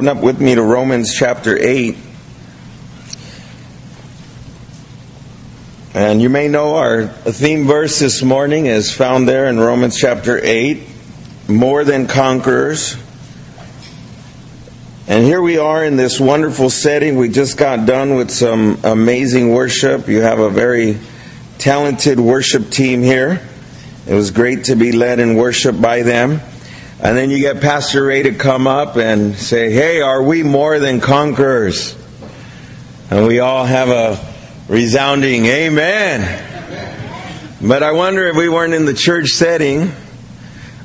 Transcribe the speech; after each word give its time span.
Open 0.00 0.16
up 0.16 0.24
with 0.24 0.40
me 0.40 0.54
to 0.54 0.62
Romans 0.62 1.12
chapter 1.12 1.58
8. 1.60 1.94
And 5.92 6.22
you 6.22 6.30
may 6.30 6.48
know 6.48 6.76
our 6.76 7.06
theme 7.06 7.66
verse 7.66 7.98
this 7.98 8.22
morning 8.22 8.64
is 8.64 8.94
found 8.94 9.28
there 9.28 9.46
in 9.48 9.60
Romans 9.60 9.98
chapter 9.98 10.40
8 10.42 10.88
more 11.48 11.84
than 11.84 12.06
conquerors. 12.06 12.96
And 15.06 15.22
here 15.22 15.42
we 15.42 15.58
are 15.58 15.84
in 15.84 15.96
this 15.96 16.18
wonderful 16.18 16.70
setting. 16.70 17.16
We 17.16 17.28
just 17.28 17.58
got 17.58 17.84
done 17.84 18.14
with 18.14 18.30
some 18.30 18.80
amazing 18.82 19.52
worship. 19.52 20.08
You 20.08 20.22
have 20.22 20.38
a 20.38 20.48
very 20.48 20.98
talented 21.58 22.18
worship 22.18 22.70
team 22.70 23.02
here. 23.02 23.46
It 24.06 24.14
was 24.14 24.30
great 24.30 24.64
to 24.64 24.76
be 24.76 24.92
led 24.92 25.20
in 25.20 25.34
worship 25.34 25.78
by 25.78 26.00
them. 26.04 26.40
And 27.02 27.16
then 27.16 27.30
you 27.30 27.38
get 27.38 27.62
Pastor 27.62 28.04
Ray 28.04 28.24
to 28.24 28.34
come 28.34 28.66
up 28.66 28.96
and 28.96 29.34
say, 29.34 29.72
Hey, 29.72 30.02
are 30.02 30.22
we 30.22 30.42
more 30.42 30.78
than 30.78 31.00
conquerors? 31.00 31.96
And 33.10 33.26
we 33.26 33.40
all 33.40 33.64
have 33.64 33.88
a 33.88 34.20
resounding 34.68 35.46
Amen. 35.46 36.46
But 37.62 37.82
I 37.82 37.92
wonder 37.92 38.26
if 38.26 38.36
we 38.36 38.50
weren't 38.50 38.74
in 38.74 38.84
the 38.84 38.92
church 38.92 39.28
setting 39.28 39.92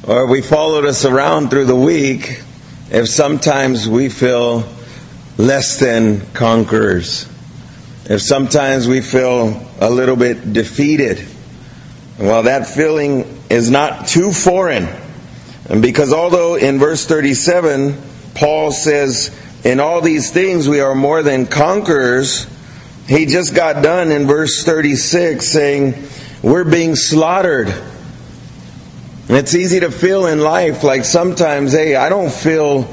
or 0.07 0.25
we 0.27 0.41
followed 0.41 0.85
us 0.85 1.03
around 1.03 1.49
through 1.49 1.65
the 1.65 1.75
week, 1.75 2.41
if 2.89 3.09
sometimes 3.09 3.89
we 3.89 4.07
feel 4.07 4.63
less 5.37 5.81
than 5.81 6.21
conquerors. 6.31 7.27
If 8.05 8.21
sometimes 8.21 8.87
we 8.87 9.01
feel 9.01 9.69
a 9.81 9.89
little 9.89 10.15
bit 10.15 10.53
defeated. 10.53 11.27
Well, 12.17 12.43
that 12.43 12.67
feeling 12.67 13.41
is 13.49 13.69
not 13.69 14.07
too 14.07 14.31
foreign 14.31 14.87
and 15.69 15.81
because 15.81 16.13
although 16.13 16.55
in 16.55 16.77
verse 16.77 17.05
37, 17.05 17.99
Paul 18.35 18.71
says, 18.71 19.35
in 19.63 19.79
all 19.79 20.01
these 20.01 20.31
things 20.31 20.69
we 20.69 20.79
are 20.79 20.93
more 20.93 21.23
than 21.23 21.47
conquerors, 21.47 22.47
he 23.07 23.25
just 23.25 23.55
got 23.55 23.81
done 23.81 24.11
in 24.11 24.27
verse 24.27 24.63
36 24.63 25.45
saying, 25.45 26.07
we're 26.43 26.63
being 26.63 26.95
slaughtered. 26.95 27.69
And 29.27 29.37
it's 29.37 29.55
easy 29.55 29.79
to 29.79 29.89
feel 29.89 30.27
in 30.27 30.39
life 30.39 30.83
like 30.83 31.03
sometimes, 31.03 31.71
hey, 31.71 31.95
I 31.95 32.09
don't 32.09 32.31
feel 32.31 32.83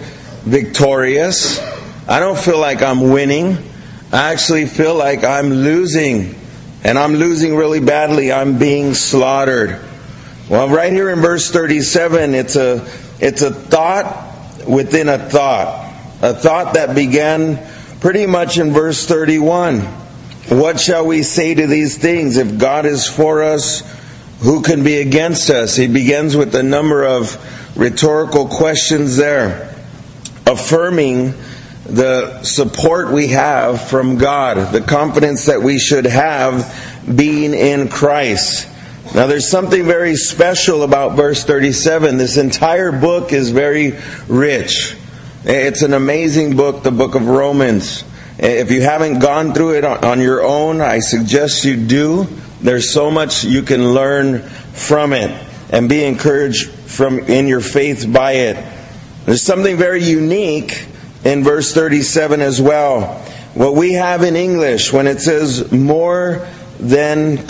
victorious. 0.45 1.61
I 2.09 2.21
don't 2.21 2.39
feel 2.39 2.59
like 2.59 2.81
I'm 2.81 3.11
winning. 3.11 3.59
I 4.11 4.33
actually 4.33 4.65
feel 4.65 4.95
like 4.95 5.25
I'm 5.25 5.51
losing. 5.51 6.35
And 6.85 6.99
I'm 6.99 7.15
losing 7.15 7.55
really 7.55 7.81
badly. 7.81 8.33
I'm 8.33 8.59
being 8.59 8.95
slaughtered. 8.95 9.79
Well, 10.53 10.69
right 10.69 10.93
here 10.93 11.09
in 11.09 11.21
verse 11.21 11.51
37, 11.51 12.35
it's 12.35 12.57
a, 12.57 12.87
it's 13.19 13.41
a 13.41 13.51
thought 13.51 14.69
within 14.69 15.09
a 15.09 15.17
thought. 15.17 15.95
A 16.21 16.35
thought 16.35 16.75
that 16.75 16.95
began 16.95 17.59
pretty 18.01 18.27
much 18.27 18.59
in 18.59 18.71
verse 18.71 19.07
31. 19.07 19.81
What 19.81 20.79
shall 20.79 21.07
we 21.07 21.23
say 21.23 21.55
to 21.55 21.67
these 21.67 21.97
things? 21.97 22.37
If 22.37 22.59
God 22.59 22.85
is 22.85 23.09
for 23.09 23.43
us, 23.43 23.81
who 24.41 24.61
can 24.61 24.85
be 24.85 24.99
against 24.99 25.49
us? 25.49 25.75
He 25.75 25.89
begins 25.89 26.37
with 26.37 26.55
a 26.55 26.63
number 26.63 27.03
of 27.03 27.35
rhetorical 27.75 28.47
questions 28.47 29.17
there, 29.17 29.75
affirming 30.45 31.33
the 31.87 32.43
support 32.43 33.11
we 33.11 33.29
have 33.29 33.89
from 33.89 34.19
God, 34.19 34.71
the 34.71 34.83
confidence 34.83 35.47
that 35.47 35.63
we 35.63 35.79
should 35.79 36.05
have 36.05 37.03
being 37.17 37.55
in 37.55 37.89
Christ. 37.89 38.69
Now 39.15 39.27
there's 39.27 39.51
something 39.51 39.85
very 39.85 40.17
special 40.17 40.85
about 40.85 41.17
verse 41.17 41.45
37. 41.45 42.17
This 42.17 42.39
entire 42.39 42.91
book 42.91 43.35
is 43.35 43.51
very 43.51 43.93
rich. 44.27 44.97
It's 45.45 45.83
an 45.83 45.93
amazing 45.93 46.57
book, 46.57 46.83
the 46.83 46.93
book 46.93 47.15
of 47.15 47.27
Romans. 47.29 48.05
If 48.39 48.71
you 48.71 48.81
haven't 48.81 49.19
gone 49.19 49.53
through 49.53 49.75
it 49.75 49.85
on 49.85 50.19
your 50.21 50.43
own, 50.43 50.81
I 50.81 51.01
suggest 51.01 51.63
you 51.67 51.77
do. 51.77 52.27
There's 52.63 52.89
so 52.89 53.11
much 53.11 53.45
you 53.45 53.61
can 53.61 53.93
learn 53.93 54.41
from 54.41 55.13
it 55.13 55.31
and 55.71 55.91
be 55.91 56.05
encouraged 56.05 56.71
from 56.71 57.19
in 57.19 57.49
your 57.49 57.61
faith 57.61 58.11
by 58.11 58.33
it. 58.33 58.65
There's 59.27 59.43
something 59.43 59.77
very 59.77 60.03
unique 60.03 60.87
in 61.23 61.45
verse 61.45 61.75
37 61.75 62.41
as 62.41 62.63
well. 62.63 63.19
What 63.53 63.75
we 63.75 63.93
have 63.93 64.23
in 64.23 64.37
English 64.37 64.91
when 64.91 65.07
it 65.07 65.21
says 65.21 65.71
more 65.71 66.49
than 66.81 67.47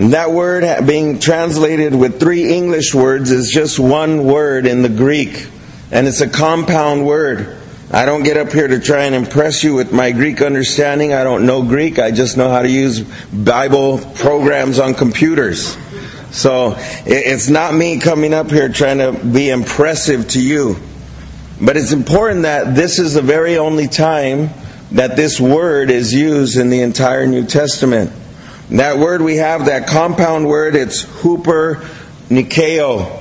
conquers. 0.00 0.12
That 0.12 0.32
word 0.32 0.86
being 0.86 1.18
translated 1.18 1.94
with 1.94 2.20
three 2.20 2.52
English 2.52 2.94
words 2.94 3.30
is 3.30 3.50
just 3.50 3.78
one 3.78 4.24
word 4.24 4.66
in 4.66 4.82
the 4.82 4.88
Greek, 4.88 5.48
and 5.90 6.06
it's 6.06 6.20
a 6.20 6.28
compound 6.28 7.06
word. 7.06 7.56
I 7.92 8.06
don't 8.06 8.22
get 8.22 8.36
up 8.36 8.52
here 8.52 8.68
to 8.68 8.78
try 8.78 9.04
and 9.04 9.16
impress 9.16 9.64
you 9.64 9.74
with 9.74 9.92
my 9.92 10.12
Greek 10.12 10.40
understanding. 10.42 11.12
I 11.12 11.24
don't 11.24 11.44
know 11.44 11.62
Greek. 11.64 11.98
I 11.98 12.12
just 12.12 12.36
know 12.36 12.48
how 12.48 12.62
to 12.62 12.70
use 12.70 13.00
Bible 13.32 13.98
programs 14.14 14.78
on 14.78 14.94
computers. 14.94 15.76
So 16.30 16.76
it's 17.04 17.48
not 17.48 17.74
me 17.74 17.98
coming 17.98 18.32
up 18.32 18.48
here 18.48 18.68
trying 18.68 18.98
to 18.98 19.12
be 19.12 19.50
impressive 19.50 20.28
to 20.28 20.40
you. 20.40 20.76
But 21.60 21.76
it's 21.76 21.90
important 21.90 22.42
that 22.42 22.76
this 22.76 23.00
is 23.00 23.14
the 23.14 23.22
very 23.22 23.58
only 23.58 23.88
time 23.88 24.50
that 24.92 25.16
this 25.16 25.40
word 25.40 25.90
is 25.90 26.14
used 26.14 26.56
in 26.56 26.70
the 26.70 26.82
entire 26.82 27.26
New 27.26 27.44
Testament. 27.44 28.12
That 28.70 28.98
word 28.98 29.20
we 29.20 29.36
have, 29.36 29.66
that 29.66 29.88
compound 29.88 30.46
word, 30.46 30.76
it's 30.76 31.02
hooper 31.02 31.86
nikeo. 32.28 33.20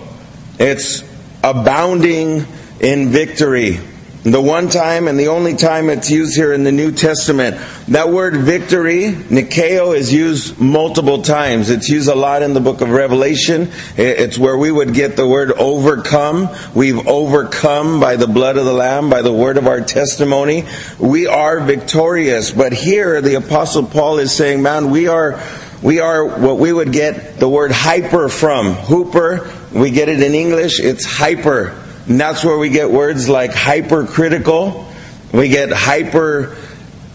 It's 0.59 1.03
abounding 1.43 2.45
in 2.79 3.09
victory. 3.09 3.79
The 4.23 4.41
one 4.41 4.67
time 4.67 5.07
and 5.07 5.17
the 5.17 5.29
only 5.29 5.55
time 5.55 5.89
it's 5.89 6.11
used 6.11 6.35
here 6.35 6.51
in 6.51 6.65
the 6.65 6.73
New 6.73 6.91
Testament. 6.91 7.55
That 7.87 8.09
word 8.09 8.35
victory, 8.35 9.11
Nikeo, 9.13 9.95
is 9.95 10.11
used 10.11 10.59
multiple 10.59 11.21
times. 11.21 11.69
It's 11.69 11.87
used 11.87 12.09
a 12.09 12.15
lot 12.15 12.43
in 12.43 12.53
the 12.53 12.59
book 12.59 12.81
of 12.81 12.89
Revelation. 12.89 13.69
It's 13.95 14.37
where 14.37 14.57
we 14.57 14.73
would 14.73 14.93
get 14.93 15.15
the 15.15 15.25
word 15.25 15.53
overcome. 15.53 16.49
We've 16.75 17.07
overcome 17.07 18.01
by 18.01 18.17
the 18.17 18.27
blood 18.27 18.57
of 18.57 18.65
the 18.65 18.73
Lamb, 18.73 19.09
by 19.09 19.21
the 19.21 19.31
word 19.31 19.57
of 19.57 19.67
our 19.67 19.79
testimony. 19.79 20.65
We 20.99 21.27
are 21.27 21.61
victorious. 21.61 22.51
But 22.51 22.73
here, 22.73 23.21
the 23.21 23.35
Apostle 23.35 23.85
Paul 23.85 24.19
is 24.19 24.35
saying, 24.35 24.61
man, 24.61 24.89
we 24.89 25.07
are, 25.07 25.41
we 25.81 26.01
are 26.01 26.25
what 26.25 26.59
we 26.59 26.73
would 26.73 26.91
get 26.91 27.39
the 27.39 27.47
word 27.47 27.71
hyper 27.71 28.27
from. 28.27 28.73
Hooper, 28.73 29.49
we 29.73 29.91
get 29.91 30.09
it 30.09 30.21
in 30.21 30.33
English, 30.33 30.81
it's 30.81 31.05
hyper. 31.05 31.85
And 32.07 32.19
that's 32.19 32.43
where 32.43 32.57
we 32.57 32.69
get 32.69 32.89
words 32.89 33.29
like 33.29 33.53
hypercritical. 33.53 34.91
We 35.31 35.49
get 35.49 35.71
hyper 35.71 36.55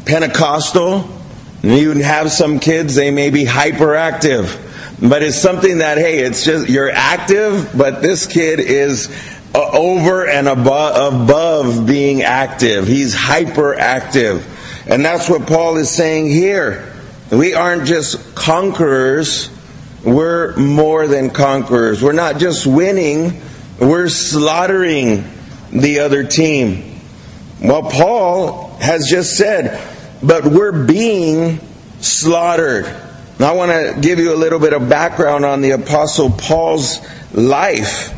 Pentecostal. 0.07 1.09
You 1.63 1.93
have 1.93 2.31
some 2.31 2.61
kids, 2.61 2.95
they 2.95 3.11
may 3.11 3.31
be 3.31 3.45
hyperactive. 3.45 4.61
But 5.01 5.23
it's 5.23 5.41
something 5.41 5.79
that, 5.79 5.99
hey, 5.99 6.19
it's 6.19 6.45
just, 6.45 6.69
you're 6.69 6.91
active, 6.91 7.71
but 7.77 8.03
this 8.03 8.27
kid 8.27 8.61
is 8.61 9.09
uh, 9.55 9.71
over 9.73 10.29
and 10.29 10.47
above, 10.47 11.15
above 11.15 11.87
being 11.87 12.23
active. 12.23 12.87
He's 12.87 13.15
hyperactive. 13.15 14.45
And 14.87 15.05
that's 15.05 15.29
what 15.31 15.47
Paul 15.47 15.77
is 15.77 15.91
saying 15.91 16.29
here. 16.29 16.93
We 17.31 17.55
aren't 17.55 17.87
just 17.87 18.35
conquerors, 18.35 19.51
we're 20.05 20.55
more 20.57 21.07
than 21.07 21.31
conquerors. 21.31 22.03
We're 22.03 22.13
not 22.13 22.39
just 22.39 22.67
winning, 22.67 23.41
we're 23.81 24.09
slaughtering 24.09 25.25
the 25.73 26.01
other 26.01 26.25
team. 26.25 27.01
Well, 27.61 27.83
Paul 27.83 28.77
has 28.81 29.09
just 29.09 29.37
said, 29.37 29.81
but 30.23 30.45
we're 30.45 30.87
being 30.87 31.61
slaughtered. 32.01 32.85
Now, 33.39 33.51
I 33.51 33.53
want 33.53 33.71
to 33.73 34.01
give 34.01 34.19
you 34.19 34.33
a 34.33 34.37
little 34.37 34.61
bit 34.61 34.73
of 34.73 34.89
background 34.89 35.45
on 35.45 35.61
the 35.61 35.73
Apostle 35.73 36.31
Paul's 36.31 36.99
life 37.33 38.13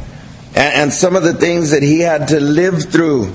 and 0.54 0.92
some 0.92 1.16
of 1.16 1.22
the 1.22 1.34
things 1.34 1.70
that 1.70 1.82
he 1.82 2.00
had 2.00 2.28
to 2.28 2.40
live 2.40 2.84
through 2.84 3.32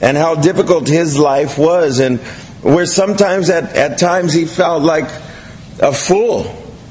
and 0.00 0.16
how 0.16 0.34
difficult 0.34 0.88
his 0.88 1.18
life 1.18 1.56
was, 1.58 2.00
and 2.00 2.20
where 2.62 2.86
sometimes 2.86 3.48
at, 3.48 3.74
at 3.74 3.98
times 3.98 4.32
he 4.32 4.44
felt 4.44 4.82
like 4.82 5.08
a 5.80 5.92
fool 5.92 6.42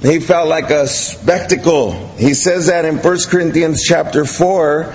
he 0.05 0.19
felt 0.19 0.47
like 0.47 0.69
a 0.69 0.87
spectacle. 0.87 1.93
He 2.17 2.33
says 2.33 2.67
that 2.67 2.85
in 2.85 2.97
1 2.97 3.17
Corinthians 3.29 3.81
chapter 3.83 4.25
4, 4.25 4.93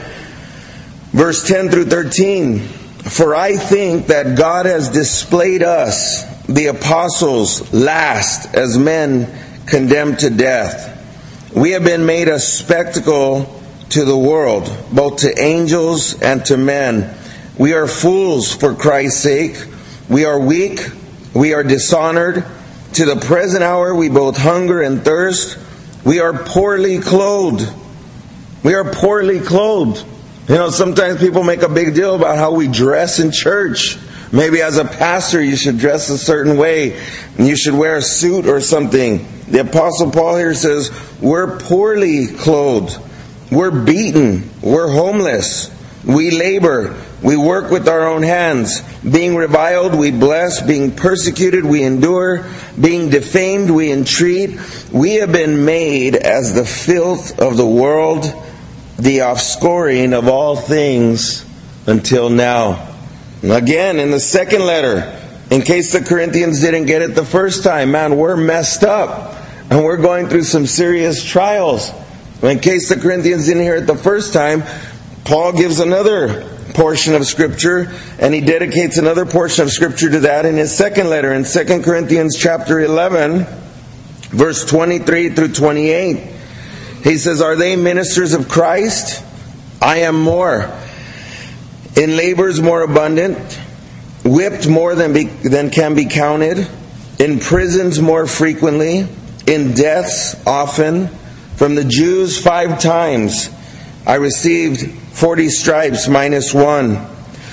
verse 1.12 1.46
10 1.46 1.70
through 1.70 1.86
13. 1.86 2.58
For 2.58 3.34
I 3.34 3.56
think 3.56 4.06
that 4.08 4.36
God 4.36 4.66
has 4.66 4.90
displayed 4.90 5.62
us, 5.62 6.24
the 6.44 6.66
apostles, 6.66 7.72
last 7.72 8.54
as 8.54 8.78
men 8.78 9.26
condemned 9.66 10.20
to 10.20 10.30
death. 10.30 10.96
We 11.54 11.72
have 11.72 11.84
been 11.84 12.06
made 12.06 12.28
a 12.28 12.38
spectacle 12.38 13.60
to 13.90 14.04
the 14.04 14.16
world, 14.16 14.70
both 14.92 15.18
to 15.18 15.40
angels 15.40 16.20
and 16.22 16.44
to 16.46 16.56
men. 16.56 17.16
We 17.58 17.72
are 17.72 17.88
fools 17.88 18.54
for 18.54 18.74
Christ's 18.74 19.20
sake. 19.20 19.56
We 20.08 20.24
are 20.24 20.38
weak. 20.38 20.80
We 21.34 21.54
are 21.54 21.64
dishonored. 21.64 22.44
To 22.94 23.04
the 23.04 23.16
present 23.16 23.62
hour 23.62 23.94
we 23.94 24.08
both 24.08 24.36
hunger 24.36 24.82
and 24.82 25.04
thirst. 25.04 25.58
We 26.04 26.20
are 26.20 26.32
poorly 26.32 26.98
clothed. 26.98 27.70
We 28.62 28.74
are 28.74 28.92
poorly 28.92 29.40
clothed. 29.40 30.04
You 30.48 30.56
know, 30.56 30.70
sometimes 30.70 31.20
people 31.20 31.44
make 31.44 31.62
a 31.62 31.68
big 31.68 31.94
deal 31.94 32.16
about 32.16 32.36
how 32.36 32.52
we 32.52 32.66
dress 32.66 33.20
in 33.20 33.30
church. 33.30 33.98
Maybe 34.32 34.62
as 34.62 34.78
a 34.78 34.84
pastor, 34.84 35.42
you 35.42 35.56
should 35.56 35.78
dress 35.78 36.08
a 36.08 36.18
certain 36.18 36.56
way, 36.56 37.00
and 37.36 37.46
you 37.46 37.56
should 37.56 37.74
wear 37.74 37.96
a 37.96 38.02
suit 38.02 38.46
or 38.46 38.60
something. 38.60 39.26
The 39.48 39.60
Apostle 39.60 40.10
Paul 40.10 40.36
here 40.36 40.54
says, 40.54 40.90
We're 41.20 41.58
poorly 41.58 42.28
clothed, 42.28 42.98
we're 43.50 43.70
beaten, 43.70 44.50
we're 44.62 44.88
homeless, 44.88 45.70
we 46.04 46.30
labor, 46.30 46.96
we 47.22 47.36
work 47.36 47.70
with 47.70 47.86
our 47.86 48.08
own 48.08 48.22
hands. 48.22 48.80
Being 49.02 49.36
reviled, 49.36 49.94
we 49.94 50.10
bless. 50.10 50.62
Being 50.62 50.94
persecuted, 50.96 51.64
we 51.64 51.82
endure. 51.82 52.46
Being 52.80 53.10
defamed, 53.10 53.70
we 53.70 53.92
entreat. 53.92 54.58
We 54.90 55.16
have 55.16 55.30
been 55.30 55.66
made 55.66 56.16
as 56.16 56.54
the 56.54 56.64
filth 56.64 57.38
of 57.38 57.58
the 57.58 57.66
world, 57.66 58.22
the 58.96 59.18
offscouring 59.18 60.14
of 60.14 60.28
all 60.28 60.56
things 60.56 61.44
until 61.86 62.30
now. 62.30 62.88
Again, 63.42 63.98
in 63.98 64.10
the 64.10 64.20
second 64.20 64.64
letter, 64.64 65.18
in 65.50 65.62
case 65.62 65.92
the 65.92 66.00
Corinthians 66.00 66.60
didn't 66.60 66.86
get 66.86 67.02
it 67.02 67.14
the 67.14 67.24
first 67.24 67.64
time, 67.64 67.90
man, 67.90 68.16
we're 68.16 68.36
messed 68.36 68.82
up. 68.82 69.36
And 69.70 69.84
we're 69.84 69.98
going 69.98 70.28
through 70.28 70.44
some 70.44 70.66
serious 70.66 71.22
trials. 71.22 71.92
In 72.42 72.58
case 72.60 72.88
the 72.88 72.96
Corinthians 72.96 73.46
didn't 73.46 73.62
hear 73.62 73.76
it 73.76 73.86
the 73.86 73.96
first 73.96 74.32
time, 74.32 74.64
Paul 75.24 75.52
gives 75.52 75.80
another 75.80 76.59
portion 76.74 77.14
of 77.14 77.26
scripture 77.26 77.92
and 78.18 78.32
he 78.32 78.40
dedicates 78.40 78.98
another 78.98 79.26
portion 79.26 79.64
of 79.64 79.70
scripture 79.70 80.10
to 80.10 80.20
that 80.20 80.46
in 80.46 80.56
his 80.56 80.74
second 80.76 81.08
letter 81.08 81.32
in 81.32 81.44
2 81.44 81.82
Corinthians 81.82 82.36
chapter 82.36 82.80
11 82.80 83.46
verse 84.30 84.64
23 84.64 85.30
through 85.30 85.52
28. 85.52 86.18
He 87.02 87.16
says, 87.16 87.40
"Are 87.40 87.56
they 87.56 87.76
ministers 87.76 88.32
of 88.32 88.48
Christ? 88.48 89.22
I 89.80 89.98
am 89.98 90.20
more. 90.20 90.70
In 91.96 92.16
labors 92.16 92.60
more 92.60 92.82
abundant, 92.82 93.38
whipped 94.24 94.68
more 94.68 94.94
than 94.94 95.12
be, 95.12 95.24
than 95.24 95.70
can 95.70 95.94
be 95.94 96.04
counted, 96.04 96.66
in 97.18 97.40
prisons 97.40 98.00
more 98.00 98.26
frequently, 98.26 99.08
in 99.46 99.72
deaths 99.72 100.36
often, 100.46 101.08
from 101.56 101.74
the 101.74 101.84
Jews 101.84 102.38
5 102.38 102.78
times 102.80 103.50
I 104.06 104.14
received 104.14 104.88
40 105.12 105.48
stripes 105.48 106.08
minus 106.08 106.54
one. 106.54 107.04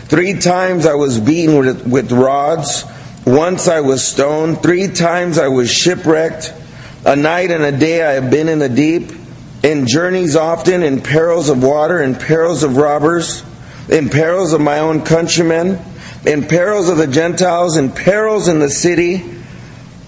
Three 0.08 0.40
times 0.40 0.86
I 0.86 0.94
was 0.94 1.20
beaten 1.20 1.58
with, 1.58 1.86
with 1.86 2.12
rods. 2.12 2.86
Once 3.26 3.68
I 3.68 3.82
was 3.82 4.08
stoned. 4.08 4.62
Three 4.62 4.88
times 4.88 5.38
I 5.38 5.50
was 5.50 5.70
shipwrecked. 5.70 6.54
A 7.06 7.16
night 7.16 7.52
and 7.52 7.64
a 7.64 7.74
day 7.74 8.04
I 8.04 8.14
have 8.14 8.32
been 8.32 8.48
in 8.48 8.60
the 8.60 8.70
deep. 8.70 9.12
In 9.64 9.86
journeys 9.86 10.36
often, 10.36 10.82
in 10.84 11.02
perils 11.02 11.50
of 11.50 11.62
water, 11.62 12.02
in 12.02 12.16
perils 12.16 12.64
of 12.64 12.78
robbers, 12.78 13.44
in 13.90 14.08
perils 14.10 14.54
of 14.54 14.62
my 14.62 14.80
own 14.80 15.02
countrymen, 15.02 15.80
in 16.26 16.46
perils 16.46 16.90
of 16.90 16.98
the 16.98 17.08
Gentiles, 17.08 17.76
in 17.76 17.92
perils 17.92 18.48
in 18.48 18.60
the 18.60 18.70
city, 18.70 19.26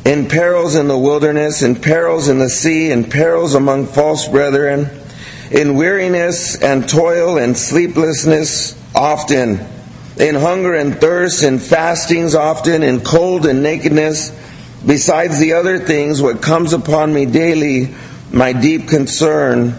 in 0.06 0.30
perils 0.30 0.75
in 0.75 0.88
the 0.88 0.98
wilderness, 0.98 1.62
in 1.62 1.75
perils 1.75 2.30
in 2.30 2.40
the 2.40 2.50
sea, 2.50 2.92
in 2.92 3.04
perils 3.04 3.56
among 3.56 3.88
false 3.88 4.28
brethren 4.28 4.99
in 5.51 5.75
weariness 5.75 6.62
and 6.62 6.88
toil 6.88 7.38
and 7.38 7.57
sleeplessness 7.57 8.80
often, 8.96 9.60
in 10.18 10.36
hunger 10.36 10.74
and 10.75 11.00
thirst, 11.00 11.44
in 11.44 11.60
fastings 11.60 12.36
often, 12.36 12.84
in 12.84 13.01
cold 13.01 13.46
and 13.46 13.63
nakedness, 13.63 14.31
besides 14.86 15.40
the 15.40 15.54
other 15.54 15.80
things, 15.80 16.22
what 16.22 16.42
comes 16.42 16.74
upon 16.74 17.13
me 17.13 17.25
daily, 17.25 17.94
my 18.31 18.54
deep 18.54 18.88
concern 18.88 19.72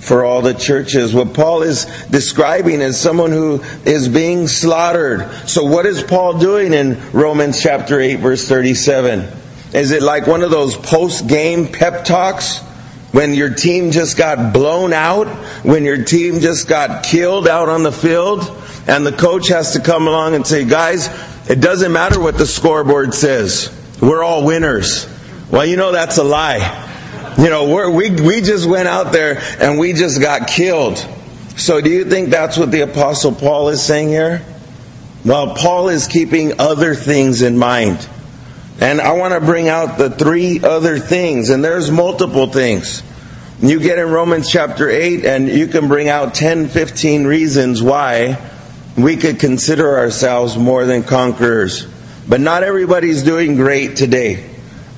for 0.00 0.24
all 0.24 0.42
the 0.42 0.54
churches. 0.54 1.12
What 1.12 1.34
Paul 1.34 1.62
is 1.62 1.86
describing 2.10 2.80
is 2.80 2.98
someone 2.98 3.32
who 3.32 3.62
is 3.84 4.08
being 4.08 4.46
slaughtered. 4.46 5.28
So 5.48 5.64
what 5.64 5.84
is 5.86 6.02
Paul 6.02 6.38
doing 6.38 6.72
in 6.72 7.00
Romans 7.10 7.60
chapter 7.60 8.00
8 8.00 8.16
verse 8.16 8.46
37? 8.46 9.26
Is 9.72 9.90
it 9.90 10.02
like 10.02 10.28
one 10.28 10.42
of 10.42 10.50
those 10.50 10.76
post-game 10.76 11.72
pep 11.72 12.04
talks? 12.04 12.60
When 13.12 13.34
your 13.34 13.54
team 13.54 13.90
just 13.90 14.16
got 14.16 14.52
blown 14.52 14.92
out, 14.92 15.26
when 15.64 15.84
your 15.84 16.04
team 16.04 16.40
just 16.40 16.68
got 16.68 17.04
killed 17.04 17.48
out 17.48 17.68
on 17.68 17.82
the 17.82 17.92
field, 17.92 18.40
and 18.86 19.06
the 19.06 19.12
coach 19.12 19.48
has 19.48 19.72
to 19.72 19.80
come 19.80 20.06
along 20.06 20.34
and 20.34 20.46
say, 20.46 20.64
guys, 20.64 21.08
it 21.48 21.60
doesn't 21.60 21.92
matter 21.92 22.20
what 22.20 22.38
the 22.38 22.46
scoreboard 22.46 23.14
says. 23.14 23.72
We're 24.00 24.22
all 24.22 24.44
winners. 24.44 25.08
Well, 25.50 25.64
you 25.64 25.76
know 25.76 25.92
that's 25.92 26.18
a 26.18 26.24
lie. 26.24 26.82
You 27.38 27.50
know, 27.50 27.90
we 27.90 28.10
we, 28.10 28.40
just 28.40 28.66
went 28.66 28.88
out 28.88 29.12
there 29.12 29.42
and 29.60 29.78
we 29.78 29.92
just 29.92 30.20
got 30.20 30.48
killed. 30.48 30.96
So 31.56 31.80
do 31.80 31.90
you 31.90 32.04
think 32.04 32.30
that's 32.30 32.56
what 32.56 32.70
the 32.70 32.80
apostle 32.80 33.32
Paul 33.32 33.68
is 33.68 33.82
saying 33.82 34.08
here? 34.08 34.44
Well, 35.24 35.54
Paul 35.54 35.88
is 35.88 36.06
keeping 36.06 36.60
other 36.60 36.94
things 36.94 37.42
in 37.42 37.58
mind. 37.58 38.08
And 38.80 39.00
I 39.00 39.12
want 39.12 39.32
to 39.32 39.40
bring 39.40 39.68
out 39.68 39.96
the 39.96 40.10
three 40.10 40.60
other 40.62 40.98
things, 40.98 41.48
and 41.50 41.64
there's 41.64 41.90
multiple 41.90 42.46
things. 42.46 43.02
You 43.60 43.80
get 43.80 43.98
in 43.98 44.10
Romans 44.10 44.50
chapter 44.50 44.90
8, 44.90 45.24
and 45.24 45.48
you 45.48 45.66
can 45.66 45.88
bring 45.88 46.10
out 46.10 46.34
10, 46.34 46.68
15 46.68 47.24
reasons 47.24 47.82
why 47.82 48.38
we 48.98 49.16
could 49.16 49.40
consider 49.40 49.98
ourselves 49.98 50.58
more 50.58 50.84
than 50.84 51.04
conquerors. 51.04 51.86
But 52.28 52.40
not 52.40 52.64
everybody's 52.64 53.22
doing 53.22 53.56
great 53.56 53.96
today. 53.96 54.50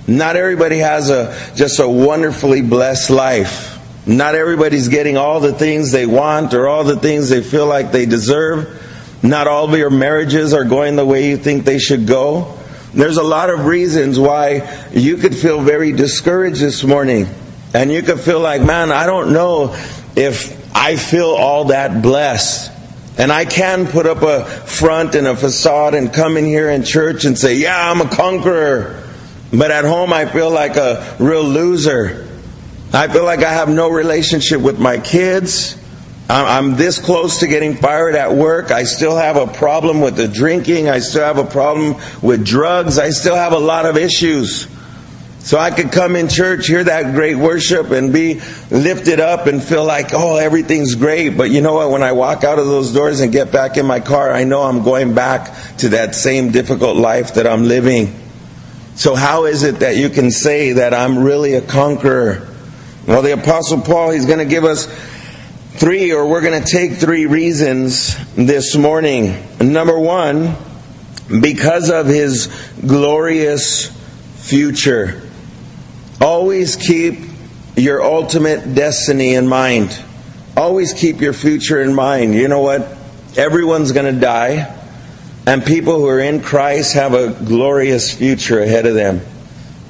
Not 0.09 0.35
everybody 0.35 0.79
has 0.79 1.11
a, 1.11 1.37
just 1.55 1.79
a 1.79 1.89
wonderfully 1.89 2.63
blessed 2.63 3.11
life. 3.11 3.79
Not 4.07 4.35
everybody's 4.35 4.89
getting 4.89 5.17
all 5.17 5.39
the 5.39 5.53
things 5.53 5.93
they 5.93 6.07
want 6.07 6.55
or 6.55 6.67
all 6.67 6.83
the 6.83 6.97
things 6.97 7.29
they 7.29 7.43
feel 7.43 7.67
like 7.67 7.93
they 7.93 8.07
deserve. 8.07 9.21
Not 9.23 9.47
all 9.47 9.73
of 9.73 9.79
your 9.79 9.91
marriages 9.91 10.55
are 10.55 10.65
going 10.65 10.97
the 10.97 11.05
way 11.05 11.29
you 11.29 11.37
think 11.37 11.65
they 11.65 11.79
should 11.79 12.07
go. 12.07 12.58
There's 12.95 13.19
a 13.19 13.23
lot 13.23 13.51
of 13.51 13.67
reasons 13.67 14.19
why 14.19 14.87
you 14.93 15.17
could 15.17 15.37
feel 15.37 15.61
very 15.61 15.93
discouraged 15.93 16.61
this 16.61 16.83
morning. 16.85 17.27
And 17.75 17.93
you 17.93 18.03
could 18.03 18.21
feel 18.21 18.41
like, 18.41 18.63
man, 18.63 18.91
I 18.91 19.07
don't 19.07 19.33
know 19.33 19.75
if 20.17 20.75
I 20.75 20.97
feel 20.97 21.31
all 21.31 21.67
that 21.67 22.03
blessed. 22.03 22.73
And 23.19 23.33
I 23.33 23.45
can 23.45 23.87
put 23.87 24.07
up 24.07 24.23
a 24.23 24.45
front 24.45 25.15
and 25.15 25.27
a 25.27 25.37
facade 25.37 25.95
and 25.95 26.13
come 26.13 26.37
in 26.37 26.45
here 26.45 26.71
in 26.71 26.85
church 26.85 27.25
and 27.25 27.37
say, 27.37 27.57
yeah, 27.57 27.91
I'm 27.91 28.01
a 28.01 28.09
conqueror. 28.09 29.03
But 29.53 29.71
at 29.71 29.85
home, 29.85 30.13
I 30.13 30.27
feel 30.27 30.51
like 30.51 30.77
a 30.77 31.17
real 31.19 31.43
loser. 31.43 32.29
I 32.93 33.09
feel 33.09 33.25
like 33.25 33.43
I 33.43 33.53
have 33.53 33.69
no 33.69 33.91
relationship 33.91 34.61
with 34.61 34.79
my 34.79 34.99
kids. 34.99 35.78
I'm 36.29 36.77
this 36.77 36.99
close 36.99 37.41
to 37.41 37.47
getting 37.47 37.75
fired 37.75 38.15
at 38.15 38.35
work. 38.35 38.71
I 38.71 38.85
still 38.85 39.17
have 39.17 39.37
a 39.37 39.47
problem 39.47 40.03
with 40.03 40.17
the 40.17 40.29
drinking. 40.29 40.89
I 40.89 40.99
still 40.99 41.25
have 41.25 41.39
a 41.39 41.51
problem 41.51 41.97
with 42.21 42.45
drugs. 42.45 42.99
I 42.99 43.11
still 43.11 43.35
have 43.35 43.53
a 43.53 43.59
lot 43.59 43.87
of 43.87 43.97
issues. 43.97 44.69
So 45.39 45.57
I 45.57 45.71
could 45.71 45.93
come 45.93 46.17
in 46.17 46.29
church, 46.29 46.67
hear 46.67 46.85
that 46.85 47.15
great 47.15 47.37
worship, 47.37 47.91
and 47.91 48.13
be 48.13 48.43
lifted 48.71 49.21
up 49.21 49.47
and 49.47 49.63
feel 49.63 49.85
like, 49.85 50.13
oh, 50.13 50.37
everything's 50.37 50.95
great. 50.95 51.31
But 51.31 51.51
you 51.51 51.63
know 51.63 51.75
what? 51.75 51.91
When 51.91 52.03
I 52.03 52.13
walk 52.13 52.45
out 52.45 52.59
of 52.59 52.67
those 52.67 52.93
doors 52.93 53.21
and 53.21 53.33
get 53.33 53.51
back 53.51 53.79
in 53.79 53.87
my 53.87 54.01
car, 54.01 54.31
I 54.31 54.45
know 54.45 54.63
I'm 54.63 54.83
going 54.83 55.15
back 55.15 55.55
to 55.79 55.91
that 55.91 56.15
same 56.15 56.51
difficult 56.51 56.99
life 56.99 57.35
that 57.35 57.47
I'm 57.47 57.65
living. 57.65 58.15
So 58.97 59.15
how 59.15 59.47
is 59.47 59.63
it 59.63 59.77
that 59.77 59.97
you 59.97 60.11
can 60.11 60.31
say 60.31 60.73
that 60.75 60.93
I'm 60.93 61.21
really 61.21 61.55
a 61.55 61.63
conqueror? 61.63 62.47
Well, 63.07 63.23
the 63.23 63.33
Apostle 63.33 63.81
Paul, 63.81 64.11
he's 64.11 64.27
going 64.27 64.41
to 64.41 64.45
give 64.45 64.65
us 64.65 64.87
three, 65.79 66.13
or 66.13 66.27
we're 66.27 66.41
going 66.41 66.61
to 66.61 66.69
take 66.69 66.95
three 66.95 67.27
reasons 67.27 68.17
this 68.35 68.75
morning. 68.75 69.41
Number 69.61 69.97
one, 69.97 70.57
because 71.41 71.89
of 71.89 72.07
his 72.07 72.49
glorious 72.85 73.87
future. 74.39 75.23
Always 76.21 76.75
keep 76.75 77.21
your 77.77 78.03
ultimate 78.03 78.75
destiny 78.75 79.35
in 79.35 79.47
mind. 79.47 79.97
Always 80.57 80.95
keep 80.95 81.21
your 81.21 81.33
future 81.33 81.81
in 81.81 81.95
mind. 81.95 82.35
You 82.35 82.49
know 82.49 82.59
what? 82.61 82.99
Everyone's 83.37 83.93
going 83.93 84.13
to 84.13 84.21
die, 84.21 84.75
and 85.47 85.65
people 85.65 85.95
who 85.95 86.09
are 86.09 86.19
in 86.19 86.43
Christ 86.43 86.95
have 86.95 87.15
a 87.15 87.31
glorious 87.45 88.13
future 88.13 88.61
ahead 88.61 88.85
of 88.87 88.95
them. 88.95 89.21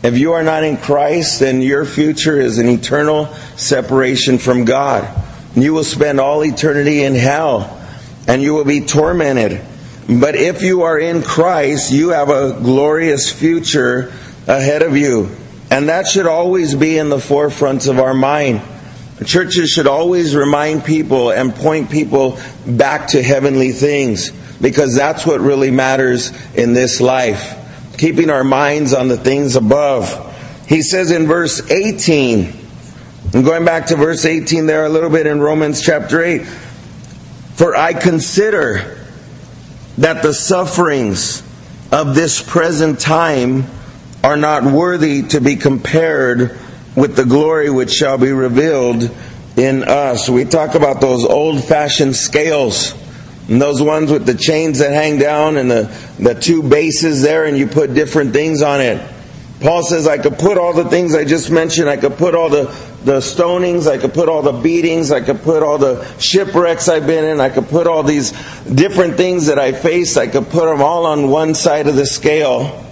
If 0.03 0.19
you 0.19 0.33
are 0.35 0.43
not 0.43 0.65
in 0.65 0.77
Christ, 0.77 1.41
then 1.41 1.63
your 1.63 1.87
future 1.87 2.39
is 2.39 2.59
an 2.59 2.69
eternal 2.69 3.27
separation 3.57 4.37
from 4.37 4.67
God. 4.67 5.25
You 5.63 5.75
will 5.75 5.85
spend 5.85 6.21
all 6.21 6.45
eternity 6.45 7.03
in 7.03 7.15
hell, 7.15 7.81
and 8.27 8.43
you 8.43 8.55
will 8.55 8.65
be 8.65 8.81
tormented. 8.81 9.61
But 10.09 10.37
if 10.37 10.63
you 10.63 10.83
are 10.83 10.99
in 10.99 11.23
Christ, 11.23 11.93
you 11.93 12.11
have 12.11 12.31
a 12.31 12.59
glorious 12.61 13.31
future 13.31 14.13
ahead 14.47 14.83
of 14.83 14.97
you. 14.97 15.31
And 15.71 15.91
that 15.91 16.07
should 16.07 16.27
always 16.27 16.75
be 16.75 16.97
in 16.97 17.11
the 17.11 17.21
forefront 17.21 17.87
of 17.87 17.99
our 17.99 18.15
mind. 18.15 18.63
Churches 19.25 19.71
should 19.71 19.87
always 19.87 20.35
remind 20.35 20.85
people 20.85 21.31
and 21.31 21.55
point 21.55 21.91
people 21.91 22.39
back 22.67 23.09
to 23.09 23.23
heavenly 23.23 23.73
things 23.73 24.31
because 24.61 24.95
that's 24.95 25.27
what 25.27 25.41
really 25.41 25.71
matters 25.71 26.33
in 26.55 26.73
this 26.73 27.01
life. 27.01 27.57
Keeping 27.99 28.31
our 28.31 28.45
minds 28.45 28.95
on 28.95 29.09
the 29.09 29.17
things 29.17 29.57
above. 29.57 30.25
He 30.69 30.83
says 30.83 31.11
in 31.11 31.27
verse 31.27 31.69
18, 31.71 32.53
I'm 33.35 33.43
going 33.43 33.67
back 33.67 33.89
to 33.89 33.97
verse 33.97 34.25
18 34.25 34.65
there 34.65 34.87
a 34.87 34.89
little 34.89 35.11
bit 35.11 35.27
in 35.27 35.39
Romans 35.39 35.83
chapter 35.83 36.23
8. 36.25 36.47
For 36.47 37.77
I 37.77 37.93
consider 37.93 39.07
that 39.99 40.23
the 40.23 40.33
sufferings 40.33 41.43
of 41.93 42.15
this 42.15 42.43
present 42.43 43.01
time 43.01 43.65
are 44.25 44.39
not 44.39 44.65
worthy 44.65 45.25
to 45.25 45.43
be 45.43 45.57
compared 45.57 46.59
with 46.97 47.17
the 47.17 47.27
glory 47.27 47.69
which 47.69 47.91
shall 47.91 48.17
be 48.17 48.33
revealed 48.33 49.11
in 49.59 49.85
us. 49.85 50.31
We 50.31 50.47
talk 50.47 50.75
about 50.75 51.03
those 51.03 51.27
old 51.27 51.63
fashioned 51.63 52.17
scales. 52.17 52.95
And 53.47 53.61
those 53.61 53.83
ones 53.83 54.11
with 54.11 54.25
the 54.25 54.37
chains 54.37 54.79
that 54.79 54.93
hang 54.93 55.19
down 55.19 55.59
and 55.59 55.71
the, 55.71 55.95
the 56.19 56.35
two 56.35 56.63
bases 56.63 57.21
there, 57.21 57.45
and 57.45 57.59
you 57.59 57.67
put 57.67 57.93
different 57.93 58.33
things 58.33 58.63
on 58.63 58.81
it. 58.81 59.07
Paul 59.61 59.83
says, 59.83 60.07
I 60.07 60.19
could 60.19 60.39
put 60.39 60.57
all 60.57 60.73
the 60.73 60.85
things 60.85 61.15
I 61.15 61.25
just 61.25 61.51
mentioned, 61.51 61.89
I 61.89 61.97
could 61.97 62.17
put 62.17 62.35
all 62.35 62.49
the, 62.49 62.75
the 63.05 63.19
stonings, 63.19 63.89
I 63.89 63.99
could 63.99 64.13
put 64.13 64.29
all 64.29 64.43
the 64.43 64.53
beatings, 64.53 65.13
I 65.13 65.21
could 65.21 65.43
put 65.43 65.63
all 65.63 65.79
the 65.79 66.05
shipwrecks 66.19 66.89
I've 66.89 67.07
been 67.07 67.25
in, 67.25 67.41
I 67.41 67.49
could 67.49 67.69
put 67.69 67.87
all 67.87 68.03
these 68.03 68.33
different 68.63 69.17
things 69.17 69.47
that 69.47 69.59
I 69.59 69.73
faced, 69.73 70.19
I 70.19 70.27
could 70.27 70.49
put 70.51 70.67
them 70.67 70.83
all 70.83 71.07
on 71.07 71.31
one 71.31 71.55
side 71.55 71.87
of 71.87 71.97
the 71.97 72.07
scale. 72.07 72.85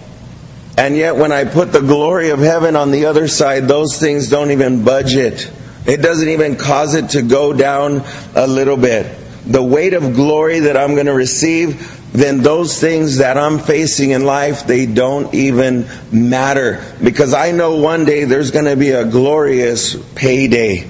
And 0.79 0.97
yet, 0.97 1.17
when 1.17 1.33
I 1.33 1.45
put 1.45 1.73
the 1.73 1.81
glory 1.81 2.31
of 2.31 2.39
heaven 2.39 2.77
on 2.77 2.91
the 2.91 3.07
other 3.07 3.29
side, 3.29 3.67
those 3.67 3.99
things 3.99 4.29
don't 4.29 4.51
even 4.51 4.85
budge 4.85 5.17
it. 5.17 5.51
It 5.87 6.03
doesn't 6.03 6.29
even 6.29 6.57
cause 6.57 6.95
it 6.95 7.11
to 7.11 7.23
go 7.23 7.53
down 7.53 8.03
a 8.35 8.47
little 8.47 8.77
bit. 8.77 9.07
The 9.47 9.63
weight 9.63 9.95
of 9.95 10.15
glory 10.15 10.61
that 10.61 10.77
I'm 10.77 10.95
going 10.95 11.07
to 11.07 11.15
receive, 11.15 11.96
then 12.13 12.39
those 12.39 12.81
things 12.81 13.19
that 13.19 13.37
I'm 13.37 13.59
facing 13.59 14.11
in 14.11 14.25
life, 14.25 14.67
they 14.67 14.87
don't 14.87 15.35
even 15.35 15.87
matter. 16.11 16.85
Because 17.03 17.35
I 17.35 17.53
know 17.53 17.77
one 17.77 18.05
day 18.05 18.25
there's 18.25 18.51
going 18.51 18.65
to 18.65 18.77
be 18.77 18.91
a 18.91 19.05
glorious 19.05 19.97
payday. 20.15 20.89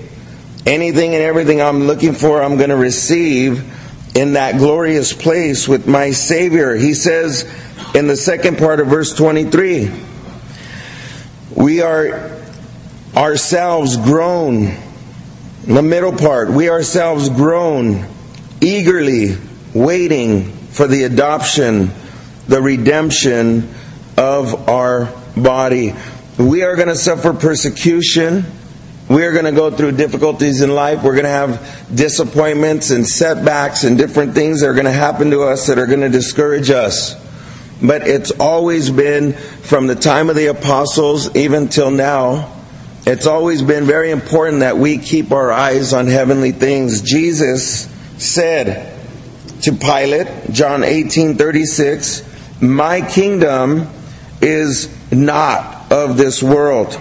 Anything 0.64 1.14
and 1.14 1.22
everything 1.22 1.60
I'm 1.60 1.84
looking 1.84 2.12
for, 2.12 2.42
I'm 2.42 2.56
going 2.56 2.70
to 2.70 2.76
receive 2.76 3.64
in 4.16 4.34
that 4.34 4.58
glorious 4.58 5.12
place 5.12 5.68
with 5.68 5.86
my 5.86 6.10
Savior. 6.10 6.74
He 6.74 6.94
says, 6.94 7.44
in 7.94 8.06
the 8.06 8.16
second 8.16 8.58
part 8.58 8.80
of 8.80 8.88
verse 8.88 9.14
23. 9.14 9.90
We 11.54 11.82
are 11.82 12.30
ourselves 13.14 13.96
groan. 13.96 14.76
In 15.66 15.74
the 15.74 15.82
middle 15.82 16.12
part, 16.12 16.50
we 16.50 16.68
ourselves 16.68 17.28
groan, 17.28 18.06
eagerly 18.60 19.36
waiting 19.74 20.52
for 20.76 20.86
the 20.86 21.04
adoption, 21.04 21.90
the 22.48 22.60
redemption 22.60 23.72
of 24.18 24.68
our 24.68 25.10
body. 25.34 25.94
We 26.36 26.64
are 26.64 26.76
going 26.76 26.88
to 26.88 26.96
suffer 26.96 27.32
persecution. 27.32 28.44
We 29.08 29.24
are 29.24 29.32
going 29.32 29.46
to 29.46 29.52
go 29.52 29.70
through 29.70 29.92
difficulties 29.92 30.60
in 30.60 30.74
life. 30.74 31.02
We're 31.02 31.14
going 31.14 31.24
to 31.24 31.30
have 31.30 31.88
disappointments 31.94 32.90
and 32.90 33.06
setbacks 33.06 33.84
and 33.84 33.96
different 33.96 34.34
things 34.34 34.60
that 34.60 34.66
are 34.66 34.74
going 34.74 34.84
to 34.84 34.92
happen 34.92 35.30
to 35.30 35.44
us 35.44 35.66
that 35.68 35.78
are 35.78 35.86
going 35.86 36.02
to 36.02 36.10
discourage 36.10 36.68
us. 36.68 37.14
But 37.82 38.06
it's 38.06 38.32
always 38.32 38.90
been 38.90 39.32
from 39.32 39.86
the 39.86 39.94
time 39.94 40.28
of 40.28 40.36
the 40.36 40.48
apostles 40.48 41.34
even 41.34 41.68
till 41.70 41.90
now. 41.90 42.52
It's 43.06 43.26
always 43.26 43.62
been 43.62 43.84
very 43.84 44.10
important 44.10 44.60
that 44.60 44.76
we 44.76 44.98
keep 44.98 45.32
our 45.32 45.50
eyes 45.50 45.94
on 45.94 46.06
heavenly 46.06 46.52
things. 46.52 47.00
Jesus 47.00 47.88
said 48.18 48.95
to 49.66 49.72
Pilate, 49.72 50.28
John 50.52 50.84
18:36, 50.84 52.22
"My 52.60 53.00
kingdom 53.00 53.88
is 54.40 54.88
not 55.10 55.86
of 55.90 56.16
this 56.16 56.40
world. 56.40 56.96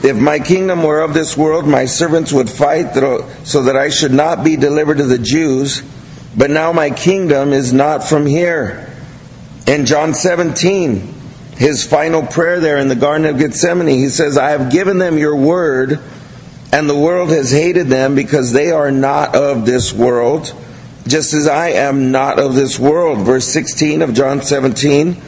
If 0.00 0.14
my 0.16 0.38
kingdom 0.38 0.84
were 0.84 1.00
of 1.00 1.12
this 1.12 1.36
world, 1.36 1.66
my 1.66 1.86
servants 1.86 2.32
would 2.32 2.48
fight 2.48 2.94
so 3.42 3.62
that 3.62 3.76
I 3.76 3.88
should 3.88 4.12
not 4.12 4.44
be 4.44 4.54
delivered 4.54 4.98
to 4.98 5.04
the 5.04 5.18
Jews, 5.18 5.82
but 6.36 6.50
now 6.50 6.70
my 6.70 6.90
kingdom 6.90 7.52
is 7.52 7.72
not 7.72 8.08
from 8.08 8.26
here." 8.26 8.86
In 9.66 9.84
John 9.84 10.14
17, 10.14 11.14
his 11.56 11.82
final 11.82 12.22
prayer 12.22 12.60
there 12.60 12.78
in 12.78 12.86
the 12.86 12.94
Garden 12.94 13.26
of 13.26 13.38
Gethsemane, 13.38 13.88
he 13.88 14.08
says, 14.08 14.38
I 14.38 14.50
have 14.50 14.70
given 14.70 14.98
them 14.98 15.18
your 15.18 15.34
word, 15.34 15.98
and 16.70 16.88
the 16.88 16.94
world 16.94 17.30
has 17.30 17.50
hated 17.50 17.88
them 17.88 18.14
because 18.14 18.52
they 18.52 18.70
are 18.70 18.92
not 18.92 19.34
of 19.34 19.66
this 19.66 19.92
world, 19.92 20.52
just 21.06 21.34
as 21.34 21.46
I 21.46 21.70
am 21.70 22.12
not 22.12 22.38
of 22.38 22.54
this 22.54 22.78
world. 22.78 23.18
Verse 23.18 23.46
16 23.46 24.02
of 24.02 24.14
John 24.14 24.42
17, 24.42 25.20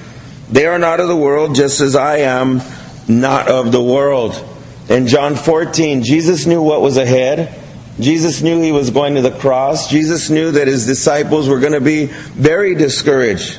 they 0.50 0.66
are 0.66 0.78
not 0.78 1.00
of 1.00 1.08
the 1.08 1.16
world, 1.16 1.54
just 1.54 1.80
as 1.80 1.96
I 1.96 2.18
am 2.18 2.60
not 3.08 3.48
of 3.48 3.72
the 3.72 3.82
world. 3.82 4.42
In 4.88 5.06
John 5.06 5.34
14, 5.34 6.02
Jesus 6.02 6.46
knew 6.46 6.62
what 6.62 6.80
was 6.80 6.96
ahead. 6.96 7.62
Jesus 7.98 8.42
knew 8.42 8.60
he 8.60 8.72
was 8.72 8.90
going 8.90 9.14
to 9.14 9.22
the 9.22 9.30
cross. 9.30 9.88
Jesus 9.88 10.30
knew 10.30 10.52
that 10.52 10.68
his 10.68 10.86
disciples 10.86 11.48
were 11.48 11.60
going 11.60 11.72
to 11.72 11.80
be 11.80 12.06
very 12.06 12.74
discouraged. 12.74 13.58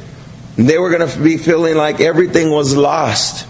They 0.56 0.78
were 0.78 0.90
going 0.90 1.08
to 1.08 1.20
be 1.20 1.38
feeling 1.38 1.76
like 1.76 2.02
everything 2.02 2.50
was 2.50 2.76
lost. 2.76 3.48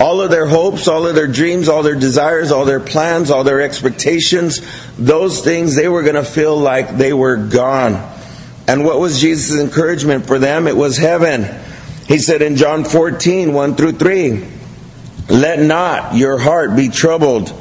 All 0.00 0.20
of 0.20 0.30
their 0.30 0.46
hopes, 0.46 0.88
all 0.88 1.06
of 1.06 1.14
their 1.14 1.28
dreams, 1.28 1.68
all 1.68 1.82
their 1.82 1.94
desires, 1.94 2.50
all 2.50 2.64
their 2.64 2.80
plans, 2.80 3.30
all 3.30 3.44
their 3.44 3.60
expectations, 3.60 4.60
those 4.98 5.42
things, 5.42 5.76
they 5.76 5.88
were 5.88 6.02
going 6.02 6.16
to 6.16 6.24
feel 6.24 6.56
like 6.56 6.96
they 6.96 7.12
were 7.12 7.36
gone. 7.36 8.12
And 8.66 8.84
what 8.84 8.98
was 8.98 9.20
Jesus' 9.20 9.60
encouragement 9.60 10.26
for 10.26 10.38
them? 10.38 10.66
It 10.66 10.76
was 10.76 10.96
heaven. 10.96 11.46
He 12.06 12.18
said 12.18 12.42
in 12.42 12.56
John 12.56 12.84
14, 12.84 13.52
1 13.52 13.74
through 13.76 13.92
3, 13.92 14.46
Let 15.28 15.60
not 15.60 16.14
your 16.14 16.38
heart 16.38 16.76
be 16.76 16.88
troubled. 16.88 17.52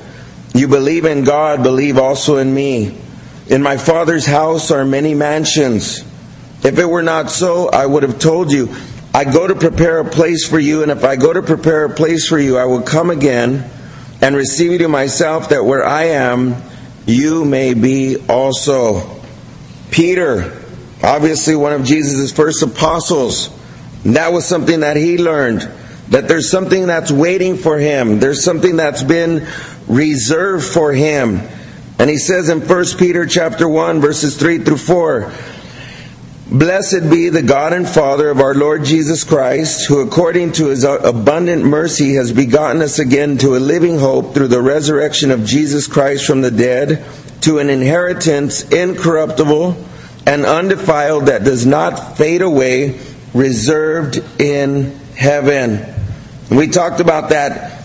You 0.53 0.67
believe 0.67 1.05
in 1.05 1.23
God, 1.23 1.63
believe 1.63 1.97
also 1.97 2.37
in 2.37 2.53
me. 2.53 2.97
In 3.47 3.61
my 3.61 3.77
Father's 3.77 4.25
house 4.25 4.71
are 4.71 4.85
many 4.85 5.13
mansions. 5.13 5.99
If 6.63 6.79
it 6.79 6.85
were 6.85 7.03
not 7.03 7.29
so, 7.29 7.69
I 7.69 7.85
would 7.85 8.03
have 8.03 8.19
told 8.19 8.51
you, 8.51 8.73
I 9.15 9.25
go 9.25 9.45
to 9.45 9.53
prepare 9.53 9.99
a 9.99 10.05
place 10.05 10.47
for 10.47 10.59
you, 10.59 10.81
and 10.81 10.91
if 10.91 11.03
I 11.03 11.15
go 11.17 11.31
to 11.31 11.43
prepare 11.43 11.85
a 11.85 11.89
place 11.89 12.27
for 12.27 12.39
you, 12.39 12.57
I 12.57 12.65
will 12.65 12.81
come 12.81 13.11
again 13.11 13.69
and 14.21 14.35
receive 14.35 14.71
you 14.71 14.79
to 14.79 14.87
myself, 14.87 15.49
that 15.49 15.63
where 15.65 15.85
I 15.85 16.05
am, 16.05 16.55
you 17.05 17.45
may 17.45 17.75
be 17.75 18.17
also. 18.27 19.21
Peter, 19.91 20.59
obviously 21.03 21.55
one 21.55 21.73
of 21.73 21.83
Jesus' 21.83 22.31
first 22.31 22.63
apostles, 22.63 23.49
that 24.05 24.33
was 24.33 24.45
something 24.45 24.79
that 24.79 24.97
he 24.97 25.19
learned. 25.19 25.69
That 26.09 26.27
there's 26.27 26.49
something 26.49 26.87
that's 26.87 27.11
waiting 27.11 27.57
for 27.57 27.77
him. 27.77 28.19
There's 28.19 28.43
something 28.43 28.77
that's 28.77 29.03
been 29.03 29.47
reserved 29.87 30.65
for 30.65 30.91
him. 30.91 31.41
And 31.99 32.09
he 32.09 32.17
says 32.17 32.49
in 32.49 32.61
1 32.61 32.85
Peter 32.97 33.27
chapter 33.27 33.69
1 33.69 34.01
verses 34.01 34.37
3 34.37 34.59
through 34.59 34.77
4, 34.77 35.31
Blessed 36.51 37.09
be 37.09 37.29
the 37.29 37.41
God 37.41 37.71
and 37.71 37.87
Father 37.87 38.29
of 38.29 38.41
our 38.41 38.53
Lord 38.53 38.83
Jesus 38.83 39.23
Christ, 39.23 39.87
who 39.87 40.01
according 40.01 40.51
to 40.53 40.67
his 40.67 40.83
abundant 40.83 41.63
mercy 41.63 42.15
has 42.15 42.33
begotten 42.33 42.81
us 42.81 42.99
again 42.99 43.37
to 43.37 43.55
a 43.55 43.59
living 43.59 43.97
hope 43.97 44.33
through 44.33 44.49
the 44.49 44.61
resurrection 44.61 45.31
of 45.31 45.45
Jesus 45.45 45.87
Christ 45.87 46.25
from 46.25 46.41
the 46.41 46.51
dead, 46.51 47.05
to 47.41 47.59
an 47.59 47.69
inheritance 47.69 48.69
incorruptible 48.69 49.77
and 50.27 50.45
undefiled 50.45 51.27
that 51.27 51.45
does 51.45 51.65
not 51.65 52.17
fade 52.17 52.41
away, 52.41 52.99
reserved 53.33 54.21
in 54.39 54.97
heaven. 55.15 55.85
We 56.51 56.67
talked 56.67 56.99
about 56.99 57.29
that 57.29 57.83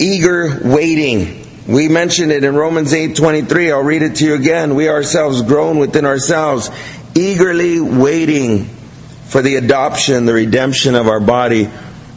eager 0.00 0.60
waiting. 0.64 1.46
We 1.66 1.88
mentioned 1.88 2.32
it 2.32 2.42
in 2.42 2.56
Romans 2.56 2.92
8:23. 2.92 3.72
I'll 3.72 3.82
read 3.82 4.02
it 4.02 4.16
to 4.16 4.24
you 4.24 4.34
again. 4.34 4.74
We 4.74 4.88
ourselves 4.88 5.42
groan 5.42 5.78
within 5.78 6.04
ourselves 6.04 6.70
eagerly 7.14 7.80
waiting 7.80 8.64
for 9.26 9.42
the 9.42 9.56
adoption, 9.56 10.26
the 10.26 10.34
redemption 10.34 10.94
of 10.94 11.08
our 11.08 11.20
body. 11.20 11.70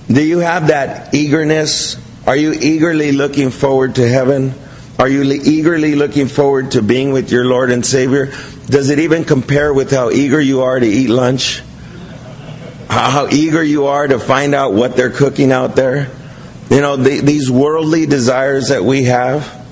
Do 0.08 0.24
you 0.24 0.40
have 0.40 0.68
that 0.68 1.14
eagerness? 1.14 1.98
Are 2.26 2.36
you 2.36 2.54
eagerly 2.54 3.12
looking 3.12 3.52
forward 3.52 3.96
to 3.96 4.08
heaven? 4.08 4.54
Are 5.00 5.08
you 5.08 5.24
eagerly 5.24 5.96
looking 5.96 6.28
forward 6.28 6.72
to 6.72 6.82
being 6.82 7.12
with 7.12 7.32
your 7.32 7.46
Lord 7.46 7.72
and 7.72 7.86
Savior? 7.86 8.28
Does 8.66 8.90
it 8.90 9.00
even 9.00 9.26
compare 9.26 9.74
with 9.74 9.92
how 9.92 10.10
eager 10.10 10.42
you 10.42 10.62
are 10.62 10.80
to 10.80 10.86
eat 10.86 11.10
lunch? 11.10 11.62
How 12.90 13.28
eager 13.30 13.64
you 13.64 13.88
are 13.88 14.08
to 14.08 14.18
find 14.18 14.56
out 14.56 14.74
what 14.74 14.96
they're 14.96 15.12
cooking 15.12 15.52
out 15.52 15.76
there? 15.76 16.10
You 16.70 16.82
know, 16.82 16.96
the, 16.96 17.22
these 17.22 17.50
worldly 17.50 18.06
desires 18.06 18.70
that 18.70 18.84
we 18.84 19.04
have, 19.04 19.66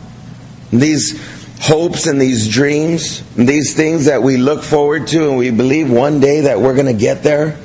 these 0.71 1.19
hopes 1.59 2.07
and 2.07 2.21
these 2.21 2.47
dreams, 2.47 3.23
and 3.37 3.47
these 3.47 3.75
things 3.75 4.05
that 4.05 4.21
we 4.21 4.37
look 4.37 4.63
forward 4.63 5.07
to 5.07 5.29
and 5.29 5.37
we 5.37 5.51
believe 5.51 5.91
one 5.91 6.19
day 6.19 6.41
that 6.41 6.59
we're 6.59 6.75
going 6.75 6.85
to 6.85 6.93
get 6.93 7.23
there? 7.23 7.57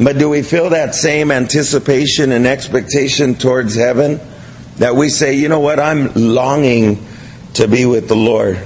But 0.00 0.18
do 0.18 0.28
we 0.28 0.42
feel 0.42 0.70
that 0.70 0.94
same 0.94 1.30
anticipation 1.30 2.32
and 2.32 2.46
expectation 2.46 3.34
towards 3.34 3.74
heaven? 3.74 4.20
That 4.76 4.94
we 4.94 5.08
say, 5.08 5.34
you 5.34 5.48
know 5.48 5.60
what, 5.60 5.80
I'm 5.80 6.12
longing 6.14 7.04
to 7.54 7.66
be 7.66 7.84
with 7.84 8.08
the 8.08 8.16
Lord. 8.16 8.58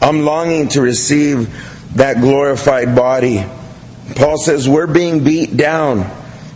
I'm 0.00 0.24
longing 0.24 0.68
to 0.68 0.80
receive 0.80 1.94
that 1.96 2.20
glorified 2.20 2.96
body. 2.96 3.44
Paul 4.16 4.38
says, 4.38 4.68
we're 4.68 4.86
being 4.86 5.24
beat 5.24 5.56
down. 5.56 6.10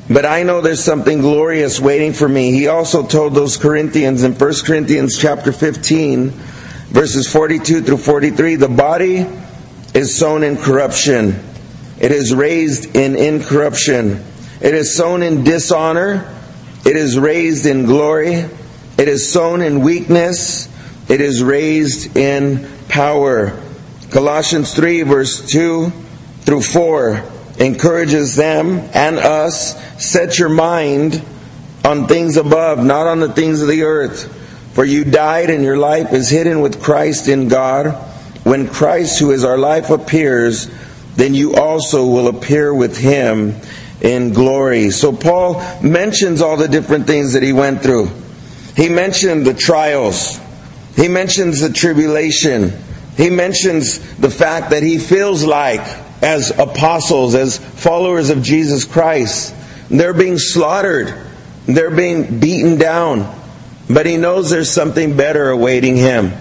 But 0.08 0.26
I 0.26 0.42
know 0.42 0.60
there's 0.60 0.82
something 0.82 1.20
glorious 1.20 1.78
waiting 1.78 2.12
for 2.12 2.28
me. 2.28 2.52
He 2.52 2.68
also 2.68 3.06
told 3.06 3.34
those 3.34 3.56
Corinthians 3.56 4.22
in 4.24 4.32
1 4.32 4.52
Corinthians 4.64 5.18
chapter 5.18 5.52
15, 5.52 6.32
verses 6.92 7.32
42 7.32 7.82
through 7.82 7.96
43 7.96 8.56
the 8.56 8.68
body 8.68 9.26
is 9.94 10.18
sown 10.18 10.42
in 10.42 10.58
corruption. 10.58 11.42
It 11.98 12.12
is 12.12 12.34
raised 12.34 12.94
in 12.94 13.16
incorruption. 13.16 14.22
It 14.60 14.74
is 14.74 14.94
sown 14.94 15.22
in 15.22 15.42
dishonor. 15.42 16.34
It 16.84 16.96
is 16.96 17.18
raised 17.18 17.64
in 17.64 17.86
glory. 17.86 18.44
It 18.98 19.08
is 19.08 19.32
sown 19.32 19.62
in 19.62 19.80
weakness. 19.80 20.68
It 21.08 21.20
is 21.22 21.42
raised 21.42 22.16
in 22.16 22.68
power. 22.88 23.58
Colossians 24.10 24.74
3 24.74 25.02
verse 25.02 25.50
2 25.50 25.90
through 26.42 26.62
4 26.62 27.24
encourages 27.58 28.36
them 28.36 28.80
and 28.92 29.18
us, 29.18 29.74
set 30.02 30.38
your 30.38 30.50
mind 30.50 31.22
on 31.84 32.06
things 32.06 32.36
above, 32.36 32.84
not 32.84 33.06
on 33.06 33.20
the 33.20 33.32
things 33.32 33.62
of 33.62 33.68
the 33.68 33.82
earth. 33.82 34.41
For 34.72 34.84
you 34.84 35.04
died 35.04 35.50
and 35.50 35.62
your 35.62 35.76
life 35.76 36.12
is 36.12 36.30
hidden 36.30 36.60
with 36.60 36.82
Christ 36.82 37.28
in 37.28 37.48
God. 37.48 37.92
When 38.44 38.68
Christ, 38.68 39.18
who 39.18 39.30
is 39.30 39.44
our 39.44 39.58
life, 39.58 39.90
appears, 39.90 40.70
then 41.14 41.34
you 41.34 41.54
also 41.54 42.06
will 42.06 42.28
appear 42.28 42.72
with 42.74 42.96
him 42.96 43.56
in 44.00 44.32
glory. 44.32 44.90
So 44.90 45.12
Paul 45.12 45.62
mentions 45.82 46.40
all 46.40 46.56
the 46.56 46.68
different 46.68 47.06
things 47.06 47.34
that 47.34 47.42
he 47.42 47.52
went 47.52 47.82
through. 47.82 48.10
He 48.76 48.88
mentioned 48.88 49.46
the 49.46 49.54
trials. 49.54 50.40
He 50.96 51.08
mentions 51.08 51.60
the 51.60 51.72
tribulation. 51.72 52.72
He 53.16 53.28
mentions 53.30 53.98
the 54.16 54.30
fact 54.30 54.70
that 54.70 54.82
he 54.82 54.98
feels 54.98 55.44
like, 55.44 55.80
as 56.22 56.50
apostles, 56.58 57.34
as 57.34 57.58
followers 57.58 58.30
of 58.30 58.42
Jesus 58.42 58.84
Christ, 58.84 59.54
they're 59.90 60.14
being 60.14 60.38
slaughtered. 60.38 61.14
They're 61.66 61.90
being 61.90 62.40
beaten 62.40 62.78
down. 62.78 63.41
But 63.92 64.06
he 64.06 64.16
knows 64.16 64.50
there's 64.50 64.70
something 64.70 65.16
better 65.16 65.50
awaiting 65.50 65.96
him. 65.96 66.32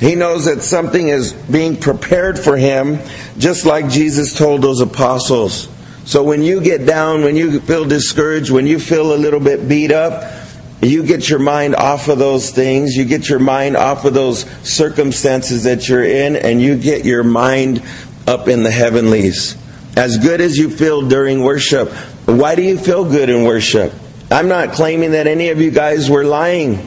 He 0.00 0.14
knows 0.14 0.44
that 0.44 0.62
something 0.62 1.08
is 1.08 1.32
being 1.32 1.76
prepared 1.76 2.38
for 2.38 2.56
him, 2.56 2.98
just 3.38 3.66
like 3.66 3.88
Jesus 3.88 4.36
told 4.36 4.62
those 4.62 4.80
apostles. 4.80 5.68
So 6.04 6.22
when 6.22 6.42
you 6.42 6.60
get 6.60 6.86
down, 6.86 7.22
when 7.22 7.36
you 7.36 7.60
feel 7.60 7.84
discouraged, 7.84 8.50
when 8.50 8.66
you 8.66 8.78
feel 8.78 9.14
a 9.14 9.16
little 9.16 9.40
bit 9.40 9.68
beat 9.68 9.90
up, 9.90 10.32
you 10.80 11.02
get 11.02 11.28
your 11.28 11.40
mind 11.40 11.74
off 11.74 12.08
of 12.08 12.18
those 12.18 12.50
things. 12.50 12.94
You 12.94 13.04
get 13.04 13.28
your 13.28 13.40
mind 13.40 13.76
off 13.76 14.04
of 14.04 14.14
those 14.14 14.44
circumstances 14.62 15.64
that 15.64 15.88
you're 15.88 16.04
in, 16.04 16.36
and 16.36 16.62
you 16.62 16.78
get 16.78 17.04
your 17.04 17.24
mind 17.24 17.82
up 18.26 18.46
in 18.46 18.62
the 18.62 18.70
heavenlies. 18.70 19.56
As 19.96 20.18
good 20.18 20.40
as 20.40 20.56
you 20.56 20.70
feel 20.70 21.08
during 21.08 21.42
worship. 21.42 21.90
Why 22.26 22.54
do 22.54 22.62
you 22.62 22.78
feel 22.78 23.04
good 23.04 23.30
in 23.30 23.44
worship? 23.44 23.92
I'm 24.30 24.48
not 24.48 24.72
claiming 24.72 25.12
that 25.12 25.26
any 25.26 25.48
of 25.48 25.60
you 25.60 25.72
guys 25.72 26.08
were 26.08 26.24
lying 26.24 26.78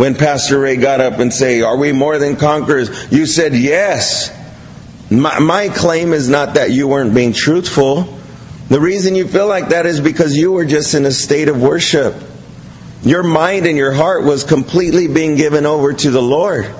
when 0.00 0.14
Pastor 0.14 0.58
Ray 0.58 0.76
got 0.76 1.02
up 1.02 1.18
and 1.18 1.30
say, 1.30 1.60
"Are 1.60 1.76
we 1.76 1.92
more 1.92 2.18
than 2.18 2.36
conquerors?" 2.36 2.88
You 3.12 3.26
said 3.26 3.54
yes. 3.54 4.30
My, 5.10 5.38
my 5.40 5.68
claim 5.68 6.14
is 6.14 6.26
not 6.26 6.54
that 6.54 6.70
you 6.70 6.88
weren't 6.88 7.14
being 7.14 7.34
truthful. 7.34 8.18
The 8.70 8.80
reason 8.80 9.14
you 9.14 9.28
feel 9.28 9.46
like 9.46 9.68
that 9.68 9.84
is 9.84 10.00
because 10.00 10.34
you 10.34 10.52
were 10.52 10.64
just 10.64 10.94
in 10.94 11.04
a 11.04 11.10
state 11.10 11.48
of 11.48 11.60
worship. 11.60 12.14
Your 13.02 13.22
mind 13.22 13.66
and 13.66 13.76
your 13.76 13.92
heart 13.92 14.24
was 14.24 14.42
completely 14.42 15.06
being 15.06 15.36
given 15.36 15.66
over 15.66 15.92
to 15.92 16.10
the 16.10 16.22
Lord. 16.22 16.74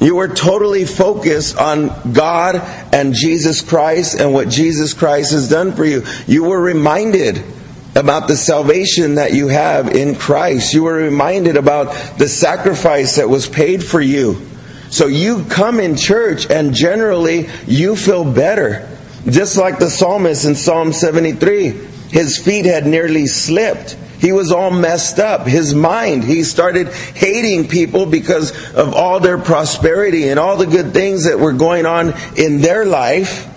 You 0.00 0.16
were 0.16 0.34
totally 0.34 0.86
focused 0.86 1.56
on 1.56 2.12
God 2.12 2.56
and 2.92 3.14
Jesus 3.14 3.62
Christ 3.62 4.18
and 4.18 4.34
what 4.34 4.48
Jesus 4.48 4.92
Christ 4.92 5.30
has 5.30 5.48
done 5.48 5.72
for 5.72 5.84
you. 5.84 6.02
You 6.26 6.42
were 6.42 6.60
reminded 6.60 7.44
about 7.96 8.28
the 8.28 8.36
salvation 8.36 9.16
that 9.16 9.32
you 9.32 9.48
have 9.48 9.88
in 9.94 10.14
Christ. 10.14 10.74
You 10.74 10.84
were 10.84 10.94
reminded 10.94 11.56
about 11.56 12.18
the 12.18 12.28
sacrifice 12.28 13.16
that 13.16 13.28
was 13.28 13.48
paid 13.48 13.82
for 13.82 14.00
you. 14.00 14.46
So 14.90 15.06
you 15.06 15.44
come 15.44 15.80
in 15.80 15.96
church 15.96 16.48
and 16.50 16.72
generally 16.74 17.48
you 17.66 17.96
feel 17.96 18.24
better. 18.24 18.88
Just 19.28 19.56
like 19.56 19.78
the 19.78 19.90
psalmist 19.90 20.44
in 20.44 20.54
Psalm 20.54 20.92
73. 20.92 21.70
His 22.10 22.38
feet 22.38 22.66
had 22.66 22.86
nearly 22.86 23.26
slipped 23.26 23.96
he 24.18 24.32
was 24.32 24.50
all 24.50 24.70
messed 24.70 25.18
up. 25.18 25.46
His 25.46 25.74
mind, 25.74 26.24
he 26.24 26.44
started 26.44 26.88
hating 26.88 27.68
people 27.68 28.06
because 28.06 28.52
of 28.74 28.94
all 28.94 29.20
their 29.20 29.38
prosperity 29.38 30.28
and 30.28 30.40
all 30.40 30.56
the 30.56 30.66
good 30.66 30.92
things 30.92 31.24
that 31.24 31.38
were 31.38 31.52
going 31.52 31.86
on 31.86 32.14
in 32.36 32.60
their 32.60 32.84
life. 32.84 33.52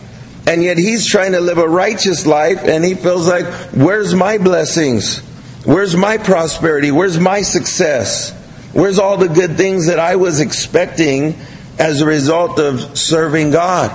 And 0.49 0.63
yet 0.63 0.79
he's 0.79 1.05
trying 1.05 1.33
to 1.33 1.41
live 1.41 1.59
a 1.59 1.69
righteous 1.69 2.25
life 2.25 2.63
and 2.63 2.83
he 2.83 2.95
feels 2.95 3.27
like, 3.27 3.45
where's 3.71 4.15
my 4.15 4.39
blessings? 4.39 5.19
Where's 5.63 5.95
my 5.95 6.17
prosperity? 6.17 6.89
Where's 6.89 7.19
my 7.19 7.43
success? 7.43 8.31
Where's 8.73 8.97
all 8.97 9.17
the 9.17 9.27
good 9.27 9.57
things 9.57 9.85
that 9.85 9.99
I 9.99 10.15
was 10.15 10.39
expecting 10.39 11.35
as 11.77 12.01
a 12.01 12.07
result 12.07 12.57
of 12.57 12.97
serving 12.97 13.51
God? 13.51 13.91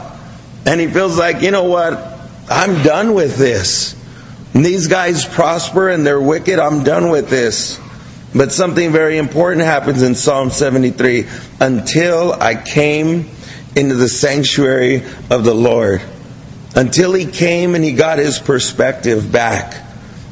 And 0.64 0.80
he 0.80 0.86
feels 0.86 1.18
like, 1.18 1.42
you 1.42 1.50
know 1.50 1.64
what? 1.64 1.94
I'm 2.48 2.84
done 2.84 3.14
with 3.14 3.36
this. 3.36 3.96
And 4.54 4.64
these 4.64 4.86
guys 4.86 5.26
prosper 5.26 5.88
and 5.88 6.06
they're 6.06 6.22
wicked. 6.22 6.60
I'm 6.60 6.84
done 6.84 7.10
with 7.10 7.30
this. 7.30 7.80
But 8.32 8.52
something 8.52 8.92
very 8.92 9.18
important 9.18 9.62
happens 9.62 10.02
in 10.02 10.14
Psalm 10.14 10.50
73. 10.50 11.26
Until 11.60 12.32
I 12.32 12.54
came 12.54 13.28
into 13.74 13.96
the 13.96 14.08
sanctuary 14.08 15.02
of 15.30 15.42
the 15.42 15.54
Lord. 15.54 16.00
Until 16.74 17.12
he 17.12 17.26
came 17.26 17.74
and 17.74 17.84
he 17.84 17.92
got 17.92 18.18
his 18.18 18.38
perspective 18.38 19.30
back. 19.30 19.80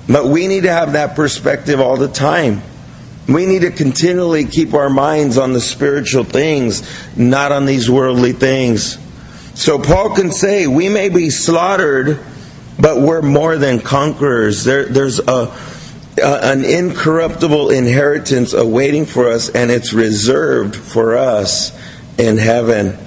But 0.09 0.27
we 0.27 0.49
need 0.49 0.65
to 0.65 0.73
have 0.73 0.95
that 0.95 1.15
perspective 1.15 1.81
all 1.81 1.97
the 1.97 2.09
time. 2.09 2.63
We 3.29 3.47
need 3.47 3.63
to 3.63 3.71
continually 3.71 4.45
keep 4.47 4.75
our 4.75 4.91
minds 4.91 5.39
on 5.39 5.53
the 5.53 5.61
spiritual 5.61 6.25
things, 6.25 6.83
not 7.17 7.53
on 7.53 7.67
these 7.67 7.89
worldly 7.89 8.33
things. 8.33 8.99
So 9.55 9.79
Paul 9.79 10.17
can 10.17 10.33
say, 10.33 10.67
we 10.67 10.89
may 10.89 11.09
be 11.09 11.31
slaughtered 11.31 12.19
but 12.79 13.01
we're 13.01 13.23
more 13.23 13.57
than 13.57 13.81
conquerors. 13.81 14.65
There, 14.65 14.87
there's 14.87 15.19
a, 15.19 15.53
a, 16.19 16.23
an 16.23 16.65
incorruptible 16.65 17.71
inheritance 17.71 18.53
awaiting 18.55 19.07
for 19.07 19.29
us, 19.29 19.49
and 19.51 19.71
it's 19.71 19.93
reserved 19.93 20.75
for 20.75 21.17
us 21.17 21.73
in 22.19 22.39
heaven. 22.39 22.99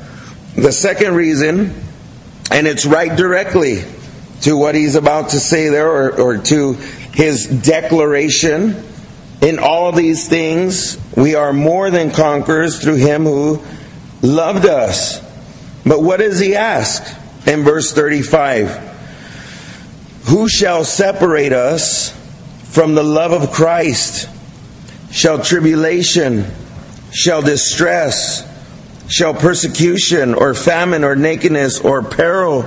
The 0.55 0.71
second 0.71 1.15
reason, 1.15 1.73
and 2.51 2.67
it's 2.67 2.85
right 2.85 3.15
directly 3.15 3.83
to 4.41 4.55
what 4.55 4.75
he's 4.75 4.95
about 4.95 5.29
to 5.29 5.39
say 5.39 5.69
there, 5.69 5.89
or, 5.89 6.21
or 6.21 6.37
to 6.37 6.73
his 6.73 7.47
declaration. 7.47 8.83
In 9.41 9.59
all 9.59 9.91
these 9.91 10.27
things, 10.27 10.97
we 11.15 11.35
are 11.35 11.53
more 11.53 11.89
than 11.89 12.11
conquerors 12.11 12.81
through 12.81 12.95
him 12.95 13.23
who 13.23 13.61
loved 14.21 14.65
us. 14.65 15.19
But 15.85 16.01
what 16.01 16.17
does 16.19 16.39
he 16.39 16.55
ask 16.55 17.03
in 17.47 17.63
verse 17.63 17.93
35? 17.93 18.93
Who 20.25 20.49
shall 20.49 20.83
separate 20.83 21.53
us 21.53 22.11
from 22.71 22.95
the 22.95 23.03
love 23.03 23.31
of 23.31 23.51
Christ? 23.51 24.29
Shall 25.11 25.41
tribulation, 25.43 26.45
shall 27.11 27.41
distress, 27.41 28.43
shall 29.07 29.33
persecution, 29.33 30.33
or 30.33 30.53
famine, 30.53 31.03
or 31.03 31.15
nakedness, 31.15 31.79
or 31.79 32.03
peril, 32.03 32.65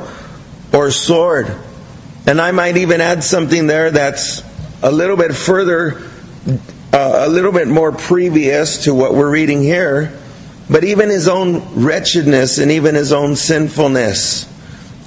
or 0.72 0.90
sword? 0.90 1.54
And 2.26 2.40
I 2.40 2.52
might 2.52 2.76
even 2.76 3.00
add 3.00 3.24
something 3.24 3.66
there 3.66 3.90
that's 3.90 4.42
a 4.82 4.90
little 4.90 5.16
bit 5.16 5.34
further, 5.34 6.02
uh, 6.92 7.24
a 7.26 7.28
little 7.28 7.52
bit 7.52 7.68
more 7.68 7.92
previous 7.92 8.84
to 8.84 8.94
what 8.94 9.14
we're 9.14 9.30
reading 9.30 9.62
here. 9.62 10.16
But 10.70 10.84
even 10.84 11.08
his 11.08 11.28
own 11.28 11.84
wretchedness 11.84 12.58
and 12.58 12.70
even 12.70 12.94
his 12.94 13.12
own 13.12 13.36
sinfulness 13.36 14.48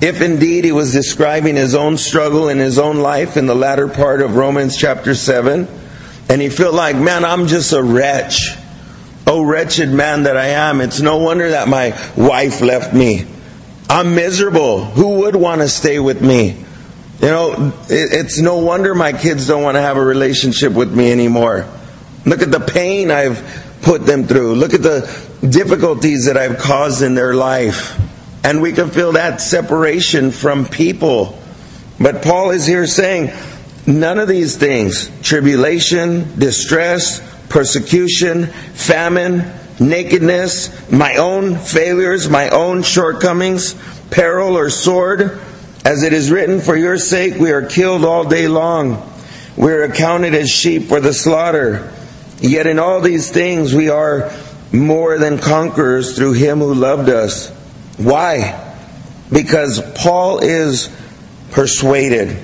if 0.01 0.19
indeed 0.19 0.65
he 0.65 0.71
was 0.71 0.91
describing 0.91 1.55
his 1.55 1.75
own 1.75 1.95
struggle 1.95 2.49
in 2.49 2.57
his 2.57 2.79
own 2.79 2.97
life 2.97 3.37
in 3.37 3.45
the 3.45 3.53
latter 3.53 3.87
part 3.87 4.23
of 4.23 4.35
Romans 4.35 4.75
chapter 4.75 5.13
7, 5.13 5.67
and 6.27 6.41
he 6.41 6.49
felt 6.49 6.73
like, 6.73 6.95
man, 6.95 7.23
I'm 7.23 7.45
just 7.45 7.71
a 7.71 7.83
wretch. 7.83 8.49
Oh, 9.33 9.43
wretched 9.43 9.87
man 9.87 10.23
that 10.23 10.35
I 10.35 10.47
am. 10.47 10.81
It's 10.81 10.99
no 10.99 11.15
wonder 11.15 11.51
that 11.51 11.69
my 11.69 11.97
wife 12.17 12.59
left 12.59 12.93
me. 12.93 13.25
I'm 13.89 14.13
miserable. 14.13 14.83
Who 14.83 15.19
would 15.19 15.37
want 15.37 15.61
to 15.61 15.69
stay 15.69 15.99
with 15.99 16.21
me? 16.21 16.49
You 17.21 17.27
know, 17.27 17.73
it's 17.87 18.41
no 18.41 18.57
wonder 18.57 18.93
my 18.93 19.13
kids 19.13 19.47
don't 19.47 19.63
want 19.63 19.75
to 19.75 19.81
have 19.81 19.95
a 19.95 20.03
relationship 20.03 20.73
with 20.73 20.93
me 20.93 21.13
anymore. 21.13 21.65
Look 22.25 22.41
at 22.41 22.51
the 22.51 22.59
pain 22.59 23.09
I've 23.09 23.79
put 23.83 24.05
them 24.05 24.25
through. 24.25 24.55
Look 24.55 24.73
at 24.73 24.83
the 24.83 25.09
difficulties 25.49 26.25
that 26.25 26.35
I've 26.35 26.57
caused 26.57 27.01
in 27.01 27.15
their 27.15 27.33
life. 27.33 27.97
And 28.43 28.61
we 28.61 28.73
can 28.73 28.89
feel 28.89 29.13
that 29.13 29.39
separation 29.39 30.31
from 30.31 30.65
people. 30.65 31.39
But 32.01 32.21
Paul 32.21 32.51
is 32.51 32.67
here 32.67 32.85
saying, 32.85 33.31
none 33.87 34.19
of 34.19 34.27
these 34.27 34.57
things 34.57 35.09
tribulation, 35.21 36.37
distress, 36.37 37.30
persecution, 37.51 38.47
famine, 38.47 39.45
nakedness, 39.79 40.91
my 40.91 41.17
own 41.17 41.55
failures, 41.55 42.29
my 42.29 42.49
own 42.49 42.81
shortcomings, 42.81 43.75
peril 44.09 44.57
or 44.57 44.69
sword, 44.69 45.39
as 45.85 46.03
it 46.03 46.13
is 46.13 46.31
written, 46.31 46.59
For 46.59 46.75
your 46.75 46.97
sake 46.97 47.35
we 47.35 47.51
are 47.51 47.65
killed 47.65 48.03
all 48.03 48.23
day 48.23 48.47
long. 48.47 49.07
We 49.55 49.71
are 49.71 49.83
accounted 49.83 50.33
as 50.33 50.49
sheep 50.49 50.83
for 50.83 50.99
the 50.99 51.13
slaughter. 51.13 51.93
Yet 52.39 52.65
in 52.65 52.79
all 52.79 53.01
these 53.01 53.29
things 53.29 53.73
we 53.73 53.89
are 53.89 54.31
more 54.71 55.19
than 55.19 55.37
conquerors 55.37 56.15
through 56.15 56.33
him 56.33 56.59
who 56.59 56.73
loved 56.73 57.09
us. 57.09 57.49
Why? 57.97 58.69
because 59.31 59.81
Paul 59.95 60.39
is 60.39 60.89
persuaded. 61.51 62.37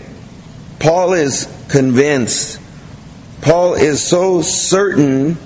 Paul 0.80 1.14
is 1.14 1.54
convinced. 1.70 2.62
Paul 3.48 3.76
is 3.76 4.04
so 4.04 4.42
certain 4.42 5.38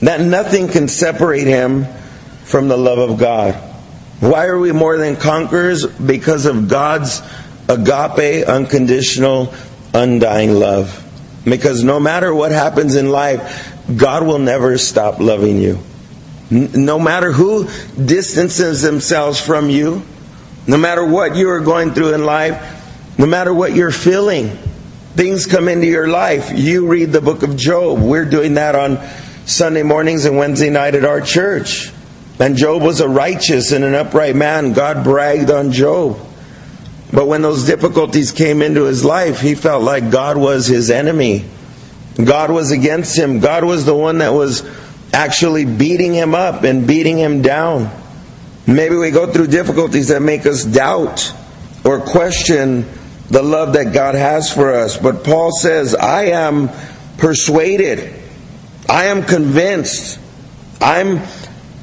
that 0.00 0.20
nothing 0.20 0.68
can 0.68 0.86
separate 0.86 1.46
him 1.46 1.86
from 2.44 2.68
the 2.68 2.76
love 2.76 2.98
of 2.98 3.18
God. 3.18 3.54
Why 4.20 4.48
are 4.48 4.58
we 4.58 4.70
more 4.72 4.98
than 4.98 5.16
conquerors? 5.16 5.86
Because 5.86 6.44
of 6.44 6.68
God's 6.68 7.22
agape, 7.70 8.46
unconditional, 8.46 9.54
undying 9.94 10.52
love. 10.52 10.98
Because 11.46 11.82
no 11.82 11.98
matter 11.98 12.34
what 12.34 12.52
happens 12.52 12.96
in 12.96 13.08
life, 13.08 13.72
God 13.96 14.26
will 14.26 14.38
never 14.38 14.76
stop 14.76 15.18
loving 15.18 15.56
you. 15.56 15.78
No 16.50 16.98
matter 16.98 17.32
who 17.32 17.66
distances 17.96 18.82
themselves 18.82 19.40
from 19.40 19.70
you, 19.70 20.02
no 20.66 20.76
matter 20.76 21.02
what 21.02 21.34
you 21.34 21.48
are 21.48 21.60
going 21.60 21.92
through 21.92 22.12
in 22.12 22.26
life, 22.26 23.16
no 23.18 23.24
matter 23.24 23.54
what 23.54 23.74
you're 23.74 23.90
feeling, 23.90 24.58
things 25.14 25.46
come 25.46 25.68
into 25.68 25.86
your 25.86 26.08
life. 26.08 26.50
You 26.54 26.86
read 26.86 27.12
the 27.12 27.20
book 27.20 27.42
of 27.42 27.56
Job. 27.56 28.00
We're 28.00 28.24
doing 28.24 28.54
that 28.54 28.74
on 28.74 28.98
Sunday 29.46 29.82
mornings 29.82 30.24
and 30.24 30.36
Wednesday 30.36 30.70
night 30.70 30.94
at 30.94 31.04
our 31.04 31.20
church. 31.20 31.90
And 32.38 32.56
Job 32.56 32.82
was 32.82 33.00
a 33.00 33.08
righteous 33.08 33.72
and 33.72 33.84
an 33.84 33.94
upright 33.94 34.34
man. 34.34 34.72
God 34.72 35.04
bragged 35.04 35.50
on 35.50 35.72
Job. 35.72 36.18
But 37.12 37.26
when 37.26 37.42
those 37.42 37.66
difficulties 37.66 38.32
came 38.32 38.62
into 38.62 38.84
his 38.84 39.04
life, 39.04 39.40
he 39.40 39.54
felt 39.54 39.82
like 39.82 40.10
God 40.10 40.38
was 40.38 40.66
his 40.66 40.90
enemy. 40.90 41.44
God 42.22 42.50
was 42.50 42.70
against 42.70 43.18
him. 43.18 43.40
God 43.40 43.64
was 43.64 43.84
the 43.84 43.94
one 43.94 44.18
that 44.18 44.32
was 44.32 44.64
actually 45.12 45.66
beating 45.66 46.14
him 46.14 46.34
up 46.34 46.62
and 46.64 46.86
beating 46.86 47.18
him 47.18 47.42
down. 47.42 47.90
Maybe 48.66 48.96
we 48.96 49.10
go 49.10 49.30
through 49.30 49.48
difficulties 49.48 50.08
that 50.08 50.22
make 50.22 50.46
us 50.46 50.64
doubt 50.64 51.34
or 51.84 52.00
question 52.00 52.86
the 53.32 53.42
love 53.42 53.72
that 53.72 53.94
God 53.94 54.14
has 54.14 54.52
for 54.52 54.74
us. 54.74 54.98
But 54.98 55.24
Paul 55.24 55.52
says, 55.52 55.94
I 55.94 56.26
am 56.26 56.68
persuaded. 57.16 58.14
I 58.90 59.06
am 59.06 59.22
convinced. 59.22 60.20
I'm 60.82 61.22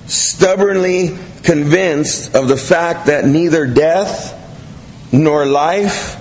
stubbornly 0.06 1.18
convinced 1.42 2.36
of 2.36 2.48
the 2.48 2.56
fact 2.56 3.08
that 3.08 3.26
neither 3.26 3.66
death, 3.66 4.36
nor 5.12 5.48
life, 5.48 6.18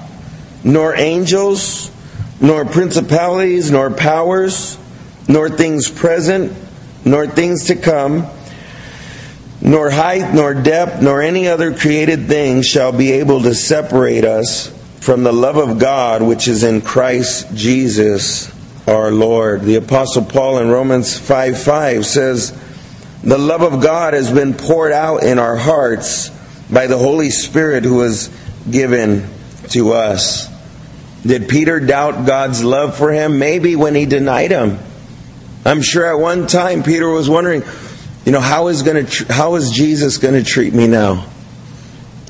nor 0.64 0.96
angels, 0.96 1.90
nor 2.40 2.64
principalities, 2.64 3.70
nor 3.70 3.90
powers, 3.90 4.78
nor 5.28 5.50
things 5.50 5.90
present, 5.90 6.56
nor 7.04 7.26
things 7.26 7.66
to 7.66 7.76
come, 7.76 8.26
nor 9.60 9.90
height, 9.90 10.32
nor 10.32 10.54
depth, 10.54 11.02
nor 11.02 11.20
any 11.20 11.48
other 11.48 11.76
created 11.76 12.28
thing 12.28 12.62
shall 12.62 12.92
be 12.92 13.12
able 13.12 13.42
to 13.42 13.54
separate 13.54 14.24
us 14.24 14.72
from 15.00 15.22
the 15.22 15.32
love 15.32 15.56
of 15.56 15.78
God 15.78 16.22
which 16.22 16.48
is 16.48 16.62
in 16.62 16.80
Christ 16.80 17.54
Jesus 17.54 18.52
our 18.88 19.10
Lord. 19.10 19.62
The 19.62 19.76
Apostle 19.76 20.24
Paul 20.24 20.58
in 20.58 20.68
Romans 20.68 21.18
5 21.18 21.62
5 21.62 22.06
says, 22.06 22.58
The 23.22 23.38
love 23.38 23.62
of 23.62 23.82
God 23.82 24.14
has 24.14 24.32
been 24.32 24.54
poured 24.54 24.92
out 24.92 25.22
in 25.22 25.38
our 25.38 25.56
hearts 25.56 26.30
by 26.70 26.86
the 26.86 26.98
Holy 26.98 27.30
Spirit 27.30 27.84
who 27.84 27.96
was 27.96 28.30
given 28.70 29.28
to 29.70 29.92
us. 29.92 30.48
Did 31.22 31.48
Peter 31.48 31.80
doubt 31.80 32.26
God's 32.26 32.62
love 32.62 32.96
for 32.96 33.12
him? 33.12 33.38
Maybe 33.38 33.76
when 33.76 33.94
he 33.94 34.06
denied 34.06 34.50
him. 34.50 34.78
I'm 35.64 35.82
sure 35.82 36.06
at 36.06 36.18
one 36.18 36.46
time 36.46 36.82
Peter 36.82 37.08
was 37.08 37.28
wondering, 37.28 37.62
you 38.24 38.32
know, 38.32 38.40
how 38.40 38.68
is 38.68 38.82
to 38.82 39.32
how 39.32 39.56
is 39.56 39.70
Jesus 39.70 40.18
going 40.18 40.34
to 40.34 40.44
treat 40.44 40.72
me 40.72 40.86
now? 40.86 41.26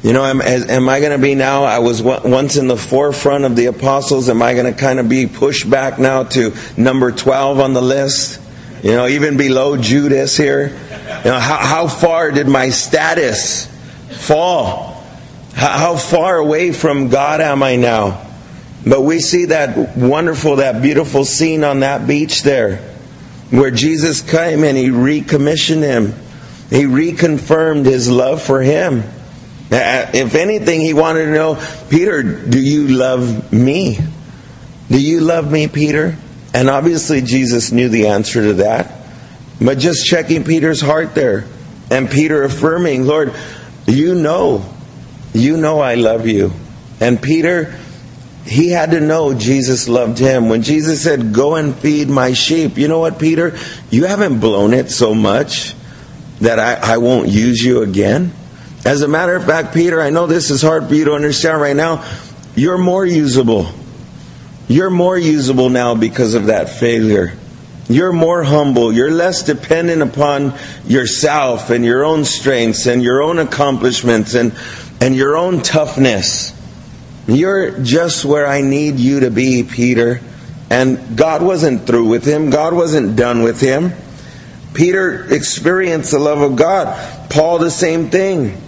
You 0.08 0.14
know, 0.14 0.24
am, 0.24 0.40
am 0.40 0.88
I 0.88 1.00
going 1.00 1.12
to 1.12 1.18
be 1.18 1.34
now? 1.34 1.64
I 1.64 1.80
was 1.80 2.02
once 2.02 2.56
in 2.56 2.66
the 2.66 2.78
forefront 2.78 3.44
of 3.44 3.56
the 3.56 3.66
apostles. 3.66 4.30
Am 4.30 4.40
I 4.40 4.54
going 4.54 4.64
to 4.64 4.72
kind 4.72 4.98
of 4.98 5.06
be 5.06 5.26
pushed 5.26 5.68
back 5.68 5.98
now 5.98 6.22
to 6.22 6.54
number 6.78 7.12
12 7.12 7.60
on 7.60 7.74
the 7.74 7.82
list? 7.82 8.40
You 8.82 8.92
know, 8.92 9.06
even 9.06 9.36
below 9.36 9.76
Judas 9.76 10.34
here. 10.34 10.68
You 10.68 11.30
know, 11.30 11.38
how, 11.38 11.58
how 11.58 11.88
far 11.88 12.30
did 12.30 12.48
my 12.48 12.70
status 12.70 13.66
fall? 14.10 15.04
How, 15.52 15.76
how 15.76 15.96
far 15.96 16.38
away 16.38 16.72
from 16.72 17.10
God 17.10 17.42
am 17.42 17.62
I 17.62 17.76
now? 17.76 18.26
But 18.86 19.02
we 19.02 19.20
see 19.20 19.44
that 19.44 19.94
wonderful, 19.94 20.56
that 20.56 20.80
beautiful 20.80 21.26
scene 21.26 21.64
on 21.64 21.80
that 21.80 22.06
beach 22.06 22.44
there 22.44 22.78
where 23.50 23.70
Jesus 23.70 24.22
came 24.22 24.64
and 24.64 24.74
he 24.74 24.88
recommissioned 24.88 25.82
him. 25.82 26.14
He 26.70 26.84
reconfirmed 26.84 27.84
his 27.84 28.10
love 28.10 28.40
for 28.40 28.62
him. 28.62 29.04
Uh, 29.70 30.10
if 30.14 30.34
anything, 30.34 30.80
he 30.80 30.94
wanted 30.94 31.26
to 31.26 31.32
know, 31.32 31.62
Peter, 31.90 32.22
do 32.22 32.58
you 32.58 32.88
love 32.88 33.52
me? 33.52 33.98
Do 34.88 35.00
you 35.00 35.20
love 35.20 35.50
me, 35.50 35.68
Peter? 35.68 36.16
And 36.54 36.70
obviously, 36.70 37.20
Jesus 37.20 37.70
knew 37.70 37.90
the 37.90 38.06
answer 38.06 38.42
to 38.42 38.52
that. 38.54 38.90
But 39.60 39.78
just 39.78 40.06
checking 40.06 40.44
Peter's 40.44 40.80
heart 40.80 41.14
there. 41.14 41.46
And 41.90 42.10
Peter 42.10 42.44
affirming, 42.44 43.04
Lord, 43.04 43.34
you 43.86 44.14
know, 44.14 44.64
you 45.34 45.56
know 45.56 45.80
I 45.80 45.96
love 45.96 46.26
you. 46.26 46.52
And 47.00 47.20
Peter, 47.20 47.76
he 48.44 48.70
had 48.70 48.92
to 48.92 49.00
know 49.00 49.34
Jesus 49.34 49.88
loved 49.88 50.18
him. 50.18 50.48
When 50.48 50.62
Jesus 50.62 51.02
said, 51.02 51.34
Go 51.34 51.56
and 51.56 51.76
feed 51.76 52.08
my 52.08 52.32
sheep, 52.32 52.78
you 52.78 52.88
know 52.88 53.00
what, 53.00 53.18
Peter? 53.18 53.58
You 53.90 54.06
haven't 54.06 54.40
blown 54.40 54.72
it 54.72 54.90
so 54.90 55.14
much 55.14 55.74
that 56.40 56.58
I, 56.58 56.94
I 56.94 56.98
won't 56.98 57.28
use 57.28 57.62
you 57.62 57.82
again. 57.82 58.32
As 58.84 59.02
a 59.02 59.08
matter 59.08 59.34
of 59.36 59.44
fact, 59.44 59.74
Peter, 59.74 60.00
I 60.00 60.10
know 60.10 60.26
this 60.26 60.50
is 60.50 60.62
hard 60.62 60.88
for 60.88 60.94
you 60.94 61.06
to 61.06 61.14
understand 61.14 61.60
right 61.60 61.76
now. 61.76 62.04
You're 62.54 62.78
more 62.78 63.04
usable. 63.04 63.66
You're 64.68 64.90
more 64.90 65.16
usable 65.16 65.70
now 65.70 65.94
because 65.94 66.34
of 66.34 66.46
that 66.46 66.68
failure. 66.68 67.34
You're 67.88 68.12
more 68.12 68.42
humble. 68.42 68.92
You're 68.92 69.10
less 69.10 69.42
dependent 69.42 70.02
upon 70.02 70.54
yourself 70.86 71.70
and 71.70 71.84
your 71.84 72.04
own 72.04 72.24
strengths 72.24 72.86
and 72.86 73.02
your 73.02 73.22
own 73.22 73.38
accomplishments 73.38 74.34
and, 74.34 74.54
and 75.00 75.16
your 75.16 75.36
own 75.36 75.62
toughness. 75.62 76.54
You're 77.26 77.80
just 77.80 78.24
where 78.24 78.46
I 78.46 78.60
need 78.60 78.98
you 78.98 79.20
to 79.20 79.30
be, 79.30 79.62
Peter. 79.62 80.20
And 80.70 81.16
God 81.16 81.42
wasn't 81.42 81.86
through 81.86 82.08
with 82.08 82.24
him. 82.24 82.50
God 82.50 82.74
wasn't 82.74 83.16
done 83.16 83.42
with 83.42 83.60
him. 83.60 83.92
Peter 84.74 85.32
experienced 85.32 86.10
the 86.10 86.18
love 86.18 86.42
of 86.42 86.56
God. 86.56 87.30
Paul, 87.30 87.58
the 87.58 87.70
same 87.70 88.10
thing. 88.10 88.60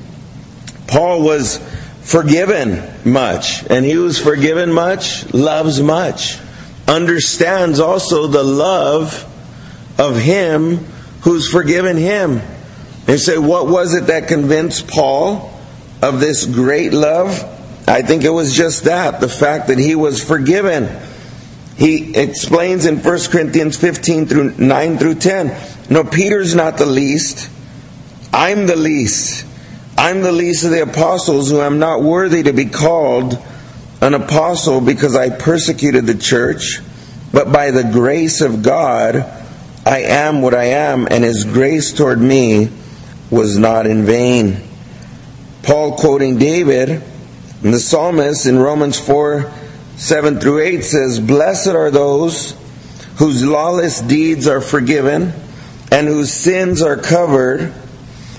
Paul 0.90 1.22
was 1.22 1.59
forgiven 2.03 2.83
much. 3.11 3.64
And 3.70 3.85
he 3.85 3.96
was 3.96 4.18
forgiven 4.18 4.72
much, 4.72 5.33
loves 5.33 5.81
much. 5.81 6.38
Understands 6.88 7.79
also 7.79 8.26
the 8.26 8.42
love 8.42 9.26
of 9.98 10.18
him 10.18 10.79
who's 11.22 11.48
forgiven 11.48 11.96
him. 11.96 12.40
And 13.07 13.20
say, 13.20 13.38
what 13.38 13.68
was 13.68 13.94
it 13.94 14.07
that 14.09 14.29
convinced 14.29 14.88
Paul 14.88 15.53
of 16.03 16.20
this 16.20 16.44
great 16.44 16.92
love? 16.92 17.29
I 17.87 18.03
think 18.03 18.24
it 18.24 18.31
was 18.31 18.55
just 18.55 18.85
that, 18.85 19.20
the 19.20 19.29
fact 19.29 19.68
that 19.68 19.79
he 19.79 19.94
was 19.94 20.22
forgiven. 20.22 20.88
He 21.76 22.14
explains 22.16 22.85
in 22.85 22.98
1 22.98 23.18
Corinthians 23.31 23.76
15 23.76 24.26
through 24.26 24.55
9 24.59 24.98
through 24.98 25.14
10. 25.14 25.57
No, 25.88 26.05
Peter's 26.05 26.55
not 26.55 26.79
the 26.79 26.87
least. 26.87 27.50
I'm 28.33 28.66
the 28.66 28.76
least. 28.76 29.46
I'm 30.00 30.22
the 30.22 30.32
least 30.32 30.64
of 30.64 30.70
the 30.70 30.82
apostles 30.82 31.50
who 31.50 31.60
am 31.60 31.78
not 31.78 32.02
worthy 32.02 32.44
to 32.44 32.54
be 32.54 32.64
called 32.64 33.36
an 34.00 34.14
apostle 34.14 34.80
because 34.80 35.14
I 35.14 35.28
persecuted 35.28 36.06
the 36.06 36.14
church, 36.14 36.78
but 37.34 37.52
by 37.52 37.70
the 37.70 37.84
grace 37.84 38.40
of 38.40 38.62
God, 38.62 39.16
I 39.84 39.98
am 40.04 40.40
what 40.40 40.54
I 40.54 40.64
am, 40.68 41.06
and 41.06 41.22
his 41.22 41.44
grace 41.44 41.92
toward 41.92 42.18
me 42.18 42.70
was 43.30 43.58
not 43.58 43.86
in 43.86 44.06
vain. 44.06 44.62
Paul 45.64 45.98
quoting 45.98 46.38
David, 46.38 46.88
and 46.88 47.74
the 47.74 47.78
psalmist 47.78 48.46
in 48.46 48.58
Romans 48.58 48.98
4 48.98 49.52
7 49.96 50.40
through 50.40 50.60
8 50.60 50.82
says, 50.82 51.20
Blessed 51.20 51.74
are 51.74 51.90
those 51.90 52.56
whose 53.16 53.44
lawless 53.44 54.00
deeds 54.00 54.48
are 54.48 54.62
forgiven 54.62 55.34
and 55.92 56.08
whose 56.08 56.32
sins 56.32 56.80
are 56.80 56.96
covered. 56.96 57.74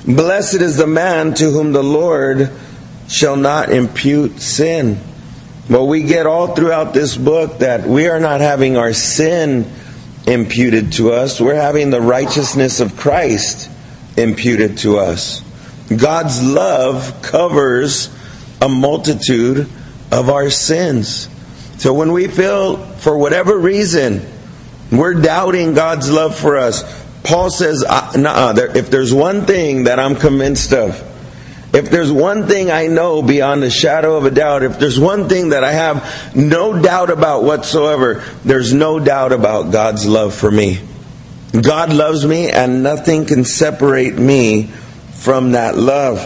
Blessed 0.05 0.61
is 0.61 0.77
the 0.77 0.87
man 0.87 1.33
to 1.35 1.51
whom 1.51 1.73
the 1.73 1.83
Lord 1.83 2.51
shall 3.07 3.35
not 3.35 3.71
impute 3.71 4.39
sin. 4.39 4.99
Well, 5.69 5.87
we 5.87 6.03
get 6.03 6.25
all 6.25 6.55
throughout 6.55 6.93
this 6.93 7.15
book 7.15 7.59
that 7.59 7.85
we 7.85 8.07
are 8.07 8.19
not 8.19 8.41
having 8.41 8.77
our 8.77 8.93
sin 8.93 9.71
imputed 10.25 10.93
to 10.93 11.11
us, 11.11 11.41
we're 11.41 11.55
having 11.55 11.89
the 11.89 12.01
righteousness 12.01 12.79
of 12.79 12.95
Christ 12.95 13.69
imputed 14.17 14.77
to 14.79 14.97
us. 14.97 15.41
God's 15.95 16.43
love 16.43 17.21
covers 17.21 18.09
a 18.61 18.69
multitude 18.69 19.67
of 20.11 20.29
our 20.29 20.49
sins. 20.49 21.27
So 21.77 21.93
when 21.93 22.11
we 22.11 22.27
feel, 22.27 22.77
for 22.77 23.17
whatever 23.17 23.57
reason, 23.57 24.21
we're 24.91 25.15
doubting 25.15 25.73
God's 25.73 26.11
love 26.11 26.37
for 26.37 26.57
us, 26.57 26.83
Paul 27.23 27.49
says, 27.49 27.83
if 27.87 28.89
there's 28.89 29.13
one 29.13 29.45
thing 29.45 29.85
that 29.85 29.99
I'm 29.99 30.15
convinced 30.15 30.73
of, 30.73 31.07
If 31.73 31.89
there's 31.89 32.11
one 32.11 32.47
thing 32.47 32.69
I 32.69 32.87
know 32.87 33.21
beyond 33.21 33.63
a 33.63 33.69
shadow 33.69 34.17
of 34.17 34.25
a 34.25 34.31
doubt, 34.31 34.63
if 34.63 34.77
there's 34.77 34.99
one 34.99 35.29
thing 35.29 35.49
that 35.49 35.63
I 35.63 35.71
have 35.71 36.35
no 36.35 36.81
doubt 36.81 37.09
about 37.09 37.43
whatsoever, 37.43 38.23
there's 38.43 38.73
no 38.73 38.99
doubt 38.99 39.31
about 39.31 39.71
God's 39.71 40.05
love 40.05 40.33
for 40.33 40.51
me. 40.51 40.81
God 41.53 41.93
loves 41.93 42.25
me 42.25 42.49
and 42.49 42.83
nothing 42.83 43.25
can 43.25 43.45
separate 43.45 44.15
me 44.15 44.63
from 45.13 45.53
that 45.53 45.77
love. 45.77 46.19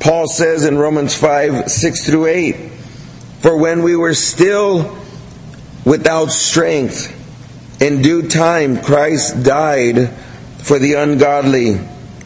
Paul 0.00 0.28
says 0.28 0.66
in 0.66 0.76
Romans 0.76 1.14
5, 1.14 1.70
6 1.70 2.06
through 2.06 2.26
8, 2.26 2.56
For 3.40 3.56
when 3.56 3.82
we 3.82 3.96
were 3.96 4.14
still 4.14 4.98
without 5.86 6.26
strength, 6.26 7.14
in 7.80 8.02
due 8.02 8.28
time 8.28 8.82
Christ 8.82 9.42
died 9.42 10.10
for 10.58 10.78
the 10.78 10.94
ungodly. 10.94 11.78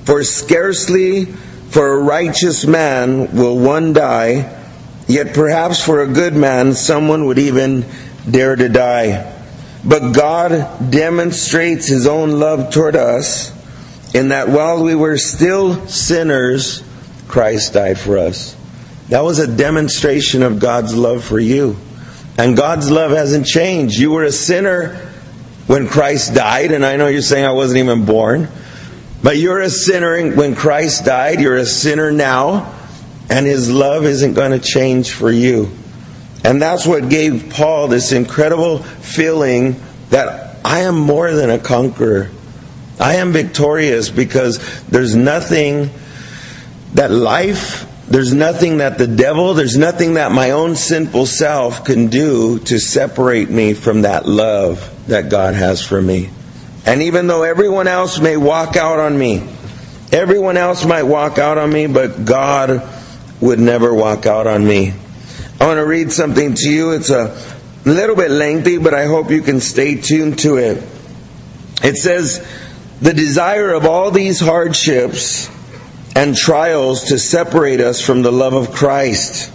For 0.05 0.25
scarcely 0.25 1.27
for 1.27 1.93
a 1.93 2.03
righteous 2.03 2.67
man 2.67 3.37
will 3.37 3.59
one 3.59 3.93
die, 3.93 4.59
yet 5.07 5.35
perhaps 5.35 5.85
for 5.85 6.03
a 6.03 6.07
good 6.07 6.35
man 6.35 6.75
someone 6.75 7.27
would 7.27 7.38
even 7.38 7.85
dare 8.29 8.57
to 8.57 8.69
die. 8.69 9.33
But 9.85 10.12
God 10.12 10.91
demonstrates 10.91 11.87
His 11.87 12.07
own 12.07 12.38
love 12.38 12.73
toward 12.73 12.97
us 12.97 13.53
in 14.15 14.29
that 14.29 14.49
while 14.49 14.83
we 14.83 14.95
were 14.95 15.19
still 15.19 15.87
sinners, 15.87 16.83
Christ 17.29 17.75
died 17.75 17.99
for 17.99 18.19
us. 18.19 18.57
That 19.09 19.25
was 19.25 19.38
a 19.38 19.47
demonstration 19.47 20.43
of 20.43 20.59
God's 20.59 20.95
love 20.95 21.25
for 21.25 21.38
you. 21.38 21.77
And 22.38 22.57
God's 22.57 22.91
love 22.91 23.11
hasn't 23.11 23.47
changed. 23.47 23.99
You 23.99 24.11
were 24.12 24.25
a 24.25 24.33
sinner 24.33 25.12
when 25.73 25.89
Christ 25.89 26.35
died, 26.35 26.71
and 26.73 26.85
I 26.85 26.97
know 26.97 27.07
you're 27.07 27.23
saying 27.23 27.47
I 27.47 27.53
wasn't 27.53 27.79
even 27.79 28.05
born. 28.05 28.47
But 29.23 29.39
you're 29.39 29.61
a 29.61 29.71
sinner 29.71 30.31
when 30.37 30.55
Christ 30.55 31.07
died. 31.07 31.41
You're 31.41 31.57
a 31.57 31.65
sinner 31.65 32.13
now, 32.13 32.79
and 33.31 33.47
His 33.47 33.71
love 33.71 34.05
isn't 34.05 34.35
going 34.35 34.51
to 34.51 34.59
change 34.59 35.13
for 35.13 35.33
you. 35.33 35.71
And 36.45 36.61
that's 36.61 36.87
what 36.87 37.09
gave 37.09 37.49
Paul 37.49 37.89
this 37.89 38.13
incredible 38.13 38.81
feeling 38.81 39.81
that 40.11 40.59
I 40.63 40.81
am 40.81 40.99
more 40.99 41.33
than 41.33 41.49
a 41.49 41.59
conqueror. 41.59 42.31
I 43.01 43.15
am 43.15 43.33
victorious 43.33 44.11
because 44.11 44.83
there's 44.89 45.17
nothing 45.17 45.89
that 46.93 47.11
life, 47.11 47.87
there's 48.09 48.35
nothing 48.35 48.77
that 48.77 48.99
the 48.99 49.07
devil, 49.07 49.55
there's 49.55 49.79
nothing 49.79 50.15
that 50.15 50.33
my 50.33 50.51
own 50.51 50.77
sinful 50.77 51.25
self 51.25 51.83
can 51.87 52.09
do 52.09 52.59
to 52.59 52.79
separate 52.79 53.49
me 53.49 53.73
from 53.73 54.03
that 54.03 54.29
love 54.29 54.92
that 55.09 55.29
God 55.29 55.55
has 55.55 55.85
for 55.85 56.01
me. 56.01 56.31
And 56.87 57.03
even 57.03 57.27
though 57.27 57.43
everyone 57.43 57.88
else 57.88 58.19
may 58.19 58.37
walk 58.37 58.77
out 58.77 58.99
on 58.99 59.17
me, 59.17 59.47
everyone 60.11 60.57
else 60.57 60.85
might 60.85 61.05
walk 61.05 61.38
out 61.38 61.59
on 61.59 61.73
me, 61.73 61.87
but 61.87 62.25
God 62.25 62.88
would 63.41 63.59
never 63.59 63.93
walk 63.95 64.27
out 64.27 64.47
on 64.47 64.67
me. 64.67 64.95
I 65.61 65.67
want 65.67 65.79
to 65.79 65.87
read 65.87 66.12
something 66.12 66.55
to 66.55 66.69
you. 66.69 66.93
It's 66.93 67.11
a 67.11 67.37
little 67.85 68.17
bit 68.17 68.31
lengthy, 68.31 68.79
but 68.79 68.95
I 68.95 69.07
hope 69.07 69.31
you 69.31 69.43
can 69.43 69.61
stay 69.61 69.97
tuned 69.97 70.41
to 70.41 70.57
it. 70.57 70.83
It 71.85 71.97
says, 71.97 72.45
The 73.01 73.15
desire 73.15 73.73
of 73.73 73.87
all 73.87 74.11
these 74.11 74.41
hardships 74.41 75.49
and 76.15 76.37
trials 76.37 77.05
to 77.05 77.19
separate 77.19 77.81
us 77.81 78.01
from 78.01 78.23
the 78.23 78.33
love 78.33 78.55
of 78.55 78.73
Christ. 78.73 79.53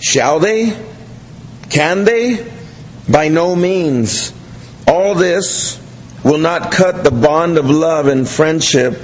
Shall 0.00 0.38
they? 0.38 0.76
Can 1.70 2.04
they? 2.04 2.57
By 3.10 3.28
no 3.28 3.56
means. 3.56 4.32
All 4.86 5.14
this 5.14 5.80
will 6.24 6.38
not 6.38 6.72
cut 6.72 7.04
the 7.04 7.10
bond 7.10 7.58
of 7.58 7.70
love 7.70 8.06
and 8.06 8.28
friendship 8.28 8.98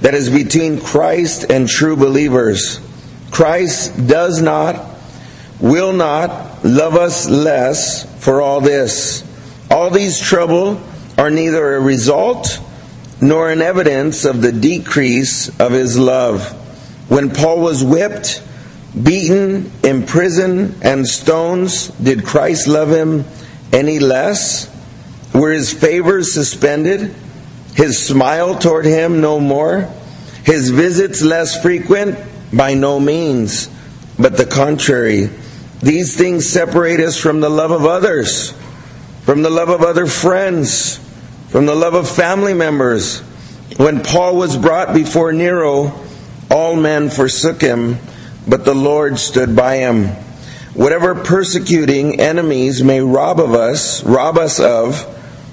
that 0.00 0.14
is 0.14 0.30
between 0.30 0.80
Christ 0.80 1.50
and 1.50 1.68
true 1.68 1.96
believers. 1.96 2.80
Christ 3.30 4.06
does 4.06 4.40
not 4.40 4.92
will 5.60 5.92
not 5.92 6.64
love 6.64 6.94
us 6.94 7.28
less 7.28 8.04
for 8.22 8.42
all 8.42 8.60
this. 8.60 9.24
All 9.70 9.90
these 9.90 10.20
trouble 10.20 10.80
are 11.16 11.30
neither 11.30 11.76
a 11.76 11.80
result 11.80 12.60
nor 13.20 13.50
an 13.50 13.62
evidence 13.62 14.24
of 14.24 14.42
the 14.42 14.52
decrease 14.52 15.48
of 15.60 15.72
his 15.72 15.98
love. 15.98 16.50
When 17.08 17.30
Paul 17.30 17.60
was 17.60 17.82
whipped, 17.84 18.42
beaten, 19.00 19.70
imprisoned, 19.82 20.76
and 20.82 21.06
stones, 21.06 21.88
did 21.88 22.24
Christ 22.24 22.68
love 22.68 22.90
him 22.90 23.24
any 23.74 23.98
less? 23.98 24.70
Were 25.34 25.50
his 25.50 25.72
favors 25.72 26.32
suspended? 26.32 27.14
His 27.74 28.06
smile 28.06 28.56
toward 28.56 28.86
him 28.86 29.20
no 29.20 29.40
more? 29.40 29.90
His 30.44 30.70
visits 30.70 31.22
less 31.22 31.60
frequent? 31.60 32.18
By 32.52 32.74
no 32.74 33.00
means, 33.00 33.68
but 34.16 34.36
the 34.36 34.46
contrary. 34.46 35.28
These 35.82 36.16
things 36.16 36.48
separate 36.48 37.00
us 37.00 37.18
from 37.18 37.40
the 37.40 37.48
love 37.48 37.72
of 37.72 37.84
others, 37.84 38.52
from 39.24 39.42
the 39.42 39.50
love 39.50 39.70
of 39.70 39.82
other 39.82 40.06
friends, 40.06 40.98
from 41.48 41.66
the 41.66 41.74
love 41.74 41.94
of 41.94 42.08
family 42.08 42.54
members. 42.54 43.20
When 43.76 44.04
Paul 44.04 44.36
was 44.36 44.56
brought 44.56 44.94
before 44.94 45.32
Nero, 45.32 45.92
all 46.48 46.76
men 46.76 47.10
forsook 47.10 47.60
him, 47.60 47.98
but 48.46 48.64
the 48.64 48.74
Lord 48.74 49.18
stood 49.18 49.56
by 49.56 49.78
him. 49.78 50.10
Whatever 50.74 51.14
persecuting 51.14 52.20
enemies 52.20 52.82
may 52.82 53.00
rob 53.00 53.40
of 53.40 53.54
us, 53.54 54.02
rob 54.04 54.38
us 54.38 54.60
of, 54.60 55.10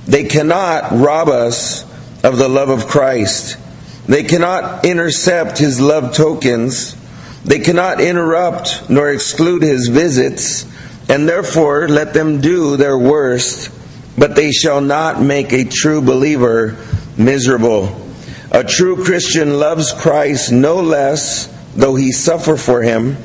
they 0.07 0.23
cannot 0.25 0.91
rob 0.91 1.29
us 1.29 1.83
of 2.23 2.37
the 2.37 2.49
love 2.49 2.69
of 2.69 2.87
Christ. 2.87 3.57
They 4.07 4.23
cannot 4.23 4.83
intercept 4.83 5.57
his 5.57 5.79
love 5.79 6.15
tokens 6.15 6.95
they 7.43 7.59
cannot 7.59 7.99
interrupt 7.99 8.89
nor 8.89 9.09
exclude 9.09 9.63
his 9.63 9.87
visits, 9.87 10.65
and 11.09 11.27
therefore 11.27 11.87
let 11.87 12.13
them 12.13 12.39
do 12.39 12.77
their 12.77 12.97
worst, 12.97 13.71
but 14.17 14.35
they 14.35 14.51
shall 14.51 14.81
not 14.81 15.21
make 15.21 15.51
a 15.51 15.65
true 15.65 16.01
believer 16.01 16.77
miserable. 17.17 17.99
A 18.51 18.63
true 18.63 19.03
Christian 19.03 19.59
loves 19.59 19.91
Christ 19.91 20.51
no 20.51 20.81
less, 20.81 21.47
though 21.75 21.95
he 21.95 22.11
suffer 22.11 22.57
for 22.57 22.83
him, 22.83 23.17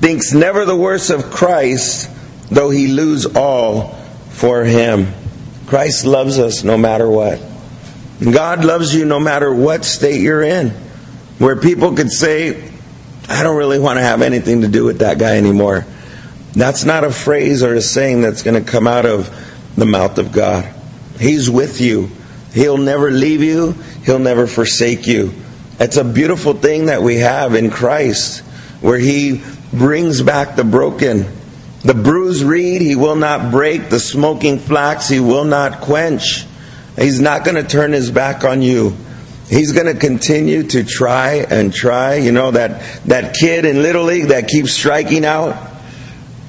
thinks 0.00 0.32
never 0.32 0.64
the 0.64 0.76
worse 0.76 1.10
of 1.10 1.30
Christ, 1.30 2.10
though 2.50 2.70
he 2.70 2.88
lose 2.88 3.26
all 3.26 3.94
for 4.30 4.64
him. 4.64 5.12
Christ 5.66 6.04
loves 6.04 6.38
us 6.38 6.64
no 6.64 6.78
matter 6.78 7.08
what. 7.08 7.40
God 8.20 8.64
loves 8.64 8.94
you 8.94 9.04
no 9.04 9.20
matter 9.20 9.52
what 9.52 9.84
state 9.84 10.20
you're 10.20 10.42
in. 10.42 10.70
Where 11.38 11.56
people 11.56 11.94
could 11.94 12.10
say, 12.10 12.70
I 13.28 13.42
don't 13.42 13.56
really 13.56 13.78
want 13.78 13.98
to 13.98 14.02
have 14.02 14.22
anything 14.22 14.62
to 14.62 14.68
do 14.68 14.84
with 14.84 15.00
that 15.00 15.18
guy 15.18 15.36
anymore. 15.36 15.86
That's 16.54 16.84
not 16.84 17.04
a 17.04 17.10
phrase 17.10 17.62
or 17.62 17.74
a 17.74 17.80
saying 17.80 18.22
that's 18.22 18.42
going 18.42 18.62
to 18.62 18.68
come 18.68 18.86
out 18.86 19.06
of 19.06 19.30
the 19.76 19.84
mouth 19.84 20.18
of 20.18 20.32
God. 20.32 20.72
He's 21.20 21.50
with 21.50 21.80
you. 21.80 22.10
He'll 22.52 22.78
never 22.78 23.10
leave 23.10 23.42
you. 23.42 23.72
He'll 24.04 24.18
never 24.18 24.46
forsake 24.46 25.06
you. 25.06 25.34
It's 25.78 25.96
a 25.96 26.04
beautiful 26.04 26.54
thing 26.54 26.86
that 26.86 27.02
we 27.02 27.16
have 27.16 27.54
in 27.54 27.70
Christ 27.70 28.40
where 28.80 28.98
He 28.98 29.42
brings 29.72 30.22
back 30.22 30.56
the 30.56 30.64
broken. 30.64 31.26
The 31.82 31.94
bruised 31.94 32.42
reed 32.42 32.80
He 32.80 32.96
will 32.96 33.16
not 33.16 33.50
break. 33.50 33.88
The 33.88 34.00
smoking 34.00 34.58
flax 34.58 35.08
He 35.08 35.20
will 35.20 35.44
not 35.44 35.80
quench. 35.80 36.46
He's 36.96 37.20
not 37.20 37.44
going 37.44 37.54
to 37.54 37.62
turn 37.62 37.92
His 37.92 38.10
back 38.10 38.44
on 38.44 38.62
you. 38.62 38.96
He's 39.48 39.72
going 39.72 39.86
to 39.86 39.98
continue 39.98 40.64
to 40.64 40.84
try 40.84 41.36
and 41.36 41.72
try. 41.72 42.16
You 42.16 42.32
know, 42.32 42.50
that, 42.50 42.82
that 43.06 43.34
kid 43.34 43.64
in 43.64 43.82
Little 43.82 44.04
League 44.04 44.28
that 44.28 44.48
keeps 44.48 44.72
striking 44.72 45.24
out. 45.24 45.56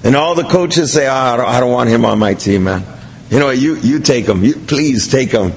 And 0.03 0.15
all 0.15 0.36
the 0.36 0.43
coaches 0.43 0.91
say, 0.91 1.08
oh, 1.08 1.13
I, 1.13 1.38
don't, 1.38 1.45
I 1.45 1.60
don't 1.60 1.71
want 1.71 1.89
him 1.89 2.05
on 2.05 2.19
my 2.19 2.34
team, 2.34 2.65
man. 2.65 2.84
You 3.29 3.39
know, 3.39 3.51
you, 3.51 3.75
you 3.75 3.99
take 3.99 4.25
him. 4.25 4.43
You, 4.43 4.55
please 4.55 5.08
take 5.08 5.32
him. 5.32 5.53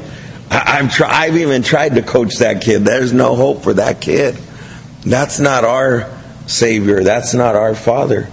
I, 0.50 0.78
I'm 0.78 0.88
try, 0.88 1.08
I've 1.08 1.36
even 1.36 1.62
tried 1.62 1.94
to 1.94 2.02
coach 2.02 2.36
that 2.36 2.62
kid. 2.62 2.84
There's 2.84 3.12
no 3.12 3.34
hope 3.34 3.62
for 3.62 3.74
that 3.74 4.00
kid. 4.00 4.36
That's 5.04 5.40
not 5.40 5.64
our 5.64 6.10
Savior. 6.46 7.02
That's 7.02 7.34
not 7.34 7.56
our 7.56 7.74
Father. 7.74 8.28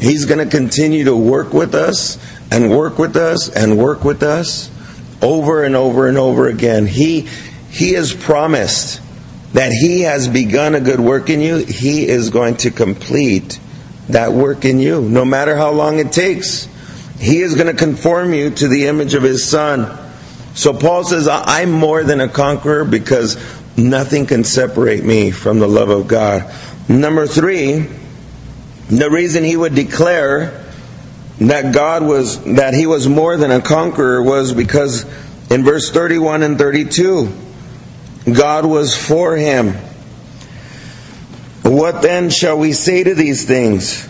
He's 0.00 0.24
going 0.24 0.38
to 0.38 0.56
continue 0.56 1.04
to 1.04 1.16
work 1.16 1.52
with 1.52 1.74
us 1.74 2.18
and 2.50 2.70
work 2.70 2.98
with 2.98 3.16
us 3.16 3.48
and 3.48 3.78
work 3.78 4.04
with 4.04 4.22
us 4.22 4.70
over 5.22 5.62
and 5.62 5.76
over 5.76 6.08
and 6.08 6.18
over 6.18 6.48
again. 6.48 6.86
He, 6.86 7.28
he 7.70 7.92
has 7.92 8.12
promised 8.12 9.00
that 9.52 9.70
He 9.72 10.00
has 10.00 10.28
begun 10.28 10.74
a 10.74 10.80
good 10.80 11.00
work 11.00 11.30
in 11.30 11.40
you. 11.40 11.58
He 11.58 12.06
is 12.06 12.30
going 12.30 12.56
to 12.58 12.70
complete 12.70 13.58
that 14.08 14.32
work 14.32 14.64
in 14.64 14.80
you, 14.80 15.00
no 15.00 15.24
matter 15.24 15.56
how 15.56 15.70
long 15.70 15.98
it 15.98 16.12
takes. 16.12 16.68
He 17.18 17.40
is 17.40 17.54
going 17.54 17.68
to 17.68 17.74
conform 17.74 18.34
you 18.34 18.50
to 18.50 18.68
the 18.68 18.88
image 18.88 19.14
of 19.14 19.22
His 19.22 19.48
Son. 19.48 19.98
So 20.54 20.72
Paul 20.72 21.04
says, 21.04 21.28
I'm 21.28 21.70
more 21.70 22.02
than 22.02 22.20
a 22.20 22.28
conqueror 22.28 22.84
because 22.84 23.36
nothing 23.76 24.26
can 24.26 24.44
separate 24.44 25.04
me 25.04 25.30
from 25.30 25.60
the 25.60 25.68
love 25.68 25.88
of 25.88 26.08
God. 26.08 26.52
Number 26.88 27.26
three, 27.26 27.86
the 28.88 29.10
reason 29.10 29.44
he 29.44 29.56
would 29.56 29.74
declare 29.74 30.64
that 31.38 31.72
God 31.74 32.02
was, 32.02 32.42
that 32.44 32.74
he 32.74 32.86
was 32.86 33.08
more 33.08 33.36
than 33.36 33.50
a 33.50 33.60
conqueror 33.60 34.22
was 34.22 34.52
because 34.52 35.04
in 35.50 35.64
verse 35.64 35.90
31 35.90 36.42
and 36.42 36.58
32, 36.58 37.32
God 38.32 38.66
was 38.66 38.96
for 38.96 39.36
him. 39.36 39.74
What 41.62 42.02
then 42.02 42.30
shall 42.30 42.58
we 42.58 42.72
say 42.72 43.04
to 43.04 43.14
these 43.14 43.46
things? 43.46 44.08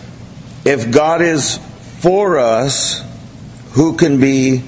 If 0.65 0.91
God 0.91 1.21
is 1.21 1.59
for 1.99 2.37
us, 2.37 3.03
who 3.71 3.95
can 3.95 4.19
be 4.19 4.63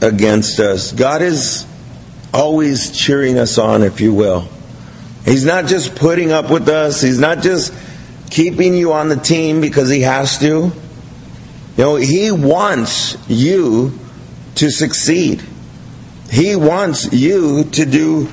against 0.00 0.60
us? 0.60 0.92
God 0.92 1.22
is 1.22 1.66
always 2.32 2.90
cheering 2.90 3.38
us 3.38 3.58
on, 3.58 3.82
if 3.82 4.00
you 4.00 4.12
will. 4.12 4.48
He's 5.28 5.44
not 5.44 5.66
just 5.66 5.94
putting 5.94 6.32
up 6.32 6.50
with 6.50 6.70
us, 6.70 7.02
He's 7.02 7.18
not 7.18 7.42
just 7.42 7.74
keeping 8.30 8.74
you 8.74 8.94
on 8.94 9.10
the 9.10 9.16
team 9.16 9.60
because 9.60 9.90
He 9.90 10.00
has 10.00 10.38
to. 10.38 10.46
You 10.46 10.72
know, 11.76 11.96
He 11.96 12.30
wants 12.30 13.18
you 13.28 13.98
to 14.54 14.70
succeed. 14.70 15.42
He 16.30 16.56
wants 16.56 17.12
you 17.12 17.64
to 17.64 17.84
do 17.84 18.28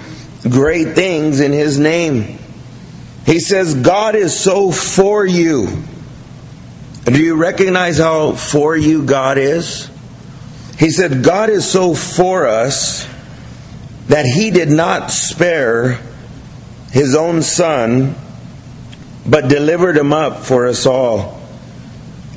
great 0.49 0.93
things 0.93 1.41
in 1.41 1.51
His 1.51 1.77
name. 1.77 2.39
He 3.25 3.41
says, 3.41 3.75
God 3.75 4.15
is 4.15 4.39
so 4.39 4.71
for 4.71 5.25
you. 5.25 5.83
Do 7.03 7.21
you 7.21 7.35
recognize 7.35 7.97
how 7.97 8.35
for 8.35 8.77
you 8.77 9.03
God 9.03 9.37
is? 9.37 9.89
He 10.79 10.91
said, 10.91 11.25
God 11.25 11.49
is 11.49 11.69
so 11.69 11.93
for 11.93 12.47
us 12.47 13.05
that 14.07 14.25
He 14.25 14.51
did 14.51 14.69
not 14.69 15.11
spare 15.11 15.99
His 16.95 17.13
own 17.13 17.41
Son, 17.41 18.15
but 19.27 19.49
delivered 19.49 19.97
Him 19.97 20.13
up 20.13 20.45
for 20.45 20.65
us 20.65 20.85
all. 20.85 21.41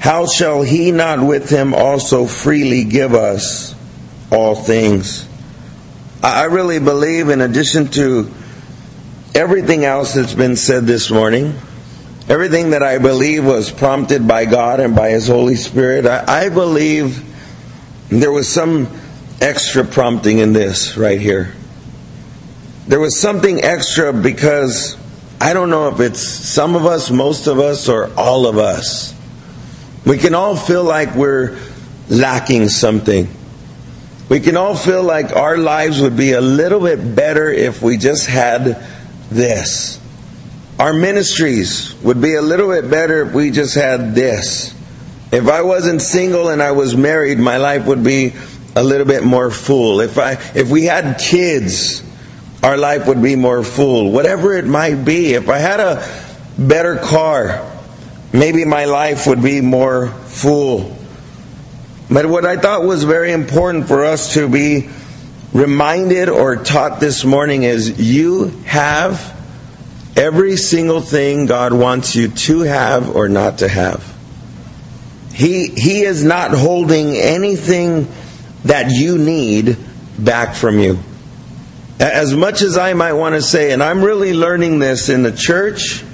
How 0.01 0.27
shall 0.27 0.62
He 0.62 0.90
not 0.90 1.25
with 1.25 1.49
Him 1.49 1.75
also 1.75 2.27
freely 2.27 2.83
give 2.83 3.14
us 3.14 3.77
all 4.33 4.57
things? 4.57 5.29
I 6.25 6.47
really 6.47 6.81
believe, 6.81 7.29
in 7.29 7.40
addition 7.40 7.87
to 7.92 8.29
everything 9.33 9.85
else 9.85 10.14
that's 10.14 10.35
been 10.35 10.57
said 10.57 10.87
this 10.87 11.09
morning, 11.09 11.55
everything 12.29 12.71
that 12.71 12.83
I 12.83 12.99
believe 12.99 13.47
was 13.47 13.71
prompted 13.71 14.27
by 14.27 14.44
God 14.44 14.81
and 14.81 14.97
by 14.97 15.11
His 15.11 15.29
Holy 15.29 15.55
Spirit, 15.55 16.05
I, 16.05 16.47
I 16.47 16.49
believe 16.49 17.25
there 18.09 18.33
was 18.33 18.53
some 18.53 18.88
extra 19.40 19.85
prompting 19.85 20.38
in 20.38 20.53
this 20.53 20.97
right 20.97 21.21
here. 21.21 21.55
There 22.88 22.98
was 22.98 23.20
something 23.20 23.62
extra 23.62 24.14
because 24.14 24.96
I 25.38 25.53
don't 25.53 25.68
know 25.68 25.88
if 25.88 26.01
it's 26.01 26.22
some 26.22 26.74
of 26.74 26.87
us, 26.87 27.11
most 27.11 27.46
of 27.46 27.59
us, 27.59 27.87
or 27.87 28.11
all 28.16 28.46
of 28.46 28.57
us. 28.57 29.14
We 30.07 30.16
can 30.16 30.35
all 30.35 30.57
feel 30.57 30.85
like 30.85 31.14
we're 31.14 31.59
lacking 32.09 32.70
something. 32.70 33.29
We 34.31 34.40
can 34.40 34.57
all 34.57 34.74
feel 34.74 35.03
like 35.03 35.37
our 35.37 35.59
lives 35.59 36.01
would 36.01 36.16
be 36.16 36.33
a 36.33 36.40
little 36.40 36.81
bit 36.81 37.14
better 37.14 37.53
if 37.53 37.83
we 37.83 37.98
just 37.98 38.27
had 38.27 38.83
this. 39.29 40.01
Our 40.79 40.94
ministries 40.94 41.94
would 42.03 42.22
be 42.22 42.37
a 42.37 42.42
little 42.42 42.70
bit 42.70 42.90
better 42.90 43.27
if 43.27 43.35
we 43.35 43.51
just 43.51 43.74
had 43.74 44.14
this. 44.14 44.74
If 45.31 45.46
I 45.46 45.61
wasn't 45.61 46.01
single 46.01 46.48
and 46.48 46.62
I 46.62 46.72
was 46.72 46.96
married, 46.96 47.38
my 47.38 47.59
life 47.59 47.85
would 47.85 48.03
be 48.03 48.33
a 48.74 48.83
little 48.83 49.07
bit 49.07 49.24
more 49.24 49.51
full. 49.51 50.01
If 50.01 50.16
I 50.16 50.33
if 50.55 50.70
we 50.70 50.85
had 50.85 51.18
kids, 51.18 52.03
our 52.62 52.77
life 52.77 53.07
would 53.07 53.23
be 53.23 53.37
more 53.37 53.62
full. 53.62 54.11
Whatever 54.11 54.55
it 54.55 54.66
might 54.66 55.05
be. 55.05 55.35
If 55.35 55.49
I 55.49 55.59
had 55.59 55.81
a 55.81 56.07
better 56.59 56.97
car, 56.97 57.71
maybe 58.33 58.64
my 58.64 58.87
life 58.87 59.27
would 59.27 59.42
be 59.42 59.61
more 59.61 60.09
full. 60.09 60.97
But 62.11 62.27
what 62.27 62.44
I 62.44 62.57
thought 62.57 62.85
was 62.85 63.05
very 63.05 63.33
important 63.33 63.87
for 63.87 64.05
us 64.05 64.35
to 64.35 64.49
be 64.49 64.88
reminded 65.53 66.29
or 66.29 66.57
taught 66.57 67.01
this 67.01 67.25
morning 67.25 67.62
is 67.62 68.01
you 68.01 68.49
have 68.64 69.37
every 70.16 70.57
single 70.57 71.01
thing 71.01 71.47
God 71.47 71.73
wants 71.73 72.16
you 72.16 72.29
to 72.29 72.61
have 72.61 73.14
or 73.14 73.29
not 73.29 73.59
to 73.59 73.68
have. 73.68 74.14
He, 75.33 75.68
he 75.68 76.01
is 76.01 76.25
not 76.25 76.51
holding 76.51 77.14
anything 77.14 78.09
that 78.64 78.90
you 78.90 79.18
need 79.18 79.77
back 80.18 80.55
from 80.55 80.81
you. 80.81 80.99
As 82.00 82.34
much 82.34 82.62
as 82.62 82.78
I 82.78 82.94
might 82.94 83.14
want 83.14 83.34
to 83.34 83.42
say, 83.42 83.72
and 83.72 83.82
I'm 83.82 84.02
really 84.02 84.32
learning 84.32 84.78
this 84.78 85.08
in 85.08 85.22
the 85.22 85.32
church, 85.32 86.04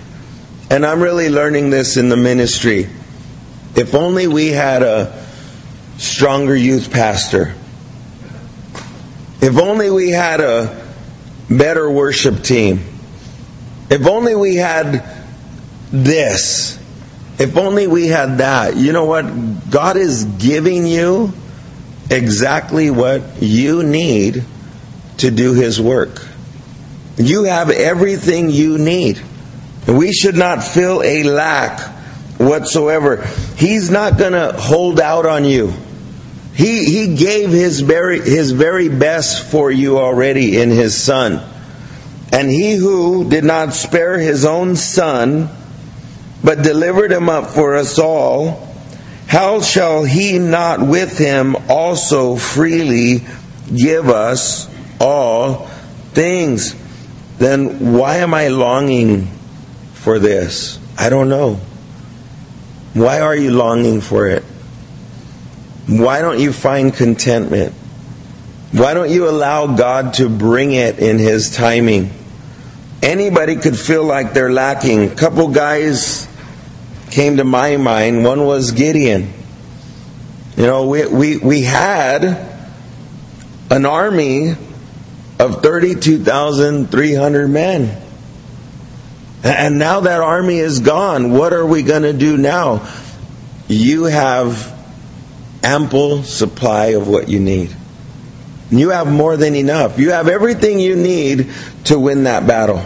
and 0.71 0.85
I'm 0.85 1.01
really 1.01 1.29
learning 1.29 1.71
this 1.71 1.97
in 1.97 2.09
the 2.09 2.17
ministry. 2.17 2.89
If 3.77 3.95
only 3.95 4.27
we 4.27 4.49
had 4.49 4.83
a 4.83 5.27
stronger 5.99 6.57
youth 6.57 6.91
pastor 6.91 7.55
if 9.45 9.59
only 9.59 9.91
we 9.91 10.09
had 10.09 10.41
a 10.41 10.83
better 11.51 11.91
worship 11.91 12.43
team. 12.43 12.81
If 13.91 14.07
only 14.07 14.35
we 14.35 14.57
had 14.57 15.05
this. 15.93 16.79
If 17.39 17.55
only 17.59 17.87
we 17.87 18.07
had 18.07 18.39
that. 18.39 18.75
You 18.75 18.95
know 18.95 19.05
what? 19.05 19.71
God 19.71 19.99
is 19.99 20.25
giving 20.25 20.87
you 20.87 21.35
exactly 22.11 22.89
what 22.89 23.43
you 23.43 23.83
need 23.83 24.45
to 25.19 25.31
do 25.31 25.55
His 25.55 25.81
work. 25.81 26.27
You 27.17 27.45
have 27.45 27.71
everything 27.71 28.51
you 28.51 28.79
need. 28.79 29.21
We 29.87 30.13
should 30.13 30.37
not 30.37 30.65
feel 30.65 31.03
a 31.03 31.23
lack 31.23 31.81
whatsoever. 32.39 33.25
He's 33.57 33.91
not 33.91 34.19
going 34.19 34.33
to 34.33 34.53
hold 34.53 34.99
out 34.99 35.27
on 35.27 35.45
you. 35.45 35.73
He, 36.55 36.85
he 36.85 37.17
gave 37.17 37.51
his 37.51 37.81
very, 37.81 38.21
his 38.21 38.53
very 38.53 38.89
best 38.89 39.51
for 39.51 39.71
you 39.71 39.99
already 39.99 40.61
in 40.61 40.71
his 40.71 40.97
Son. 40.97 41.43
And 42.33 42.51
he 42.51 42.75
who 42.75 43.29
did 43.29 43.45
not 43.45 43.75
spare 43.75 44.19
his 44.19 44.45
own 44.45 44.77
Son, 44.77 45.49
but 46.43 46.63
delivered 46.63 47.13
him 47.13 47.29
up 47.29 47.51
for 47.51 47.75
us 47.75 47.99
all, 47.99 48.73
how 49.27 49.61
shall 49.61 50.05
he 50.05 50.39
not 50.39 50.81
with 50.81 51.19
him 51.19 51.57
also 51.69 52.37
freely 52.37 53.25
give 53.75 54.09
us 54.09 54.69
all 55.01 55.67
things? 56.13 56.75
Then 57.39 57.95
why 57.95 58.19
am 58.19 58.35
I 58.35 58.49
longing 58.49 59.27
for 59.95 60.19
this? 60.19 60.79
I 60.99 61.09
don't 61.09 61.29
know. 61.29 61.61
Why 62.95 63.21
are 63.21 63.35
you 63.35 63.51
longing 63.51 64.01
for 64.01 64.29
it? 64.29 64.45
Why 65.87 66.23
don't 66.23 66.39
you 66.39 66.53
find 66.53 66.95
contentment? 66.95 67.75
Why 68.73 68.95
don't 68.95 69.11
you 69.11 69.29
allow 69.29 69.67
God 69.77 70.15
to 70.15 70.29
bring 70.29 70.73
it 70.73 70.99
in 70.99 71.19
His 71.19 71.55
timing? 71.55 72.11
Anybody 73.03 73.57
could 73.57 73.79
feel 73.79 74.05
like 74.05 74.33
they're 74.33 74.53
lacking. 74.53 75.11
A 75.11 75.15
couple 75.15 75.49
guys 75.49 76.27
came 77.11 77.37
to 77.37 77.45
my 77.45 77.77
mind. 77.77 78.25
One 78.25 78.47
was 78.47 78.71
Gideon. 78.71 79.33
You 80.57 80.67
know, 80.67 80.87
we, 80.87 81.07
we, 81.07 81.37
we 81.37 81.63
had 81.63 82.25
an 83.71 83.87
army 83.87 84.55
of 85.39 85.63
32,300 85.63 87.49
men. 87.49 88.03
And 89.43 89.79
now 89.79 90.01
that 90.01 90.21
army 90.21 90.59
is 90.59 90.81
gone. 90.81 91.33
What 91.33 91.53
are 91.53 91.67
we 91.67 91.83
going 91.83 92.03
to 92.03 92.13
do 92.13 92.37
now? 92.37 92.89
You 93.69 94.05
have 94.05 94.73
ample 95.63 96.23
supply 96.23 96.87
of 96.89 97.09
what 97.09 97.29
you 97.29 97.41
need. 97.41 97.75
You 98.71 98.91
have 98.91 99.11
more 99.11 99.37
than 99.37 99.55
enough. 99.55 99.99
You 99.99 100.11
have 100.11 100.29
everything 100.29 100.81
you 100.81 100.97
need 100.97 101.53
to 101.85 101.99
win 101.99 102.25
that 102.25 102.47
battle. 102.47 102.85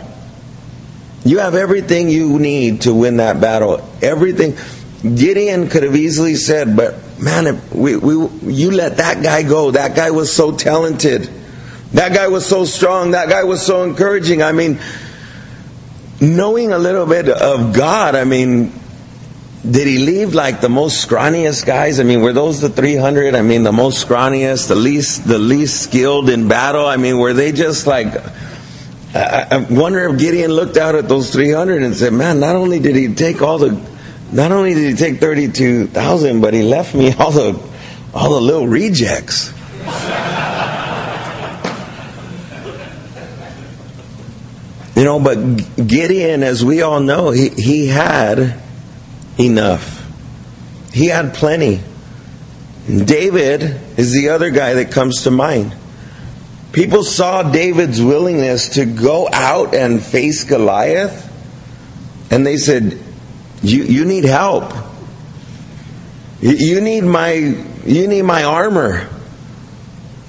You 1.24 1.38
have 1.38 1.54
everything 1.54 2.08
you 2.08 2.38
need 2.38 2.82
to 2.82 2.94
win 2.94 3.18
that 3.18 3.40
battle. 3.40 3.88
Everything. 4.02 4.56
Gideon 5.02 5.68
could 5.68 5.84
have 5.84 5.94
easily 5.94 6.34
said, 6.34 6.76
but 6.76 7.20
man, 7.20 7.60
we, 7.72 7.96
we, 7.96 8.28
you 8.52 8.72
let 8.72 8.96
that 8.96 9.22
guy 9.22 9.42
go. 9.42 9.70
That 9.70 9.94
guy 9.94 10.10
was 10.10 10.32
so 10.32 10.56
talented. 10.56 11.30
That 11.92 12.12
guy 12.12 12.28
was 12.28 12.46
so 12.46 12.64
strong. 12.64 13.12
That 13.12 13.28
guy 13.28 13.44
was 13.44 13.64
so 13.64 13.84
encouraging. 13.84 14.42
I 14.42 14.52
mean, 14.52 14.78
knowing 16.20 16.72
a 16.72 16.78
little 16.78 17.06
bit 17.06 17.28
of 17.28 17.72
God, 17.74 18.14
I 18.14 18.24
mean, 18.24 18.72
did 19.68 19.86
he 19.86 19.98
leave 19.98 20.34
like 20.34 20.60
the 20.60 20.68
most 20.68 21.06
scrawniest 21.06 21.66
guys? 21.66 21.98
I 21.98 22.04
mean, 22.04 22.20
were 22.20 22.32
those 22.32 22.60
the 22.60 22.68
300? 22.68 23.34
I 23.34 23.42
mean, 23.42 23.62
the 23.62 23.72
most 23.72 24.06
scrawniest, 24.06 24.68
the 24.68 24.74
least, 24.74 25.26
the 25.26 25.38
least 25.38 25.82
skilled 25.82 26.30
in 26.30 26.46
battle? 26.46 26.86
I 26.86 26.96
mean, 26.96 27.18
were 27.18 27.32
they 27.32 27.52
just 27.52 27.86
like, 27.86 28.14
I, 29.14 29.66
wonder 29.70 30.08
if 30.08 30.18
Gideon 30.18 30.52
looked 30.52 30.76
out 30.76 30.94
at 30.94 31.08
those 31.08 31.32
300 31.32 31.82
and 31.82 31.96
said, 31.96 32.12
man, 32.12 32.40
not 32.40 32.54
only 32.54 32.78
did 32.78 32.94
he 32.94 33.14
take 33.14 33.42
all 33.42 33.58
the, 33.58 33.80
not 34.30 34.52
only 34.52 34.74
did 34.74 34.90
he 34.90 34.96
take 34.96 35.20
32,000, 35.20 36.40
but 36.40 36.54
he 36.54 36.62
left 36.62 36.94
me 36.94 37.12
all 37.14 37.32
the, 37.32 37.60
all 38.14 38.34
the 38.34 38.40
little 38.40 38.68
rejects. 38.68 39.52
You 44.98 45.04
know, 45.04 45.20
but 45.20 45.36
Gideon, 45.76 46.42
as 46.42 46.64
we 46.64 46.82
all 46.82 46.98
know, 46.98 47.30
he, 47.30 47.50
he 47.50 47.86
had 47.86 48.60
enough. 49.38 50.04
He 50.92 51.06
had 51.06 51.34
plenty. 51.34 51.80
David 52.84 53.62
is 53.96 54.12
the 54.12 54.30
other 54.30 54.50
guy 54.50 54.74
that 54.74 54.90
comes 54.90 55.22
to 55.22 55.30
mind. 55.30 55.72
People 56.72 57.04
saw 57.04 57.44
David's 57.44 58.02
willingness 58.02 58.70
to 58.70 58.86
go 58.86 59.28
out 59.32 59.72
and 59.72 60.02
face 60.02 60.42
Goliath, 60.42 61.26
and 62.32 62.44
they 62.44 62.56
said, 62.56 62.98
"You 63.62 63.84
you 63.84 64.04
need 64.04 64.24
help. 64.24 64.72
You, 66.40 66.80
need 66.80 67.04
my 67.04 67.34
you 67.34 68.08
need 68.08 68.22
my 68.22 68.42
armor. 68.42 69.08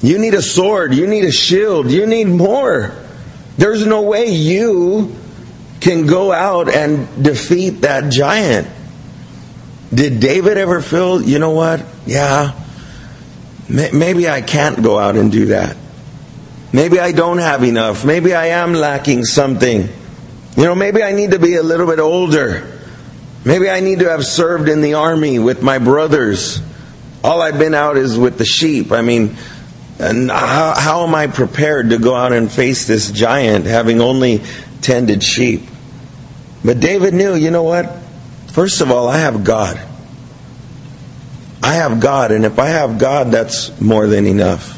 You 0.03 0.19
need 0.19 0.35
a 0.35 0.43
sword. 0.43 0.93
You 0.93 1.07
need 1.07 1.25
a 1.25 1.31
shield. 1.31 1.89
You 1.89 2.05
need 2.05 2.25
more. 2.25 2.93
There's 3.59 3.85
no 3.85 4.01
way 4.03 4.27
you 4.27 5.13
can 5.81 6.07
go 6.07 6.31
out 6.31 6.73
and 6.73 7.23
defeat 7.23 7.81
that 7.81 8.09
giant." 8.09 8.67
Did 9.93 10.19
David 10.19 10.57
ever 10.57 10.81
feel, 10.81 11.21
you 11.21 11.39
know 11.39 11.49
what? 11.49 11.81
Yeah, 12.05 12.53
maybe 13.67 14.29
I 14.29 14.41
can't 14.41 14.81
go 14.81 14.97
out 14.97 15.15
and 15.15 15.31
do 15.31 15.47
that. 15.47 15.75
Maybe 16.71 16.99
I 16.99 17.11
don't 17.11 17.39
have 17.39 17.63
enough. 17.63 18.05
Maybe 18.05 18.33
I 18.33 18.47
am 18.47 18.73
lacking 18.73 19.25
something. 19.25 19.89
You 20.55 20.63
know, 20.63 20.75
maybe 20.75 21.03
I 21.03 21.11
need 21.11 21.31
to 21.31 21.39
be 21.39 21.55
a 21.55 21.63
little 21.63 21.87
bit 21.87 21.99
older. 21.99 22.79
Maybe 23.43 23.69
I 23.69 23.81
need 23.81 23.99
to 23.99 24.09
have 24.09 24.25
served 24.25 24.69
in 24.69 24.81
the 24.81 24.93
army 24.93 25.39
with 25.39 25.61
my 25.61 25.79
brothers. 25.79 26.61
All 27.23 27.41
I've 27.41 27.59
been 27.59 27.73
out 27.73 27.97
is 27.97 28.17
with 28.17 28.37
the 28.37 28.45
sheep. 28.45 28.91
I 28.91 29.01
mean, 29.01 29.35
and 29.99 30.31
how, 30.31 30.73
how 30.77 31.03
am 31.05 31.13
I 31.13 31.27
prepared 31.27 31.89
to 31.89 31.97
go 31.97 32.15
out 32.15 32.31
and 32.31 32.49
face 32.49 32.87
this 32.87 33.11
giant 33.11 33.65
having 33.65 33.99
only 33.99 34.41
tended 34.81 35.21
sheep? 35.21 35.63
But 36.63 36.79
David 36.79 37.13
knew, 37.13 37.35
you 37.35 37.51
know 37.51 37.63
what? 37.63 37.97
First 38.47 38.79
of 38.81 38.91
all, 38.91 39.09
I 39.09 39.17
have 39.17 39.43
God. 39.43 39.79
I 41.61 41.73
have 41.73 41.99
God, 41.99 42.31
and 42.31 42.45
if 42.45 42.57
I 42.57 42.67
have 42.67 42.97
God, 42.97 43.31
that's 43.31 43.79
more 43.81 44.07
than 44.07 44.25
enough. 44.25 44.77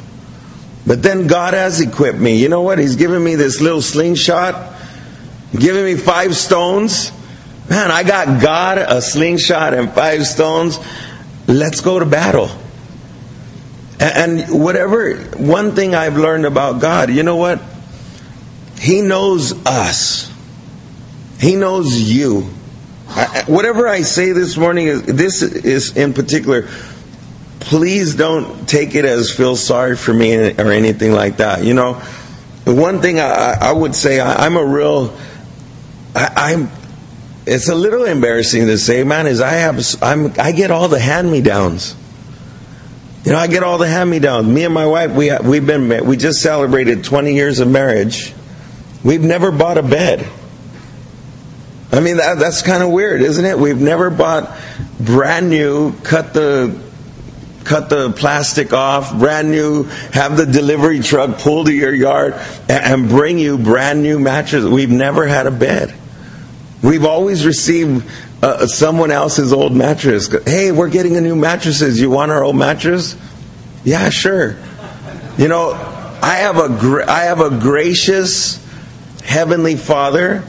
But 0.87 1.03
then 1.03 1.27
God 1.27 1.53
has 1.53 1.79
equipped 1.79 2.17
me. 2.17 2.41
You 2.41 2.49
know 2.49 2.61
what? 2.61 2.79
He's 2.79 2.95
given 2.95 3.23
me 3.23 3.35
this 3.35 3.61
little 3.61 3.83
slingshot, 3.83 4.73
giving 5.53 5.85
me 5.85 5.95
five 5.95 6.35
stones. 6.35 7.11
Man, 7.69 7.91
I 7.91 8.01
got 8.03 8.41
God, 8.41 8.79
a 8.79 9.01
slingshot, 9.01 9.75
and 9.75 9.91
five 9.93 10.25
stones. 10.25 10.79
Let's 11.47 11.81
go 11.81 11.99
to 11.99 12.05
battle. 12.05 12.49
And 14.01 14.63
whatever, 14.63 15.15
one 15.37 15.75
thing 15.75 15.93
I've 15.93 16.17
learned 16.17 16.47
about 16.47 16.81
God, 16.81 17.11
you 17.11 17.21
know 17.21 17.35
what? 17.35 17.61
He 18.79 19.01
knows 19.01 19.53
us. 19.67 20.33
He 21.39 21.55
knows 21.55 22.01
you. 22.01 22.49
I, 23.07 23.43
whatever 23.45 23.87
I 23.87 24.01
say 24.01 24.31
this 24.31 24.57
morning, 24.57 25.01
this 25.01 25.43
is 25.43 25.95
in 25.95 26.13
particular, 26.13 26.67
please 27.59 28.15
don't 28.15 28.67
take 28.67 28.95
it 28.95 29.05
as 29.05 29.29
feel 29.29 29.55
sorry 29.55 29.95
for 29.95 30.13
me 30.15 30.35
or 30.35 30.71
anything 30.71 31.11
like 31.11 31.37
that. 31.37 31.63
You 31.63 31.75
know, 31.75 31.93
one 32.65 33.01
thing 33.01 33.19
I, 33.19 33.55
I 33.61 33.71
would 33.71 33.93
say, 33.93 34.19
I, 34.19 34.47
am 34.47 34.57
a 34.57 34.65
real, 34.65 35.15
I, 36.15 36.53
am 36.53 36.71
it's 37.45 37.69
a 37.69 37.75
little 37.75 38.05
embarrassing 38.05 38.65
to 38.65 38.79
say, 38.79 39.03
man, 39.03 39.27
is 39.27 39.41
I 39.41 39.51
have, 39.53 39.79
I'm, 40.01 40.33
I 40.39 40.53
get 40.53 40.71
all 40.71 40.87
the 40.87 40.99
hand-me-downs. 40.99 41.95
You 43.23 43.33
know, 43.33 43.37
I 43.37 43.47
get 43.47 43.61
all 43.61 43.77
the 43.77 43.87
hand-me-downs. 43.87 44.47
Me 44.47 44.63
and 44.63 44.73
my 44.73 44.87
wife, 44.87 45.11
we, 45.11 45.31
we've 45.37 45.65
been, 45.65 46.05
we 46.05 46.17
just 46.17 46.41
celebrated 46.41 47.03
20 47.03 47.35
years 47.35 47.59
of 47.59 47.67
marriage. 47.67 48.33
We've 49.03 49.21
never 49.21 49.51
bought 49.51 49.77
a 49.77 49.83
bed. 49.83 50.27
I 51.91 51.99
mean, 51.99 52.17
that, 52.17 52.39
that's 52.39 52.61
kind 52.61 52.81
of 52.81 52.89
weird, 52.89 53.21
isn't 53.21 53.43
it? 53.43 53.59
We've 53.59 53.79
never 53.79 54.09
bought 54.09 54.57
brand 54.99 55.49
new, 55.49 55.93
cut 56.01 56.33
the 56.33 56.79
cut 57.63 57.89
the 57.89 58.11
plastic 58.11 58.73
off, 58.73 59.17
brand 59.17 59.51
new, 59.51 59.83
have 60.13 60.35
the 60.35 60.47
delivery 60.47 60.99
truck 60.99 61.37
pull 61.37 61.65
to 61.65 61.71
your 61.71 61.93
yard 61.93 62.33
and 62.67 63.07
bring 63.07 63.37
you 63.37 63.57
brand 63.57 64.01
new 64.01 64.19
mattresses. 64.19 64.67
We've 64.67 64.89
never 64.89 65.27
had 65.27 65.45
a 65.45 65.51
bed. 65.51 65.93
We've 66.81 67.05
always 67.05 67.45
received 67.45 68.09
uh, 68.41 68.65
someone 68.67 69.11
else's 69.11 69.53
old 69.53 69.75
mattress. 69.75 70.29
Hey, 70.45 70.71
we're 70.71 70.89
getting 70.89 71.15
a 71.17 71.21
new 71.21 71.35
mattresses. 71.35 71.99
You 71.99 72.09
want 72.09 72.31
our 72.31 72.43
old 72.43 72.55
mattress? 72.55 73.15
Yeah, 73.83 74.09
sure. 74.09 74.57
You 75.37 75.47
know, 75.47 75.71
I 76.21 76.37
have 76.37 76.57
a 76.57 76.69
gra- 76.69 77.09
I 77.09 77.23
have 77.23 77.39
a 77.39 77.49
gracious 77.49 78.57
heavenly 79.23 79.75
Father 79.75 80.43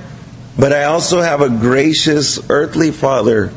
but 0.59 0.73
I 0.73 0.85
also 0.85 1.21
have 1.21 1.41
a 1.41 1.49
gracious 1.49 2.39
earthly 2.51 2.91
Father, 2.91 3.53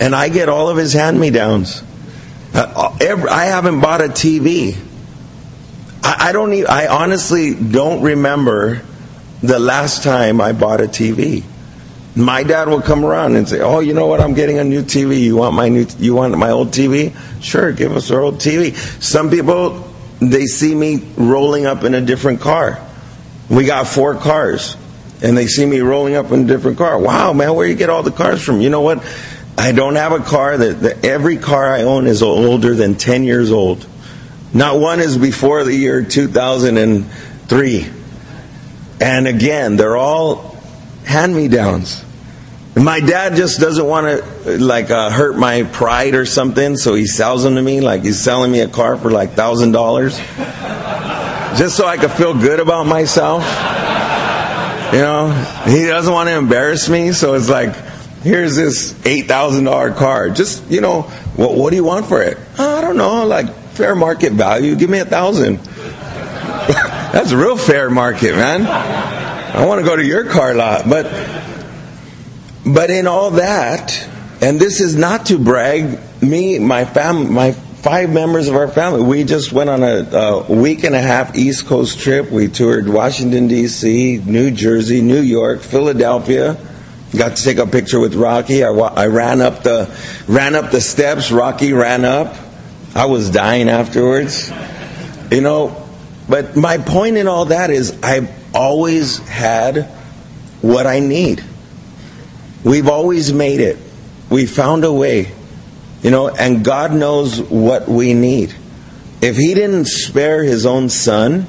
and 0.00 0.14
I 0.14 0.28
get 0.28 0.48
all 0.48 0.68
of 0.68 0.76
His 0.76 0.92
hand 0.92 1.18
me 1.20 1.30
downs. 1.30 1.82
Uh, 2.54 2.96
I 3.00 3.44
haven't 3.46 3.80
bought 3.80 4.00
a 4.00 4.08
TV. 4.08 4.76
I 6.04 6.32
don't. 6.32 6.52
Even, 6.52 6.66
I 6.68 6.88
honestly 6.88 7.54
don't 7.54 8.02
remember 8.02 8.82
the 9.40 9.58
last 9.58 10.02
time 10.02 10.40
I 10.40 10.52
bought 10.52 10.80
a 10.80 10.88
TV. 10.88 11.44
My 12.14 12.42
dad 12.42 12.68
will 12.68 12.82
come 12.82 13.04
around 13.04 13.36
and 13.36 13.48
say, 13.48 13.60
"Oh, 13.60 13.80
you 13.80 13.94
know 13.94 14.06
what? 14.06 14.20
I'm 14.20 14.34
getting 14.34 14.58
a 14.58 14.64
new 14.64 14.82
TV. 14.82 15.20
You 15.20 15.36
want 15.36 15.54
my 15.54 15.68
new? 15.68 15.86
You 15.98 16.14
want 16.14 16.36
my 16.36 16.50
old 16.50 16.72
TV? 16.72 17.14
Sure, 17.40 17.72
give 17.72 17.96
us 17.96 18.10
our 18.10 18.20
old 18.20 18.38
TV." 18.38 18.74
Some 19.02 19.30
people 19.30 19.88
they 20.30 20.46
see 20.46 20.74
me 20.74 21.02
rolling 21.16 21.66
up 21.66 21.84
in 21.84 21.94
a 21.94 22.00
different 22.00 22.40
car. 22.40 22.80
We 23.48 23.64
got 23.64 23.88
four 23.88 24.14
cars 24.14 24.76
and 25.22 25.36
they 25.36 25.46
see 25.46 25.66
me 25.66 25.80
rolling 25.80 26.14
up 26.14 26.30
in 26.32 26.44
a 26.44 26.46
different 26.46 26.78
car. 26.78 26.98
Wow, 26.98 27.32
man, 27.32 27.54
where 27.54 27.66
you 27.66 27.74
get 27.74 27.90
all 27.90 28.02
the 28.02 28.10
cars 28.10 28.42
from? 28.42 28.60
You 28.60 28.70
know 28.70 28.80
what? 28.80 29.04
I 29.56 29.72
don't 29.72 29.96
have 29.96 30.12
a 30.12 30.20
car 30.20 30.56
that, 30.56 30.80
that 30.80 31.04
every 31.04 31.36
car 31.36 31.72
I 31.72 31.82
own 31.82 32.06
is 32.06 32.22
older 32.22 32.74
than 32.74 32.94
10 32.94 33.24
years 33.24 33.50
old. 33.50 33.86
Not 34.54 34.78
one 34.78 35.00
is 35.00 35.18
before 35.18 35.64
the 35.64 35.74
year 35.74 36.02
2003. 36.02 37.90
And 39.00 39.26
again, 39.26 39.76
they're 39.76 39.96
all 39.96 40.51
hand 41.04 41.34
me 41.34 41.48
downs. 41.48 42.04
My 42.74 43.00
dad 43.00 43.36
just 43.36 43.60
doesn't 43.60 43.86
want 43.86 44.06
to 44.06 44.58
like 44.58 44.90
uh, 44.90 45.10
hurt 45.10 45.36
my 45.36 45.64
pride 45.64 46.14
or 46.14 46.24
something, 46.24 46.76
so 46.76 46.94
he 46.94 47.06
sells 47.06 47.42
them 47.42 47.56
to 47.56 47.62
me. 47.62 47.80
Like 47.82 48.02
he's 48.02 48.18
selling 48.18 48.50
me 48.50 48.60
a 48.60 48.68
car 48.68 48.96
for 48.96 49.10
like 49.10 49.32
thousand 49.32 49.72
dollars, 49.72 50.16
just 51.58 51.76
so 51.76 51.86
I 51.86 51.98
could 51.98 52.12
feel 52.12 52.32
good 52.32 52.60
about 52.60 52.86
myself. 52.86 53.42
You 54.92 54.98
know, 55.00 55.30
he 55.66 55.86
doesn't 55.86 56.12
want 56.12 56.28
to 56.30 56.36
embarrass 56.36 56.88
me, 56.88 57.12
so 57.12 57.34
it's 57.34 57.48
like, 57.48 57.74
here's 58.22 58.56
this 58.56 58.98
eight 59.04 59.26
thousand 59.28 59.64
dollar 59.64 59.92
car. 59.92 60.30
Just 60.30 60.70
you 60.70 60.80
know, 60.80 61.02
what, 61.36 61.54
what 61.54 61.70
do 61.70 61.76
you 61.76 61.84
want 61.84 62.06
for 62.06 62.22
it? 62.22 62.38
Oh, 62.58 62.78
I 62.78 62.80
don't 62.80 62.96
know, 62.96 63.26
like 63.26 63.52
fair 63.72 63.94
market 63.94 64.32
value. 64.32 64.76
Give 64.76 64.88
me 64.88 64.98
a 64.98 65.04
thousand. 65.04 65.56
That's 67.12 67.32
a 67.32 67.36
real 67.36 67.58
fair 67.58 67.90
market, 67.90 68.34
man. 68.34 69.21
I 69.54 69.66
want 69.66 69.82
to 69.82 69.86
go 69.86 69.94
to 69.94 70.04
your 70.04 70.24
car 70.24 70.54
lot, 70.54 70.88
but 70.88 71.04
but 72.64 72.88
in 72.88 73.06
all 73.06 73.32
that, 73.32 74.08
and 74.40 74.58
this 74.58 74.80
is 74.80 74.96
not 74.96 75.26
to 75.26 75.38
brag. 75.38 75.98
Me, 76.22 76.58
my 76.58 76.86
family, 76.86 77.26
my 77.30 77.52
five 77.52 78.10
members 78.10 78.48
of 78.48 78.54
our 78.56 78.68
family. 78.68 79.02
We 79.02 79.24
just 79.24 79.52
went 79.52 79.68
on 79.68 79.82
a, 79.82 80.08
a, 80.10 80.52
week 80.52 80.84
and 80.84 80.94
a 80.94 81.00
half 81.00 81.36
East 81.36 81.66
Coast 81.66 81.98
trip. 81.98 82.30
We 82.30 82.48
toured 82.48 82.88
Washington 82.88 83.48
D.C., 83.48 84.22
New 84.24 84.52
Jersey, 84.52 85.02
New 85.02 85.20
York, 85.20 85.60
Philadelphia. 85.60 86.56
Got 87.14 87.36
to 87.36 87.44
take 87.44 87.58
a 87.58 87.66
picture 87.66 88.00
with 88.00 88.14
Rocky. 88.14 88.64
I, 88.64 88.70
I 88.70 89.08
ran 89.08 89.42
up 89.42 89.64
the 89.64 89.94
ran 90.28 90.54
up 90.54 90.70
the 90.70 90.80
steps. 90.80 91.30
Rocky 91.30 91.74
ran 91.74 92.06
up. 92.06 92.36
I 92.94 93.04
was 93.04 93.28
dying 93.28 93.68
afterwards. 93.68 94.50
You 95.30 95.42
know, 95.42 95.86
but 96.26 96.56
my 96.56 96.78
point 96.78 97.18
in 97.18 97.28
all 97.28 97.46
that 97.46 97.68
is 97.68 98.02
I've 98.02 98.41
always 98.62 99.18
had 99.18 99.86
what 100.60 100.86
I 100.86 101.00
need. 101.00 101.42
We've 102.62 102.88
always 102.88 103.32
made 103.32 103.58
it. 103.58 103.76
We 104.30 104.46
found 104.46 104.84
a 104.84 104.92
way. 104.92 105.32
You 106.02 106.12
know, 106.12 106.28
and 106.28 106.64
God 106.64 106.92
knows 106.92 107.40
what 107.40 107.88
we 107.88 108.14
need. 108.14 108.54
If 109.20 109.36
He 109.36 109.54
didn't 109.54 109.86
spare 109.86 110.44
His 110.44 110.64
own 110.64 110.88
Son, 110.90 111.48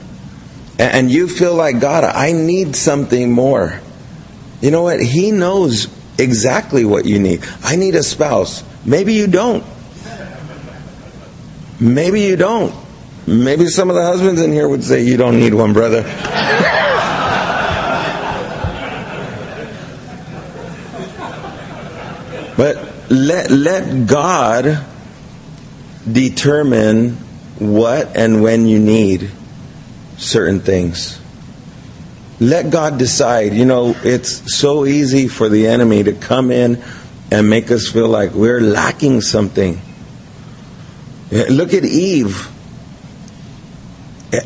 and 0.79 1.11
you 1.11 1.27
feel 1.27 1.53
like, 1.53 1.79
God, 1.79 2.03
I 2.03 2.31
need 2.31 2.75
something 2.75 3.31
more, 3.31 3.79
you 4.59 4.71
know 4.71 4.81
what? 4.81 4.99
He 4.99 5.31
knows 5.31 5.87
exactly 6.17 6.83
what 6.83 7.05
you 7.05 7.19
need. 7.19 7.43
I 7.63 7.75
need 7.75 7.93
a 7.93 8.03
spouse. 8.03 8.63
Maybe 8.85 9.13
you 9.13 9.27
don't. 9.27 9.63
Maybe 11.79 12.21
you 12.21 12.35
don't. 12.37 12.73
Maybe 13.27 13.67
some 13.67 13.89
of 13.89 13.95
the 13.95 14.03
husbands 14.03 14.41
in 14.41 14.51
here 14.51 14.67
would 14.67 14.83
say, 14.83 15.03
You 15.03 15.17
don't 15.17 15.39
need 15.39 15.53
one, 15.53 15.73
brother. 15.73 16.01
but 22.57 23.09
let, 23.09 23.51
let 23.51 24.07
God 24.07 24.85
determine 26.11 27.17
what 27.59 28.15
and 28.15 28.41
when 28.41 28.67
you 28.67 28.79
need 28.79 29.31
certain 30.17 30.59
things. 30.59 31.19
Let 32.39 32.69
God 32.71 32.97
decide. 32.97 33.53
You 33.53 33.65
know, 33.65 33.95
it's 34.03 34.57
so 34.57 34.85
easy 34.85 35.27
for 35.27 35.49
the 35.49 35.67
enemy 35.67 36.03
to 36.03 36.13
come 36.13 36.51
in 36.51 36.83
and 37.31 37.49
make 37.49 37.71
us 37.71 37.89
feel 37.89 38.07
like 38.07 38.33
we're 38.33 38.61
lacking 38.61 39.21
something. 39.21 39.79
Look 41.31 41.73
at 41.73 41.83
Eve. 41.83 42.49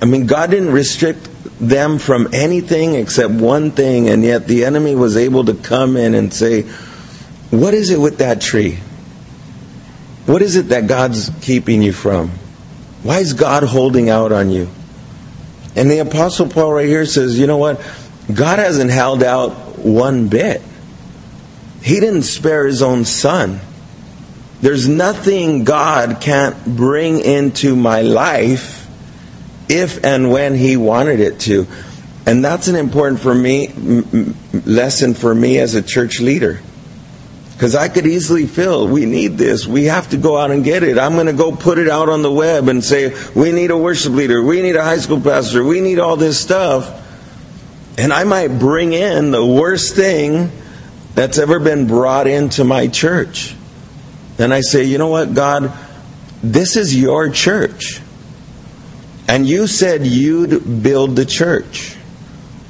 I 0.01 0.05
mean, 0.05 0.26
God 0.26 0.51
didn't 0.51 0.72
restrict 0.72 1.28
them 1.60 1.97
from 1.97 2.30
anything 2.34 2.95
except 2.95 3.34
one 3.34 3.72
thing, 3.72 4.10
and 4.10 4.24
yet 4.24 4.47
the 4.47 4.66
enemy 4.66 4.95
was 4.95 5.18
able 5.18 5.45
to 5.45 5.53
come 5.53 5.97
in 5.97 6.14
and 6.14 6.34
say, 6.34 6.66
What 7.50 7.74
is 7.74 7.91
it 7.91 8.00
with 8.00 8.18
that 8.18 8.41
tree? 8.41 8.80
What 10.26 10.41
is 10.41 10.58
it 10.58 10.70
that 10.70 10.88
God's 10.88 11.32
keeping 11.41 11.82
you 11.82 11.93
from? 11.93 12.30
Why 13.04 13.20
is 13.20 13.34
God 13.34 13.64
holding 13.64 14.10
out 14.10 14.32
on 14.32 14.50
you? 14.50 14.70
And 15.76 15.89
the 15.89 16.00
Apostle 16.00 16.50
Paul 16.50 16.74
right 16.74 16.88
here 16.88 17.06
says, 17.06 17.39
You 17.39 17.48
know 17.48 17.58
what? 17.58 17.80
God 18.34 18.60
hasn't 18.60 18.91
held 18.91 19.24
out 19.24 19.78
one 19.78 20.28
bit. 20.28 20.62
He 21.82 22.00
didn't 22.00 22.24
spare 22.24 22.66
his 22.66 22.82
own 22.82 23.06
son. 23.06 23.62
There's 24.60 24.89
nothing 24.89 25.64
God 25.64 26.20
can't 26.20 26.66
bring 26.66 27.20
into 27.20 27.76
my 27.76 28.02
life 28.02 28.88
if 29.70 30.04
and 30.04 30.32
when 30.32 30.56
he 30.56 30.76
wanted 30.76 31.20
it 31.20 31.39
to. 31.41 31.68
And 32.26 32.43
that's 32.43 32.68
an 32.68 32.76
important 32.76 33.22
for 33.22 33.34
me 33.34 33.70
lesson 34.66 35.14
for 35.14 35.34
me 35.34 35.60
as 35.60 35.76
a 35.76 35.82
church 35.82 36.20
leader. 36.20 36.60
Because 37.58 37.74
I 37.74 37.89
could 37.89 38.05
easily 38.05 38.45
feel 38.45 38.88
we 38.88 39.08
need 39.08 39.39
this. 39.39 39.66
We 39.66 39.86
have 39.86 40.12
to 40.12 40.18
go 40.18 40.38
out 40.38 40.51
and 40.51 40.64
get 40.64 40.84
it. 40.84 40.99
I'm 40.99 41.14
going 41.14 41.26
to 41.26 41.34
go 41.34 41.55
put 41.55 41.80
it 41.80 41.89
out 41.89 42.08
on 42.08 42.22
the 42.22 42.32
web 42.32 42.68
and 42.68 42.84
say, 42.84 43.16
we 43.34 43.51
need 43.51 43.72
a 43.72 43.78
worship 43.78 44.14
leader. 44.14 44.43
We 44.43 44.62
need 44.62 44.76
a 44.76 44.84
high 44.84 44.99
school 44.99 45.20
pastor. 45.20 45.64
We 45.64 45.82
need 45.82 45.97
all 45.97 46.18
this 46.18 46.39
stuff. 46.39 47.03
And 47.97 48.14
I 48.14 48.26
might 48.26 48.60
bring 48.60 48.93
in 48.93 49.32
the 49.32 49.43
worst 49.43 49.95
thing 49.95 50.51
that's 51.16 51.39
ever 51.39 51.60
been 51.60 51.88
brought 51.88 52.28
into 52.28 52.64
my 52.64 52.89
church. 52.89 53.55
And 54.38 54.53
I 54.53 54.62
say, 54.62 54.84
you 54.84 54.99
know 54.99 55.08
what, 55.08 55.34
God, 55.34 55.74
this 56.43 56.76
is 56.76 56.95
your 56.95 57.30
church. 57.30 58.01
And 59.28 59.47
you 59.47 59.66
said 59.66 60.05
you'd 60.05 60.84
build 60.84 61.16
the 61.16 61.26
church. 61.26 61.97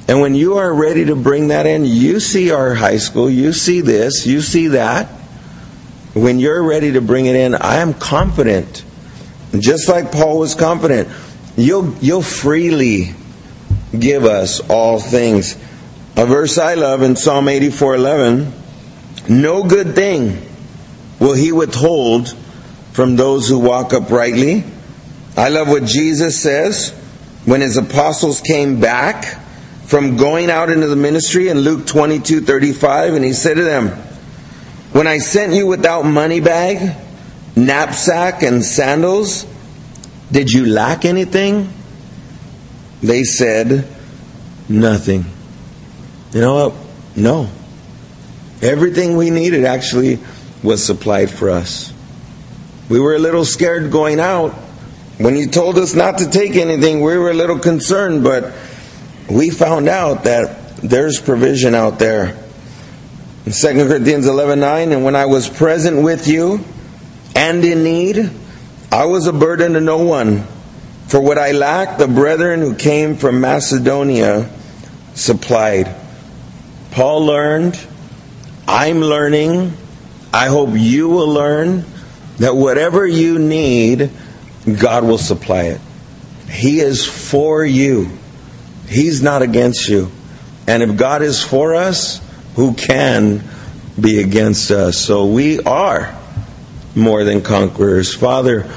And 0.08 0.22
when 0.22 0.34
you 0.34 0.56
are 0.56 0.72
ready 0.72 1.04
to 1.04 1.14
bring 1.14 1.48
that 1.48 1.66
in, 1.66 1.84
you 1.84 2.18
see 2.18 2.50
our 2.50 2.74
high 2.74 2.96
school, 2.96 3.28
you 3.28 3.52
see 3.52 3.82
this, 3.82 4.26
you 4.26 4.40
see 4.40 4.68
that. 4.68 5.06
When 6.14 6.40
you're 6.40 6.62
ready 6.62 6.92
to 6.92 7.02
bring 7.02 7.26
it 7.26 7.36
in, 7.36 7.54
I 7.54 7.76
am 7.76 7.92
confident. 7.92 8.82
Just 9.58 9.86
like 9.86 10.10
Paul 10.10 10.38
was 10.38 10.54
confident, 10.54 11.08
you'll, 11.58 11.94
you'll 11.98 12.22
freely 12.22 13.14
give 13.96 14.24
us 14.24 14.60
all 14.70 14.98
things. 14.98 15.56
A 16.16 16.24
verse 16.24 16.56
I 16.56 16.74
love 16.74 17.02
in 17.02 17.14
Psalm 17.14 17.44
84:11, 17.44 18.50
no 19.28 19.62
good 19.62 19.94
thing 19.94 20.42
will 21.20 21.34
he 21.34 21.52
withhold 21.52 22.34
from 22.92 23.16
those 23.16 23.48
who 23.48 23.58
walk 23.58 23.92
uprightly. 23.92 24.64
I 25.36 25.50
love 25.50 25.68
what 25.68 25.84
Jesus 25.84 26.40
says 26.40 26.90
when 27.44 27.60
his 27.60 27.76
apostles 27.76 28.40
came 28.40 28.80
back 28.80 29.38
from 29.88 30.18
going 30.18 30.50
out 30.50 30.68
into 30.68 30.86
the 30.86 30.96
ministry 30.96 31.48
in 31.48 31.60
Luke 31.60 31.86
22 31.86 32.42
35, 32.42 33.14
and 33.14 33.24
he 33.24 33.32
said 33.32 33.54
to 33.54 33.64
them, 33.64 33.88
When 34.92 35.06
I 35.06 35.16
sent 35.16 35.54
you 35.54 35.66
without 35.66 36.04
money 36.04 36.40
bag, 36.40 36.94
knapsack, 37.56 38.42
and 38.42 38.62
sandals, 38.62 39.46
did 40.30 40.50
you 40.52 40.66
lack 40.66 41.06
anything? 41.06 41.72
They 43.02 43.24
said, 43.24 43.88
Nothing. 44.68 45.24
You 46.32 46.40
know 46.42 46.68
what? 46.68 46.74
No. 47.16 47.48
Everything 48.60 49.16
we 49.16 49.30
needed 49.30 49.64
actually 49.64 50.18
was 50.62 50.84
supplied 50.84 51.30
for 51.30 51.48
us. 51.48 51.94
We 52.90 53.00
were 53.00 53.14
a 53.14 53.18
little 53.18 53.46
scared 53.46 53.90
going 53.90 54.20
out 54.20 54.54
when 55.18 55.34
you 55.34 55.48
told 55.48 55.78
us 55.78 55.94
not 55.94 56.18
to 56.18 56.30
take 56.30 56.54
anything, 56.54 57.02
we 57.02 57.18
were 57.18 57.30
a 57.30 57.34
little 57.34 57.58
concerned, 57.58 58.22
but 58.22 58.52
we 59.30 59.50
found 59.50 59.88
out 59.88 60.24
that 60.24 60.76
there's 60.78 61.20
provision 61.20 61.74
out 61.74 61.98
there. 61.98 62.36
In 63.46 63.52
2 63.52 63.88
Corinthians 63.88 64.26
11 64.26 64.60
9, 64.60 64.92
and 64.92 65.04
when 65.04 65.16
I 65.16 65.26
was 65.26 65.48
present 65.48 66.02
with 66.02 66.28
you 66.28 66.64
and 67.34 67.64
in 67.64 67.84
need, 67.84 68.30
I 68.90 69.06
was 69.06 69.26
a 69.26 69.32
burden 69.32 69.74
to 69.74 69.80
no 69.80 69.98
one. 69.98 70.44
For 71.08 71.20
what 71.20 71.38
I 71.38 71.52
lacked, 71.52 71.98
the 71.98 72.08
brethren 72.08 72.60
who 72.60 72.74
came 72.74 73.16
from 73.16 73.40
Macedonia 73.40 74.50
supplied. 75.14 75.94
Paul 76.90 77.26
learned, 77.26 77.78
I'm 78.66 79.00
learning, 79.00 79.72
I 80.32 80.48
hope 80.48 80.70
you 80.72 81.08
will 81.08 81.28
learn 81.28 81.84
that 82.38 82.54
whatever 82.54 83.06
you 83.06 83.38
need, 83.38 84.10
God 84.80 85.04
will 85.04 85.18
supply 85.18 85.64
it. 85.64 85.80
He 86.50 86.80
is 86.80 87.04
for 87.06 87.64
you. 87.64 88.10
He's 88.88 89.22
not 89.22 89.42
against 89.42 89.88
you. 89.88 90.10
And 90.66 90.82
if 90.82 90.96
God 90.96 91.22
is 91.22 91.42
for 91.42 91.74
us, 91.74 92.20
who 92.56 92.74
can 92.74 93.42
be 94.00 94.20
against 94.20 94.70
us? 94.70 94.98
So 94.98 95.26
we 95.26 95.60
are 95.60 96.16
more 96.94 97.24
than 97.24 97.42
conquerors. 97.42 98.14
Father, 98.14 98.70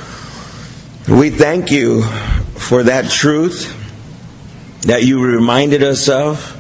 we 1.08 1.30
thank 1.30 1.72
you 1.72 2.04
for 2.04 2.84
that 2.84 3.10
truth 3.10 3.78
that 4.84 5.04
you 5.04 5.24
reminded 5.24 5.84
us 5.84 6.10
of, 6.10 6.58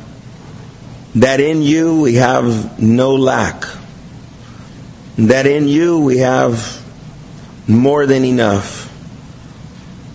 that 1.15 1.39
in 1.39 1.61
you 1.61 2.01
we 2.01 2.15
have 2.15 2.81
no 2.81 3.15
lack, 3.15 3.65
that 5.17 5.45
in 5.45 5.67
you 5.67 5.99
we 5.99 6.17
have 6.19 6.81
more 7.67 8.05
than 8.05 8.23
enough 8.25 8.91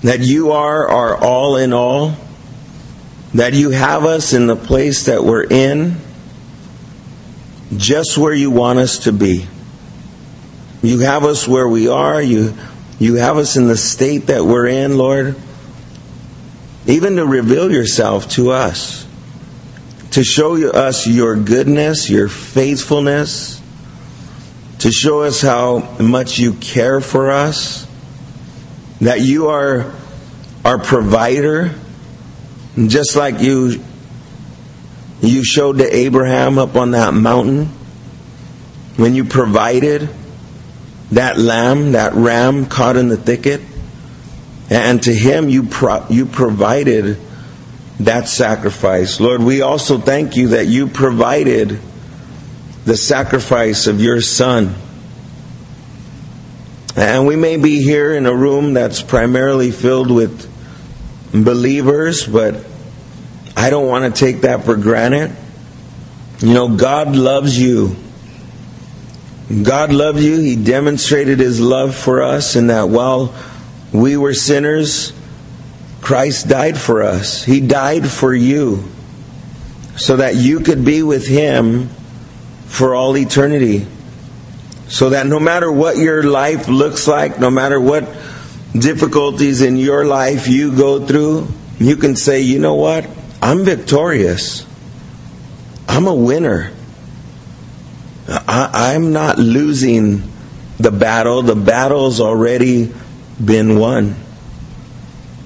that 0.06 0.20
you 0.20 0.52
are 0.52 0.88
our 0.88 1.16
all 1.16 1.56
in 1.56 1.72
all, 1.72 2.14
that 3.36 3.54
you 3.54 3.70
have 3.70 4.04
us 4.04 4.32
in 4.32 4.46
the 4.46 4.56
place 4.56 5.06
that 5.06 5.22
we're 5.22 5.44
in, 5.44 5.96
just 7.76 8.16
where 8.18 8.32
you 8.32 8.50
want 8.50 8.78
us 8.78 9.00
to 9.00 9.12
be. 9.12 9.46
You 10.82 11.00
have 11.00 11.24
us 11.24 11.46
where 11.48 11.68
we 11.68 11.88
are, 11.88 12.20
you, 12.20 12.54
you 12.98 13.14
have 13.14 13.38
us 13.38 13.56
in 13.56 13.66
the 13.66 13.76
state 13.76 14.26
that 14.26 14.44
we're 14.44 14.66
in, 14.66 14.96
Lord, 14.96 15.36
even 16.86 17.16
to 17.16 17.26
reveal 17.26 17.70
yourself 17.70 18.30
to 18.30 18.50
us, 18.50 19.06
to 20.12 20.22
show 20.22 20.70
us 20.70 21.06
your 21.06 21.36
goodness, 21.36 22.08
your 22.08 22.28
faithfulness, 22.28 23.60
to 24.78 24.92
show 24.92 25.22
us 25.22 25.40
how 25.40 25.96
much 25.98 26.38
you 26.38 26.52
care 26.54 27.00
for 27.00 27.30
us 27.30 27.86
that 29.00 29.20
you 29.20 29.48
are 29.48 29.92
our 30.64 30.78
provider, 30.78 31.74
just 32.76 33.16
like 33.16 33.40
you 33.40 33.82
you 35.22 35.42
showed 35.44 35.78
to 35.78 35.96
Abraham 35.96 36.58
up 36.58 36.76
on 36.76 36.90
that 36.90 37.14
mountain 37.14 37.66
when 38.96 39.14
you 39.14 39.24
provided 39.24 40.08
that 41.12 41.38
lamb, 41.38 41.92
that 41.92 42.12
ram 42.14 42.66
caught 42.66 42.96
in 42.96 43.08
the 43.08 43.16
thicket, 43.16 43.60
and 44.68 45.02
to 45.04 45.14
him 45.14 45.48
you 45.48 45.62
pro- 45.64 46.06
you 46.08 46.26
provided 46.26 47.18
that 48.00 48.28
sacrifice. 48.28 49.20
Lord, 49.20 49.42
we 49.42 49.62
also 49.62 49.98
thank 49.98 50.36
you 50.36 50.48
that 50.48 50.66
you 50.66 50.86
provided 50.86 51.78
the 52.84 52.96
sacrifice 52.96 53.86
of 53.86 54.00
your 54.00 54.20
son 54.20 54.74
and 56.96 57.26
we 57.26 57.36
may 57.36 57.58
be 57.58 57.82
here 57.82 58.14
in 58.14 58.24
a 58.24 58.34
room 58.34 58.72
that's 58.72 59.02
primarily 59.02 59.70
filled 59.70 60.10
with 60.10 60.50
believers, 61.32 62.26
but 62.26 62.64
I 63.56 63.70
don't 63.70 63.88
want 63.88 64.14
to 64.14 64.18
take 64.24 64.42
that 64.42 64.64
for 64.64 64.76
granted. 64.76 65.34
You 66.40 66.52
know, 66.52 66.76
God 66.76 67.16
loves 67.16 67.58
you. 67.58 67.96
God 69.62 69.92
loved 69.92 70.20
you. 70.20 70.38
He 70.38 70.56
demonstrated 70.56 71.38
His 71.38 71.60
love 71.60 71.94
for 71.94 72.22
us 72.22 72.56
in 72.56 72.66
that 72.66 72.88
while 72.88 73.34
we 73.92 74.16
were 74.16 74.34
sinners, 74.34 75.12
Christ 76.00 76.48
died 76.48 76.78
for 76.78 77.02
us. 77.02 77.42
He 77.42 77.60
died 77.60 78.08
for 78.08 78.34
you 78.34 78.84
so 79.96 80.16
that 80.16 80.34
you 80.34 80.60
could 80.60 80.84
be 80.84 81.02
with 81.02 81.26
Him 81.26 81.88
for 82.66 82.94
all 82.94 83.16
eternity. 83.16 83.86
So 84.88 85.10
that 85.10 85.26
no 85.26 85.40
matter 85.40 85.70
what 85.72 85.96
your 85.96 86.22
life 86.22 86.68
looks 86.68 87.08
like, 87.08 87.40
no 87.40 87.50
matter 87.50 87.80
what 87.80 88.04
difficulties 88.80 89.62
in 89.62 89.76
your 89.76 90.04
life 90.04 90.48
you 90.48 90.76
go 90.76 91.04
through, 91.04 91.48
you 91.78 91.96
can 91.96 92.16
say, 92.16 92.40
you 92.40 92.58
know 92.58 92.74
what? 92.74 93.06
I'm 93.42 93.64
victorious. 93.64 94.66
I'm 95.88 96.06
a 96.06 96.14
winner. 96.14 96.72
I, 98.28 98.94
am 98.94 99.12
not 99.12 99.38
losing 99.38 100.22
the 100.78 100.90
battle. 100.90 101.42
The 101.42 101.54
battle's 101.54 102.20
already 102.20 102.92
been 103.42 103.78
won. 103.78 104.16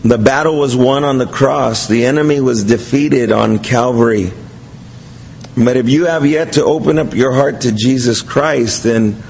The 0.02 0.16
battle 0.16 0.58
was 0.58 0.74
won 0.74 1.04
on 1.04 1.18
the 1.18 1.26
cross. 1.26 1.88
The 1.88 2.06
enemy 2.06 2.40
was 2.40 2.64
defeated 2.64 3.32
on 3.32 3.58
Calvary. 3.58 4.32
But 5.56 5.76
if 5.76 5.88
you 5.88 6.06
have 6.06 6.24
yet 6.24 6.54
to 6.54 6.64
open 6.64 6.98
up 6.98 7.12
your 7.12 7.32
heart 7.32 7.62
to 7.62 7.72
Jesus 7.72 8.22
Christ, 8.22 8.84
then 8.84 9.22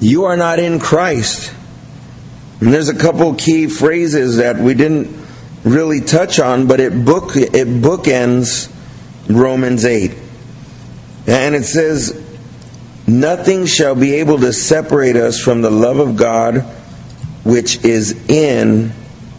you 0.00 0.24
are 0.24 0.36
not 0.36 0.58
in 0.58 0.78
Christ. 0.78 1.52
And 2.60 2.72
there's 2.72 2.88
a 2.88 2.98
couple 2.98 3.34
key 3.34 3.66
phrases 3.68 4.36
that 4.38 4.56
we 4.56 4.74
didn't 4.74 5.16
really 5.64 6.00
touch 6.00 6.40
on, 6.40 6.66
but 6.66 6.80
it 6.80 7.04
book 7.04 7.36
it 7.36 7.68
bookends 7.68 8.72
Romans 9.28 9.84
8. 9.84 10.12
And 11.26 11.54
it 11.54 11.64
says, 11.64 12.24
Nothing 13.06 13.66
shall 13.66 13.94
be 13.94 14.14
able 14.16 14.38
to 14.38 14.52
separate 14.52 15.16
us 15.16 15.40
from 15.40 15.62
the 15.62 15.70
love 15.70 15.98
of 15.98 16.16
God 16.16 16.64
which 17.44 17.84
is 17.84 18.28
in 18.28 18.92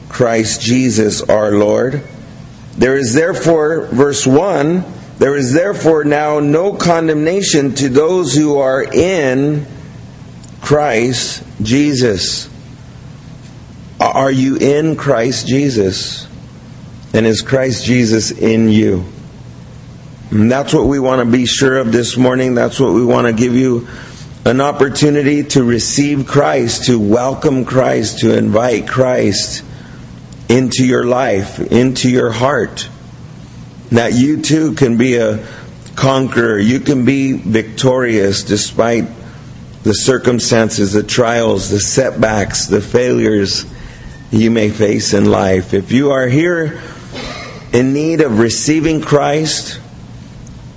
Christ 0.08 0.62
Jesus 0.62 1.22
our 1.22 1.52
Lord. 1.52 2.02
There 2.76 2.98
is 2.98 3.14
therefore, 3.14 3.86
verse 3.86 4.26
1, 4.26 4.84
there 5.20 5.36
is 5.36 5.54
therefore 5.54 6.06
now 6.06 6.40
no 6.40 6.74
condemnation 6.74 7.76
to 7.76 7.90
those 7.90 8.34
who 8.34 8.58
are 8.58 8.82
in 8.82 9.68
Christ 10.62 11.44
Jesus. 11.62 12.50
Are 14.00 14.32
you 14.32 14.56
in 14.56 14.96
Christ 14.96 15.48
Jesus? 15.48 16.26
And 17.14 17.26
is 17.26 17.42
Christ 17.42 17.84
Jesus 17.84 18.32
in 18.32 18.70
you? 18.70 19.04
And 20.32 20.50
that's 20.50 20.74
what 20.74 20.86
we 20.86 21.00
want 21.00 21.26
to 21.26 21.30
be 21.30 21.46
sure 21.46 21.78
of 21.78 21.92
this 21.92 22.16
morning. 22.16 22.56
That's 22.56 22.80
what 22.80 22.94
we 22.94 23.04
want 23.04 23.28
to 23.28 23.34
give 23.34 23.56
you 23.56 23.88
an 24.46 24.62
opportunity 24.62 25.44
to 25.44 25.64
receive 25.64 26.28
Christ, 26.28 26.86
to 26.86 26.98
welcome 26.98 27.66
Christ, 27.66 28.20
to 28.20 28.38
invite 28.38 28.88
Christ 28.88 29.66
into 30.48 30.86
your 30.86 31.04
life, 31.04 31.60
into 31.60 32.10
your 32.10 32.32
heart. 32.32 32.88
That 33.92 34.14
you 34.14 34.42
too 34.42 34.76
can 34.76 34.98
be 34.98 35.16
a 35.16 35.46
conqueror. 35.96 36.58
You 36.58 36.80
can 36.80 37.04
be 37.04 37.34
victorious 37.34 38.44
despite 38.44 39.06
the 39.84 39.94
circumstances, 39.94 40.94
the 40.94 41.04
trials, 41.04 41.70
the 41.70 41.80
setbacks, 41.82 42.68
the 42.68 42.82
failures 42.82 43.66
you 44.32 44.52
may 44.52 44.70
face 44.70 45.14
in 45.14 45.26
life. 45.26 45.74
If 45.74 45.92
you 45.92 46.12
are 46.12 46.28
here 46.28 46.82
in 47.74 47.94
need 47.94 48.22
of 48.22 48.40
receiving 48.40 49.02
Christ, 49.02 49.80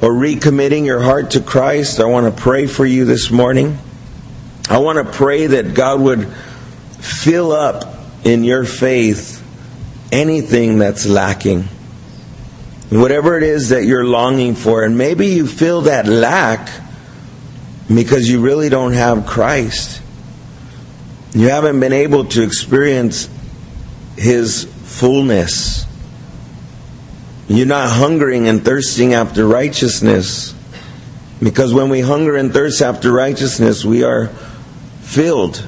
or 0.02 0.10
recommitting 0.10 0.84
your 0.84 1.00
heart 1.00 1.30
to 1.30 1.40
Christ, 1.40 2.00
I 2.00 2.06
want 2.06 2.34
to 2.34 2.42
pray 2.42 2.66
for 2.66 2.84
you 2.84 3.04
this 3.04 3.30
morning. 3.30 3.78
I 4.68 4.78
want 4.78 4.98
to 4.98 5.12
pray 5.12 5.46
that 5.46 5.74
God 5.74 6.00
would 6.00 6.26
fill 6.98 7.52
up 7.52 7.84
in 8.24 8.42
your 8.42 8.64
faith 8.64 9.38
anything 10.10 10.78
that's 10.78 11.06
lacking. 11.06 11.68
Whatever 12.90 13.38
it 13.38 13.44
is 13.44 13.68
that 13.68 13.84
you're 13.84 14.04
longing 14.04 14.56
for, 14.56 14.82
and 14.82 14.98
maybe 14.98 15.28
you 15.28 15.46
feel 15.46 15.82
that 15.82 16.06
lack 16.06 16.68
because 17.86 18.28
you 18.28 18.40
really 18.40 18.68
don't 18.68 18.92
have 18.92 19.24
Christ. 19.24 20.02
You 21.32 21.48
haven't 21.48 21.78
been 21.78 21.92
able 21.92 22.24
to 22.26 22.42
experience 22.42 23.28
His 24.22 24.64
fullness. 24.64 25.84
You're 27.48 27.66
not 27.66 27.90
hungering 27.90 28.48
and 28.48 28.64
thirsting 28.64 29.14
after 29.14 29.46
righteousness. 29.46 30.54
Because 31.42 31.74
when 31.74 31.88
we 31.88 32.00
hunger 32.00 32.36
and 32.36 32.52
thirst 32.52 32.82
after 32.82 33.10
righteousness, 33.10 33.84
we 33.84 34.04
are 34.04 34.28
filled. 35.00 35.66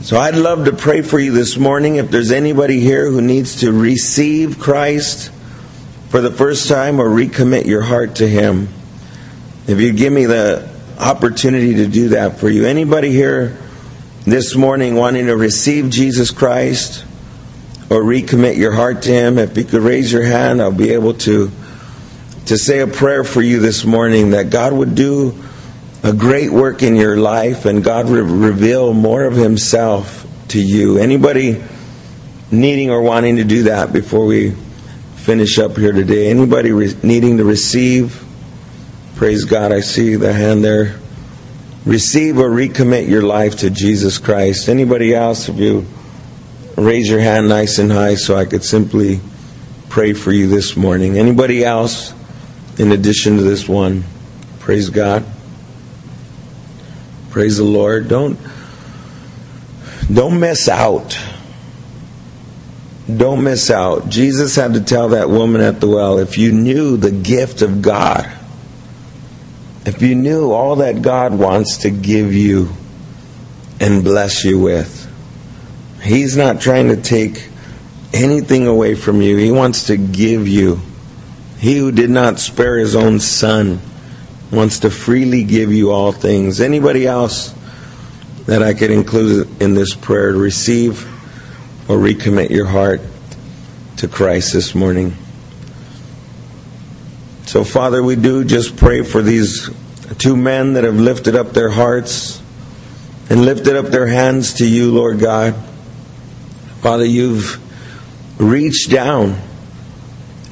So 0.00 0.18
I'd 0.18 0.34
love 0.34 0.64
to 0.64 0.72
pray 0.72 1.02
for 1.02 1.20
you 1.20 1.30
this 1.30 1.56
morning 1.56 1.96
if 1.96 2.10
there's 2.10 2.32
anybody 2.32 2.80
here 2.80 3.08
who 3.08 3.20
needs 3.20 3.60
to 3.60 3.72
receive 3.72 4.58
Christ 4.58 5.30
for 6.08 6.20
the 6.20 6.32
first 6.32 6.68
time 6.68 7.00
or 7.00 7.08
recommit 7.08 7.66
your 7.66 7.82
heart 7.82 8.16
to 8.16 8.28
Him. 8.28 8.68
If 9.68 9.80
you 9.80 9.92
give 9.92 10.12
me 10.12 10.26
the 10.26 10.68
opportunity 10.98 11.74
to 11.74 11.86
do 11.86 12.08
that 12.10 12.38
for 12.38 12.48
you. 12.48 12.66
Anybody 12.66 13.10
here 13.10 13.56
this 14.24 14.54
morning 14.54 14.94
wanting 14.94 15.26
to 15.26 15.36
receive 15.36 15.90
Jesus 15.90 16.30
Christ? 16.30 17.04
Or 17.92 18.02
recommit 18.02 18.56
your 18.56 18.72
heart 18.72 19.02
to 19.02 19.10
Him, 19.10 19.36
if 19.36 19.54
you 19.54 19.64
could 19.64 19.82
raise 19.82 20.10
your 20.10 20.22
hand, 20.22 20.62
I'll 20.62 20.72
be 20.72 20.94
able 20.94 21.12
to 21.14 21.50
to 22.46 22.56
say 22.56 22.80
a 22.80 22.86
prayer 22.86 23.22
for 23.22 23.42
you 23.42 23.60
this 23.60 23.84
morning 23.84 24.30
that 24.30 24.48
God 24.48 24.72
would 24.72 24.94
do 24.94 25.34
a 26.02 26.12
great 26.12 26.50
work 26.50 26.82
in 26.82 26.96
your 26.96 27.18
life 27.18 27.66
and 27.66 27.84
God 27.84 28.08
would 28.08 28.24
reveal 28.24 28.94
more 28.94 29.24
of 29.24 29.34
Himself 29.34 30.26
to 30.48 30.60
you. 30.60 30.96
Anybody 30.96 31.62
needing 32.50 32.90
or 32.90 33.02
wanting 33.02 33.36
to 33.36 33.44
do 33.44 33.64
that 33.64 33.92
before 33.92 34.24
we 34.24 34.52
finish 35.16 35.58
up 35.58 35.76
here 35.76 35.92
today? 35.92 36.30
Anybody 36.30 36.72
re- 36.72 36.96
needing 37.02 37.36
to 37.36 37.44
receive? 37.44 38.24
Praise 39.16 39.44
God, 39.44 39.70
I 39.70 39.80
see 39.80 40.16
the 40.16 40.32
hand 40.32 40.64
there. 40.64 40.98
Receive 41.84 42.38
or 42.38 42.48
recommit 42.48 43.06
your 43.06 43.22
life 43.22 43.58
to 43.58 43.68
Jesus 43.68 44.16
Christ. 44.16 44.70
Anybody 44.70 45.14
else? 45.14 45.50
If 45.50 45.58
you 45.58 45.86
raise 46.76 47.08
your 47.08 47.20
hand 47.20 47.48
nice 47.48 47.78
and 47.78 47.92
high 47.92 48.14
so 48.14 48.36
I 48.36 48.44
could 48.44 48.64
simply 48.64 49.20
pray 49.88 50.12
for 50.12 50.32
you 50.32 50.48
this 50.48 50.76
morning. 50.76 51.18
Anybody 51.18 51.64
else 51.64 52.14
in 52.78 52.92
addition 52.92 53.36
to 53.36 53.42
this 53.42 53.68
one? 53.68 54.04
Praise 54.58 54.90
God. 54.90 55.24
Praise 57.30 57.58
the 57.58 57.64
Lord. 57.64 58.08
Don't 58.08 58.38
don't 60.12 60.40
miss 60.40 60.68
out. 60.68 61.18
Don't 63.14 63.42
miss 63.42 63.70
out. 63.70 64.08
Jesus 64.08 64.54
had 64.56 64.74
to 64.74 64.80
tell 64.80 65.10
that 65.10 65.28
woman 65.28 65.60
at 65.60 65.80
the 65.80 65.88
well, 65.88 66.18
if 66.18 66.38
you 66.38 66.52
knew 66.52 66.96
the 66.96 67.10
gift 67.10 67.62
of 67.62 67.82
God, 67.82 68.30
if 69.84 70.02
you 70.02 70.14
knew 70.14 70.52
all 70.52 70.76
that 70.76 71.02
God 71.02 71.34
wants 71.34 71.78
to 71.78 71.90
give 71.90 72.32
you 72.32 72.68
and 73.80 74.04
bless 74.04 74.44
you 74.44 74.60
with, 74.60 75.01
He's 76.02 76.36
not 76.36 76.60
trying 76.60 76.88
to 76.88 76.96
take 76.96 77.48
anything 78.12 78.66
away 78.66 78.94
from 78.94 79.22
you. 79.22 79.36
He 79.36 79.52
wants 79.52 79.86
to 79.86 79.96
give 79.96 80.48
you. 80.48 80.80
He 81.58 81.78
who 81.78 81.92
did 81.92 82.10
not 82.10 82.40
spare 82.40 82.78
his 82.78 82.96
own 82.96 83.20
son 83.20 83.80
wants 84.50 84.80
to 84.80 84.90
freely 84.90 85.44
give 85.44 85.72
you 85.72 85.92
all 85.92 86.10
things. 86.10 86.60
Anybody 86.60 87.06
else 87.06 87.54
that 88.46 88.62
I 88.62 88.74
could 88.74 88.90
include 88.90 89.62
in 89.62 89.74
this 89.74 89.94
prayer 89.94 90.32
to 90.32 90.38
receive 90.38 91.04
or 91.88 91.96
recommit 91.96 92.50
your 92.50 92.66
heart 92.66 93.00
to 93.98 94.08
Christ 94.08 94.52
this 94.52 94.74
morning? 94.74 95.16
So, 97.46 97.64
Father, 97.64 98.02
we 98.02 98.16
do 98.16 98.44
just 98.44 98.76
pray 98.76 99.02
for 99.02 99.22
these 99.22 99.70
two 100.18 100.36
men 100.36 100.72
that 100.72 100.84
have 100.84 100.96
lifted 100.96 101.36
up 101.36 101.52
their 101.52 101.70
hearts 101.70 102.42
and 103.30 103.44
lifted 103.44 103.76
up 103.76 103.86
their 103.86 104.06
hands 104.06 104.54
to 104.54 104.66
you, 104.66 104.92
Lord 104.92 105.20
God. 105.20 105.54
Father, 106.82 107.04
you've 107.04 107.60
reached 108.40 108.90
down 108.90 109.36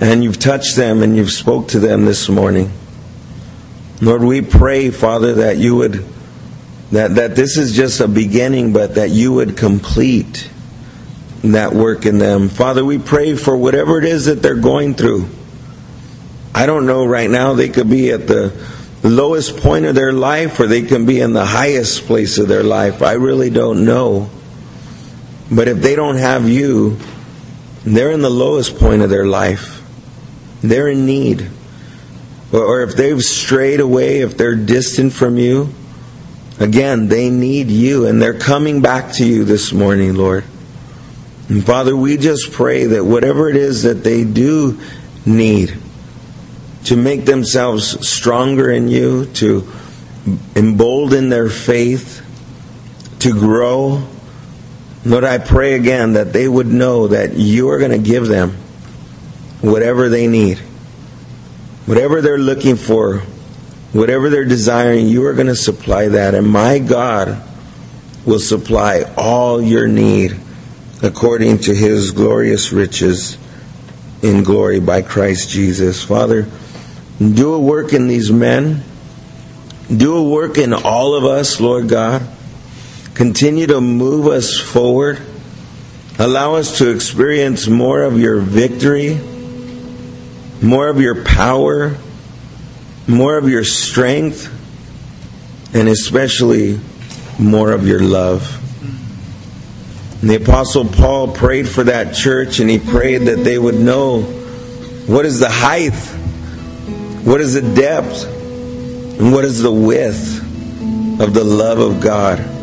and 0.00 0.22
you've 0.22 0.38
touched 0.38 0.76
them 0.76 1.02
and 1.02 1.16
you've 1.16 1.32
spoke 1.32 1.66
to 1.68 1.80
them 1.80 2.04
this 2.04 2.28
morning. 2.28 2.70
Lord, 4.00 4.22
we 4.22 4.40
pray, 4.40 4.90
Father, 4.90 5.34
that 5.34 5.56
you 5.58 5.74
would 5.74 6.04
that, 6.92 7.16
that 7.16 7.34
this 7.34 7.56
is 7.56 7.74
just 7.74 7.98
a 7.98 8.06
beginning, 8.06 8.72
but 8.72 8.94
that 8.94 9.10
you 9.10 9.32
would 9.32 9.56
complete 9.56 10.48
that 11.42 11.72
work 11.72 12.06
in 12.06 12.18
them. 12.18 12.48
Father, 12.48 12.84
we 12.84 12.98
pray 12.98 13.34
for 13.34 13.56
whatever 13.56 13.98
it 13.98 14.04
is 14.04 14.26
that 14.26 14.40
they're 14.40 14.54
going 14.54 14.94
through. 14.94 15.28
I 16.54 16.66
don't 16.66 16.86
know 16.86 17.04
right 17.04 17.28
now, 17.28 17.54
they 17.54 17.70
could 17.70 17.90
be 17.90 18.12
at 18.12 18.28
the 18.28 18.52
lowest 19.02 19.56
point 19.56 19.84
of 19.84 19.96
their 19.96 20.12
life 20.12 20.60
or 20.60 20.68
they 20.68 20.82
can 20.82 21.06
be 21.06 21.20
in 21.20 21.32
the 21.32 21.44
highest 21.44 22.06
place 22.06 22.38
of 22.38 22.46
their 22.46 22.62
life. 22.62 23.02
I 23.02 23.14
really 23.14 23.50
don't 23.50 23.84
know. 23.84 24.30
But 25.50 25.68
if 25.68 25.78
they 25.78 25.96
don't 25.96 26.16
have 26.16 26.48
you, 26.48 26.98
they're 27.84 28.12
in 28.12 28.22
the 28.22 28.30
lowest 28.30 28.78
point 28.78 29.02
of 29.02 29.10
their 29.10 29.26
life. 29.26 29.82
They're 30.62 30.88
in 30.88 31.06
need. 31.06 31.50
Or 32.52 32.82
if 32.82 32.94
they've 32.96 33.22
strayed 33.22 33.80
away, 33.80 34.20
if 34.20 34.36
they're 34.36 34.56
distant 34.56 35.12
from 35.12 35.38
you, 35.38 35.72
again, 36.58 37.08
they 37.08 37.30
need 37.30 37.68
you 37.68 38.06
and 38.06 38.20
they're 38.20 38.38
coming 38.38 38.82
back 38.82 39.12
to 39.14 39.24
you 39.24 39.44
this 39.44 39.72
morning, 39.72 40.14
Lord. 40.14 40.44
And 41.48 41.64
Father, 41.64 41.96
we 41.96 42.16
just 42.16 42.52
pray 42.52 42.86
that 42.86 43.04
whatever 43.04 43.48
it 43.48 43.56
is 43.56 43.82
that 43.84 44.04
they 44.04 44.24
do 44.24 44.78
need 45.26 45.76
to 46.84 46.96
make 46.96 47.24
themselves 47.24 48.08
stronger 48.08 48.70
in 48.70 48.88
you, 48.88 49.26
to 49.26 49.66
embolden 50.54 51.28
their 51.28 51.48
faith, 51.48 52.24
to 53.20 53.32
grow, 53.32 54.06
Lord, 55.04 55.24
I 55.24 55.38
pray 55.38 55.74
again 55.74 56.12
that 56.12 56.32
they 56.32 56.46
would 56.46 56.66
know 56.66 57.08
that 57.08 57.32
you 57.34 57.70
are 57.70 57.78
going 57.78 57.90
to 57.90 57.98
give 57.98 58.26
them 58.26 58.50
whatever 59.62 60.08
they 60.08 60.26
need. 60.26 60.58
Whatever 61.86 62.20
they're 62.20 62.38
looking 62.38 62.76
for, 62.76 63.18
whatever 63.92 64.28
they're 64.28 64.44
desiring, 64.44 65.08
you 65.08 65.24
are 65.24 65.32
going 65.32 65.46
to 65.46 65.56
supply 65.56 66.08
that. 66.08 66.34
And 66.34 66.46
my 66.46 66.78
God 66.78 67.42
will 68.26 68.38
supply 68.38 69.04
all 69.16 69.62
your 69.62 69.88
need 69.88 70.38
according 71.02 71.58
to 71.60 71.74
his 71.74 72.10
glorious 72.10 72.70
riches 72.70 73.38
in 74.22 74.42
glory 74.42 74.80
by 74.80 75.00
Christ 75.00 75.48
Jesus. 75.48 76.04
Father, 76.04 76.46
do 77.18 77.54
a 77.54 77.58
work 77.58 77.94
in 77.94 78.06
these 78.06 78.30
men. 78.30 78.82
Do 79.94 80.16
a 80.16 80.22
work 80.22 80.58
in 80.58 80.74
all 80.74 81.14
of 81.14 81.24
us, 81.24 81.58
Lord 81.58 81.88
God. 81.88 82.22
Continue 83.20 83.66
to 83.66 83.82
move 83.82 84.28
us 84.28 84.58
forward. 84.58 85.20
Allow 86.18 86.54
us 86.54 86.78
to 86.78 86.88
experience 86.88 87.68
more 87.68 88.02
of 88.02 88.18
your 88.18 88.40
victory, 88.40 89.20
more 90.62 90.88
of 90.88 91.02
your 91.02 91.22
power, 91.22 91.98
more 93.06 93.36
of 93.36 93.46
your 93.46 93.62
strength, 93.62 94.48
and 95.74 95.86
especially 95.86 96.80
more 97.38 97.72
of 97.72 97.86
your 97.86 98.00
love. 98.00 98.56
And 100.22 100.30
the 100.30 100.36
Apostle 100.36 100.86
Paul 100.86 101.34
prayed 101.34 101.68
for 101.68 101.84
that 101.84 102.14
church 102.14 102.58
and 102.58 102.70
he 102.70 102.78
prayed 102.78 103.26
that 103.26 103.44
they 103.44 103.58
would 103.58 103.78
know 103.78 104.22
what 104.22 105.26
is 105.26 105.40
the 105.40 105.50
height, 105.50 105.92
what 107.26 107.42
is 107.42 107.52
the 107.52 107.74
depth, 107.74 108.24
and 109.20 109.30
what 109.30 109.44
is 109.44 109.60
the 109.60 109.70
width 109.70 110.40
of 111.20 111.34
the 111.34 111.44
love 111.44 111.80
of 111.80 112.00
God. 112.00 112.59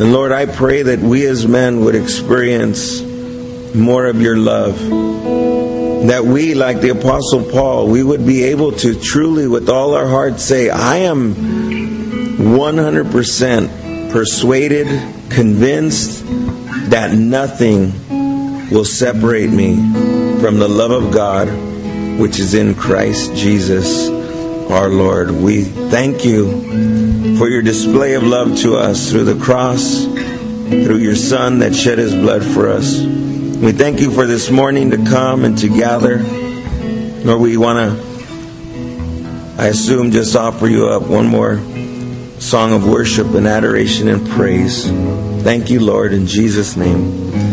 And 0.00 0.12
Lord, 0.14 0.32
I 0.32 0.46
pray 0.46 0.82
that 0.82 0.98
we 0.98 1.26
as 1.26 1.46
men 1.46 1.84
would 1.84 1.94
experience 1.94 3.02
more 3.74 4.06
of 4.06 4.22
your 4.22 4.38
love. 4.38 4.78
That 6.06 6.24
we, 6.24 6.54
like 6.54 6.80
the 6.80 6.88
Apostle 6.88 7.44
Paul, 7.44 7.86
we 7.86 8.02
would 8.02 8.26
be 8.26 8.44
able 8.44 8.72
to 8.72 8.98
truly, 8.98 9.46
with 9.46 9.68
all 9.68 9.92
our 9.92 10.06
hearts, 10.06 10.42
say, 10.42 10.70
I 10.70 11.00
am 11.00 11.34
100% 11.34 14.10
persuaded, 14.10 14.86
convinced 15.28 16.24
that 16.88 17.12
nothing 17.12 17.92
will 18.70 18.86
separate 18.86 19.50
me 19.50 19.76
from 20.40 20.58
the 20.58 20.66
love 20.66 20.92
of 20.92 21.12
God 21.12 21.48
which 22.18 22.38
is 22.38 22.54
in 22.54 22.74
Christ 22.74 23.34
Jesus 23.34 24.08
our 24.70 24.88
Lord. 24.88 25.30
We 25.30 25.64
thank 25.64 26.24
you 26.24 27.09
for 27.36 27.48
your 27.48 27.60
display 27.60 28.14
of 28.14 28.22
love 28.22 28.56
to 28.58 28.76
us 28.76 29.10
through 29.10 29.24
the 29.24 29.38
cross, 29.44 30.04
through 30.04 30.98
your 30.98 31.14
Son 31.14 31.58
that 31.58 31.74
shed 31.74 31.98
his 31.98 32.14
blood 32.14 32.42
for 32.42 32.68
us. 32.70 33.00
We 33.00 33.72
thank 33.72 34.00
you 34.00 34.10
for 34.10 34.26
this 34.26 34.50
morning 34.50 34.90
to 34.92 34.96
come 34.96 35.44
and 35.44 35.58
to 35.58 35.68
gather. 35.68 36.18
Lord, 37.24 37.42
we 37.42 37.58
want 37.58 37.78
to, 37.78 39.56
I 39.58 39.66
assume, 39.66 40.12
just 40.12 40.34
offer 40.34 40.66
you 40.66 40.88
up 40.88 41.02
one 41.02 41.26
more 41.26 41.58
song 42.40 42.72
of 42.72 42.88
worship 42.88 43.26
and 43.34 43.46
adoration 43.46 44.08
and 44.08 44.26
praise. 44.30 44.86
Thank 45.42 45.68
you, 45.68 45.80
Lord, 45.80 46.14
in 46.14 46.26
Jesus' 46.26 46.74
name. 46.74 47.49